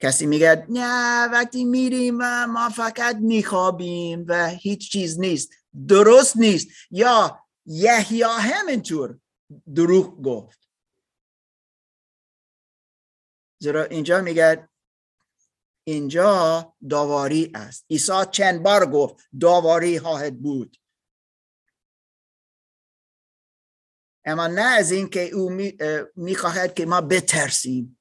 کسی 0.00 0.26
میگه 0.26 0.66
نه 0.68 1.24
وقتی 1.24 1.64
میریم 1.64 2.44
ما 2.44 2.68
فقط 2.68 3.16
میخوابیم 3.16 4.24
و 4.28 4.48
هیچ 4.48 4.90
چیز 4.92 5.20
نیست 5.20 5.50
درست 5.88 6.36
نیست. 6.36 6.68
یا 6.90 7.38
یحیا 7.66 8.32
همینطور 8.32 9.18
دروغ 9.74 10.22
گفت. 10.22 10.67
زیرا 13.58 13.84
اینجا 13.84 14.20
میگه 14.20 14.68
اینجا 15.86 16.74
داواری 16.90 17.52
است. 17.54 17.86
عیسی 17.90 18.12
چند 18.30 18.62
بار 18.62 18.90
گفت 18.90 19.28
داواری 19.40 19.98
خواهد 19.98 20.42
بود. 20.42 20.76
اما 24.24 24.46
نه 24.46 24.62
از 24.62 24.92
اینکه 24.92 25.30
او 25.30 25.50
می‌خواهد 26.16 26.74
که 26.74 26.86
ما 26.86 27.00
بترسیم 27.00 27.98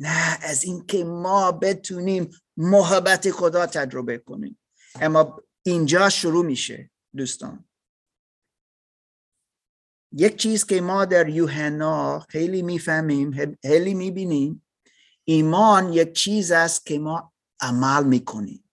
نه 0.00 0.38
از 0.42 0.64
اینکه 0.64 1.04
ما 1.04 1.52
بتونیم 1.52 2.30
محبت 2.56 3.30
خدا 3.30 3.66
تجربه 3.66 4.18
کنیم. 4.18 4.58
اما 4.94 5.42
اینجا 5.62 6.08
شروع 6.08 6.44
میشه 6.44 6.90
دوستان. 7.16 7.68
یک 10.12 10.36
چیز 10.36 10.66
که 10.66 10.80
ما 10.80 11.04
در 11.04 11.28
یوحنا 11.28 12.20
خیلی 12.20 12.62
می‌فهمیم 12.62 13.56
خیلی 13.62 13.94
می‌بینیم 13.94 14.65
ایمان 15.28 15.92
یک 15.92 16.12
چیز 16.12 16.52
است 16.52 16.86
که 16.86 16.98
ما 16.98 17.32
عمل 17.60 18.04
می‌کنیم. 18.04 18.70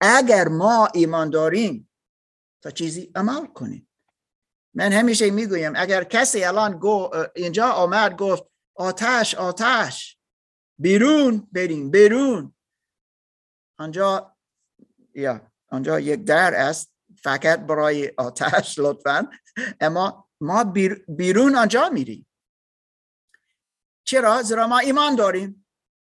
اگر 0.00 0.48
ما 0.48 0.88
ایمان 0.94 1.30
داریم 1.30 1.90
تا 2.62 2.70
چیزی 2.70 3.12
عمل 3.14 3.46
کنیم. 3.46 3.88
من 4.74 4.92
همیشه 4.92 5.30
می‌گویم 5.30 5.72
اگر 5.76 6.04
کسی 6.04 6.44
الان 6.44 6.78
گو 6.78 7.10
اینجا 7.36 7.68
آمد 7.68 8.16
گفت 8.16 8.44
آتش 8.74 9.34
آتش 9.34 10.18
بیرون 10.78 11.48
بریم 11.52 11.90
بیرون. 11.90 12.54
آنجا 13.78 14.36
یا 15.14 15.52
آنجا 15.68 16.00
یک 16.00 16.24
در 16.24 16.54
است 16.54 16.92
فقط 17.22 17.60
برای 17.60 18.12
آتش 18.18 18.78
لطفا. 18.78 19.30
اما 19.80 20.28
ما 20.40 20.64
بیرون 21.08 21.56
آنجا 21.56 21.88
میریم. 21.88 22.27
چرا؟ 24.08 24.42
زیرا 24.42 24.66
ما 24.66 24.78
ایمان 24.78 25.16
داریم. 25.16 25.66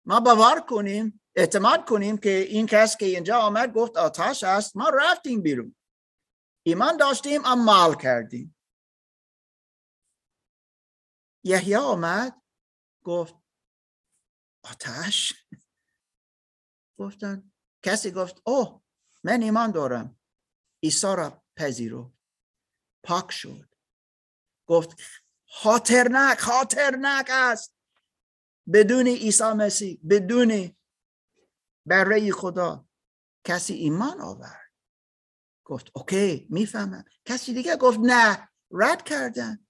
ما 0.07 0.21
باور 0.21 0.61
کنیم 0.61 1.23
اعتماد 1.37 1.89
کنیم 1.89 2.19
که 2.19 2.31
این 2.31 2.67
کس 2.67 2.97
که 2.97 3.07
اینجا 3.07 3.39
آمد 3.39 3.73
گفت 3.73 3.97
آتش 3.97 4.45
است 4.45 4.77
ما 4.77 4.89
رفتیم 4.89 5.43
بیرون. 5.43 5.77
ایمان 6.67 6.97
داشتیم 6.97 7.47
عمل 7.47 7.95
کردیم. 7.95 8.57
یحیی 11.45 11.75
آمد 11.75 12.43
گفت 13.05 13.35
آتش؟ 14.65 15.47
گفتن 16.99 17.53
کسی 17.83 18.11
گفت 18.11 18.43
اوه 18.45 18.83
من 19.25 19.43
ایمان 19.43 19.71
دارم. 19.71 20.21
عیسی 20.83 21.07
را 21.07 21.43
پذیرو. 21.57 22.13
پاک 23.05 23.33
شد. 23.33 23.75
گفت 24.67 25.01
خاطرنک 25.49 26.39
خاطرنک 26.39 27.27
است. 27.31 27.80
بدون 28.73 29.07
عیسی 29.07 29.53
مسیح 29.53 30.01
بدون 30.11 30.77
برای 31.87 32.33
خدا. 32.33 32.85
کسی 33.45 33.75
ایمان 33.75 34.21
آورد. 34.21 34.71
گفت 35.65 35.91
اوکی 35.95 36.47
می‌فهمم. 36.51 37.05
کسی 37.25 37.55
دیگه 37.55 37.77
گفت 37.77 37.99
نه 38.03 38.49
رد 38.73 39.03
کردن. 39.03 39.67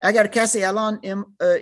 اگر 0.00 0.26
کسی 0.26 0.64
الان 0.64 1.00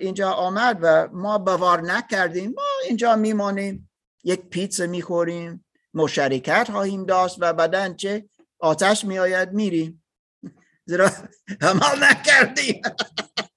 اینجا 0.01 0.33
آمد 0.33 0.79
و 0.83 1.09
ما 1.12 1.39
باور 1.39 1.81
نکردیم 1.81 2.51
ما 2.51 2.62
اینجا 2.89 3.16
میمانیم 3.16 3.91
یک 4.25 4.41
پیتزا 4.41 4.87
می‌خوریم 4.87 5.64
مشارکت 5.95 6.68
خواهیم 6.71 7.07
داشت 7.07 7.37
و 7.41 7.53
بعدا 7.53 7.95
چه؟ 7.95 8.29
آتش 8.59 9.05
میآید 9.05 9.53
میریم. 9.53 10.05
زیرا 10.89 11.11
عمل 11.61 12.05
نکردیم. 12.05 12.83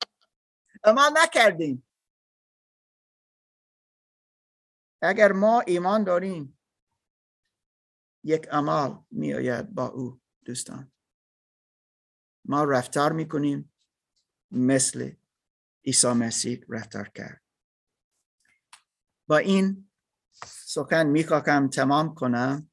عمل 0.84 1.10
نکردیم. 1.24 1.88
اگر 5.04 5.32
ما 5.32 5.60
ایمان 5.60 6.04
داریم 6.04 6.60
یک 8.24 8.48
عمل 8.48 8.96
میآید 9.12 9.70
با 9.70 9.88
او 9.88 10.22
دوستان. 10.46 10.92
ما 12.46 12.64
رفتار 12.64 13.12
می‌کنیم 13.12 13.74
مثل 14.52 15.12
عیسی 15.86 16.08
مسیح 16.08 16.66
رفتار 16.70 17.10
کرد. 17.10 17.42
با 19.28 19.38
این 19.38 19.90
سخن 20.46 21.08
می‌خواهم 21.08 21.68
تمام 21.68 22.16
کنم 22.16 22.70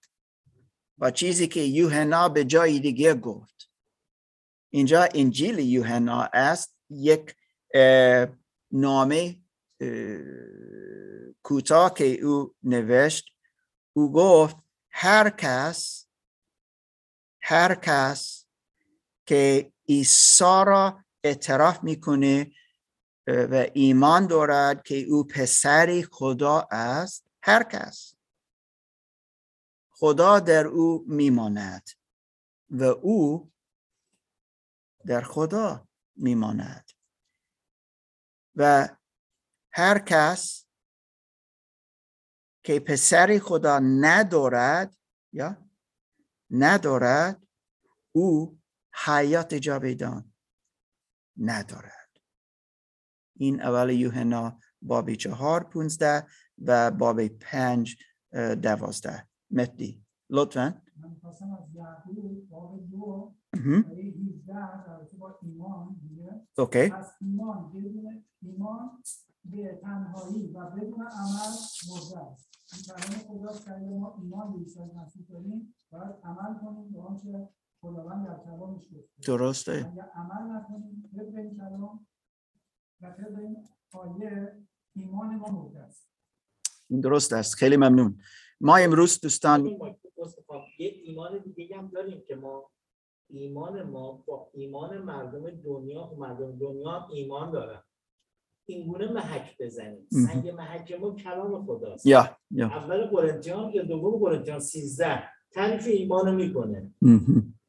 با 0.98 1.10
چیزی 1.10 1.48
که 1.48 1.60
یوحنا 1.60 2.28
به 2.28 2.44
جای 2.44 2.80
دیگه 2.80 3.14
گفت. 3.14 3.70
اینجا 4.72 5.08
انجیل 5.14 5.58
یوحنا 5.58 6.22
است 6.22 6.76
یک 6.90 7.36
نامه 8.72 9.42
کوتاه 11.42 11.94
که 11.94 12.04
او 12.04 12.54
نوشت 12.62 13.34
او 13.92 14.12
گفت 14.12 14.56
هر 14.90 15.30
کس 15.30 16.06
هر 17.42 17.74
کس 17.74 18.46
که 19.26 19.72
عیسی 19.88 20.44
را 20.66 21.04
اعتراف 21.24 21.84
می‌کنه 21.84 22.52
و 23.26 23.66
ایمان 23.74 24.26
دارد 24.26 24.82
که 24.82 25.00
او 25.00 25.24
پسر 25.24 26.04
خدا 26.12 26.68
است 26.70 27.30
هر 27.42 27.62
کس. 27.62 28.14
خدا 29.90 30.40
در 30.40 30.66
او 30.66 31.04
میماند 31.08 31.90
و 32.70 32.84
او 32.84 33.52
در 35.06 35.20
خدا 35.20 35.88
میماند. 36.16 36.90
و 38.56 38.88
هر 39.72 39.98
کس 39.98 40.66
که 42.64 42.80
پسر 42.80 43.38
خدا 43.42 43.78
ندارد 43.78 44.96
یا 45.32 45.56
ندارد 46.50 47.46
او 48.12 48.60
حیات 49.06 49.54
جاویدان 49.54 50.32
ندارد. 51.36 52.10
این 53.36 53.62
اول 53.62 53.90
یوحنا 53.90 54.58
باب 54.82 55.14
چهار 55.14 55.64
پونزده 55.64 56.26
و 56.58 56.90
باب 56.90 57.26
پنج 57.26 57.96
دوازده. 58.62 59.28
مهدی 59.50 60.04
لطفا. 60.30 60.82
اوکی. 66.58 66.92
از 66.92 67.14
ایمان 67.20 67.72
بدون 67.72 68.24
ایمان 68.42 69.02
به 69.44 69.80
تنهایی 69.82 70.46
و 70.46 70.70
بدون 70.70 71.02
عمل 71.02 71.52
مرده 71.88 72.18
است. 72.18 72.50
این 72.72 72.82
کلام 72.86 73.18
خداست 73.28 73.64
که 73.64 73.70
ما 73.70 74.18
ایمان 74.22 74.52
به 74.52 74.58
عیسی 74.58 74.80
مسیح 74.80 75.26
داریم. 75.30 75.74
باید 75.92 76.14
عمل 76.24 76.58
کنیم 76.60 76.90
به 76.92 77.00
آنچه 77.00 77.48
خداوند 77.80 78.26
در 78.26 78.44
کلامش 78.44 78.84
گفته. 78.84 79.22
درسته. 79.26 79.72
اگر 79.72 80.10
عمل 80.14 80.56
نکنیم 80.56 81.10
طبق 81.16 81.34
این 81.34 81.56
کلام 81.56 82.06
و 83.00 83.10
طبق 83.10 83.38
این 83.38 83.68
آیه 83.92 84.56
ایمان 84.96 85.36
ما 85.36 85.48
مرده 85.48 85.80
است. 85.80 86.08
این 86.90 87.00
درست 87.00 87.32
است. 87.32 87.54
خیلی 87.54 87.76
ممنون. 87.76 88.18
ما 88.60 88.76
امروز 88.76 89.20
دوستان 89.20 89.66
یه 90.78 90.88
ایمان 91.04 91.38
دیگه 91.56 91.76
هم 91.76 91.88
داریم 91.88 92.22
که 92.28 92.36
ما 92.36 92.70
ایمان 93.28 93.82
ما 93.82 94.12
با 94.12 94.50
ایمان 94.54 94.98
مردم 94.98 95.50
دنیا 95.50 96.02
و 96.12 96.16
مردم 96.16 96.58
دنیا 96.58 97.08
ایمان 97.12 97.50
دارن. 97.50 97.82
اینگونه 98.66 99.12
محک 99.12 99.56
بزنیم. 99.60 100.06
سنگ 100.10 100.50
محک 100.50 100.92
ما 101.00 101.14
کلام 101.14 101.66
خداست. 101.66 102.06
یا 102.06 102.36
یا. 102.50 102.66
اول 102.66 103.06
قرنتیان 103.06 103.70
یا 103.74 103.82
دوم 103.82 104.18
قرنتیان 104.18 104.60
13 104.60 105.22
تعریف 105.52 105.86
ایمان 105.86 106.34
می‌کنه. 106.34 106.90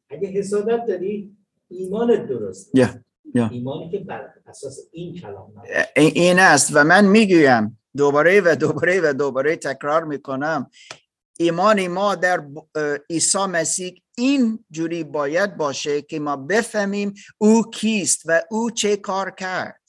اگه 0.09 0.27
حسادت 0.27 0.85
داری 0.85 1.37
ایمان 1.67 2.25
درست. 2.25 2.75
یا 2.75 2.89
یا. 3.35 3.49
ایمانی 3.49 3.91
که 3.91 3.99
بر 3.99 4.29
اساس 4.47 4.79
این 4.91 5.15
کلام 5.15 5.53
این 5.95 6.39
است 6.39 6.71
و 6.73 6.83
من 6.83 7.05
می‌گویم 7.05 7.79
دوباره 7.97 8.41
و 8.41 8.55
دوباره 8.55 9.01
و 9.03 9.13
دوباره 9.13 9.55
تکرار 9.55 10.03
می‌کنم. 10.03 10.69
ایمان 11.39 11.87
ما 11.87 12.15
در 12.15 12.43
عیسی 13.09 13.45
مسیح 13.45 14.01
این 14.17 14.65
جوری 14.71 15.03
باید 15.03 15.57
باشه 15.57 16.01
که 16.01 16.19
ما 16.19 16.35
بفهمیم 16.35 17.13
او 17.37 17.63
کیست 17.69 18.23
و 18.25 18.41
او 18.51 18.71
چه 18.71 18.97
کار 18.97 19.31
کرد. 19.31 19.80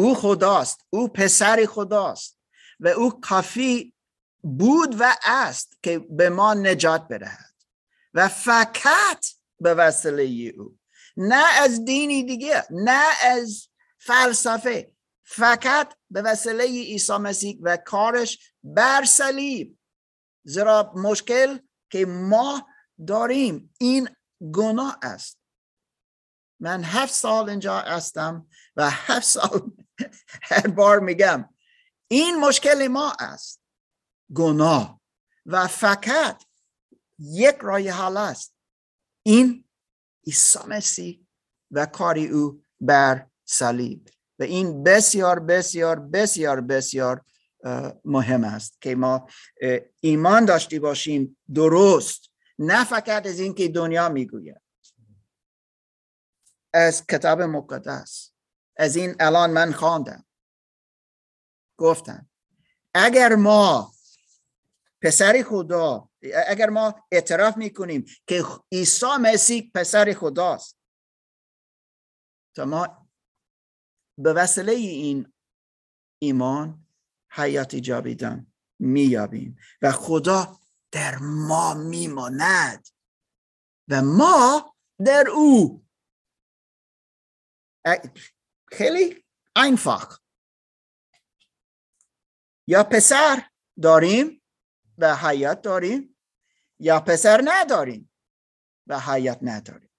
او 0.00 0.14
خداست 0.14 0.86
او 0.90 1.08
پسر 1.08 1.66
خداست 1.66 2.38
و 2.80 2.88
او 2.88 3.20
کافی 3.20 3.94
بود 4.42 4.96
و 4.98 5.16
است 5.24 5.78
که 5.82 5.98
به 5.98 6.30
ما 6.30 6.54
نجات 6.54 7.08
بدهد 7.08 7.54
و 8.14 8.28
فقط 8.28 9.26
به 9.60 9.74
وسیله 9.74 10.52
او 10.58 10.78
نه 11.16 11.44
از 11.62 11.84
دینی 11.84 12.22
دیگه 12.22 12.64
نه 12.70 13.02
از 13.22 13.68
فلسفه 13.98 14.92
فقط 15.24 15.94
به 16.10 16.22
وسیله 16.22 16.64
عیسی 16.64 17.16
مسیح 17.16 17.58
و 17.62 17.76
کارش 17.76 18.52
بر 18.64 19.04
صلیب. 19.04 19.78
زیرا 20.44 20.92
مشکل 20.96 21.58
که 21.90 22.06
ما 22.06 22.68
داریم 23.06 23.74
این 23.78 24.08
گناه 24.52 24.98
است. 25.02 25.40
من 26.60 26.84
هفت 26.84 27.14
سال 27.14 27.50
اینجا 27.50 27.78
هستم 27.78 28.46
و 28.76 28.90
هفت 28.90 29.26
سال 29.26 29.72
هر 30.42 30.66
بار 30.66 31.00
میگم 31.00 31.48
این 32.08 32.40
مشکل 32.40 32.88
ما 32.88 33.12
است. 33.20 33.62
گناه 34.34 35.00
و 35.46 35.66
فقط 35.66 36.44
یک 37.18 37.56
رای 37.60 37.88
حال 37.88 38.16
است. 38.16 38.54
این 39.22 39.64
عیسی 40.26 40.58
مسیح 40.68 41.26
و 41.70 41.86
کاری 41.86 42.28
او 42.28 42.64
بر 42.80 43.26
صلیب. 43.44 44.08
و 44.38 44.42
این 44.42 44.82
بسیار 44.82 45.40
بسیار 45.40 46.00
بسیار 46.00 46.60
بسیار 46.60 47.24
مهم 48.04 48.44
است 48.44 48.80
که 48.80 48.94
ما 48.94 49.28
ایمان 50.00 50.44
داشتی 50.44 50.78
باشیم 50.78 51.38
درست 51.54 52.30
نه 52.58 52.84
فقط 52.84 53.26
از 53.26 53.40
اینکه 53.40 53.68
دنیا 53.68 54.08
می‌گوید. 54.08 54.60
از 56.74 57.06
کتاب 57.06 57.42
مقدس. 57.42 58.29
از 58.80 58.96
این 58.96 59.16
الان 59.20 59.50
من 59.50 59.72
خواندم. 59.72 60.24
گفتم 61.78 62.30
اگر 62.94 63.34
ما 63.34 63.94
پسر 65.02 65.44
خدا 65.48 66.10
اگر 66.46 66.70
ما 66.70 67.08
اعتراف 67.12 67.56
می‌کنیم 67.56 68.04
که 68.26 68.44
عیسی 68.72 69.06
مسیح 69.20 69.70
پسر 69.74 70.14
خداست 70.18 70.76
تا 72.56 72.64
ما 72.64 73.08
به 74.18 74.32
وسیله 74.32 74.72
این 74.72 75.32
ایمان 76.22 76.86
حیات 77.32 77.76
جاویدان 77.76 78.52
مییابیم 78.78 79.58
و 79.82 79.92
خدا 79.92 80.60
در 80.92 81.18
ما 81.18 81.74
میماند 81.74 82.88
و 83.88 84.02
ما 84.02 84.74
در 85.04 85.24
او. 85.28 85.84
خیلی 88.70 89.24
einfach 89.58 90.18
یا 92.66 92.84
پسر 92.84 93.42
داریم 93.82 94.42
و 94.98 95.16
حیات 95.16 95.62
داریم 95.62 96.16
یا 96.78 97.00
پسر 97.00 97.40
نداریم 97.44 98.12
و 98.86 99.00
حیات 99.00 99.38
نداریم. 99.42 99.90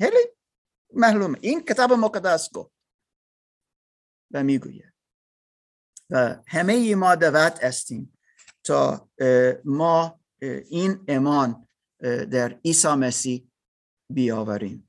خیلی 0.00 0.18
معلومه 0.94 1.38
این 1.42 1.64
کتاب 1.64 1.92
مقدس 1.92 2.52
گفت 2.52 2.72
و 4.30 4.42
می‌گوید. 4.42 4.92
و 6.10 6.42
همه 6.46 6.94
ما 6.94 7.14
دعوت 7.14 7.58
استیم 7.62 8.18
تا 8.64 9.10
ما 9.64 10.20
این 10.70 11.04
ایمان 11.08 11.68
در 12.30 12.60
عیسی 12.64 12.88
مسیح 12.88 13.50
بیاوریم. 14.10 14.88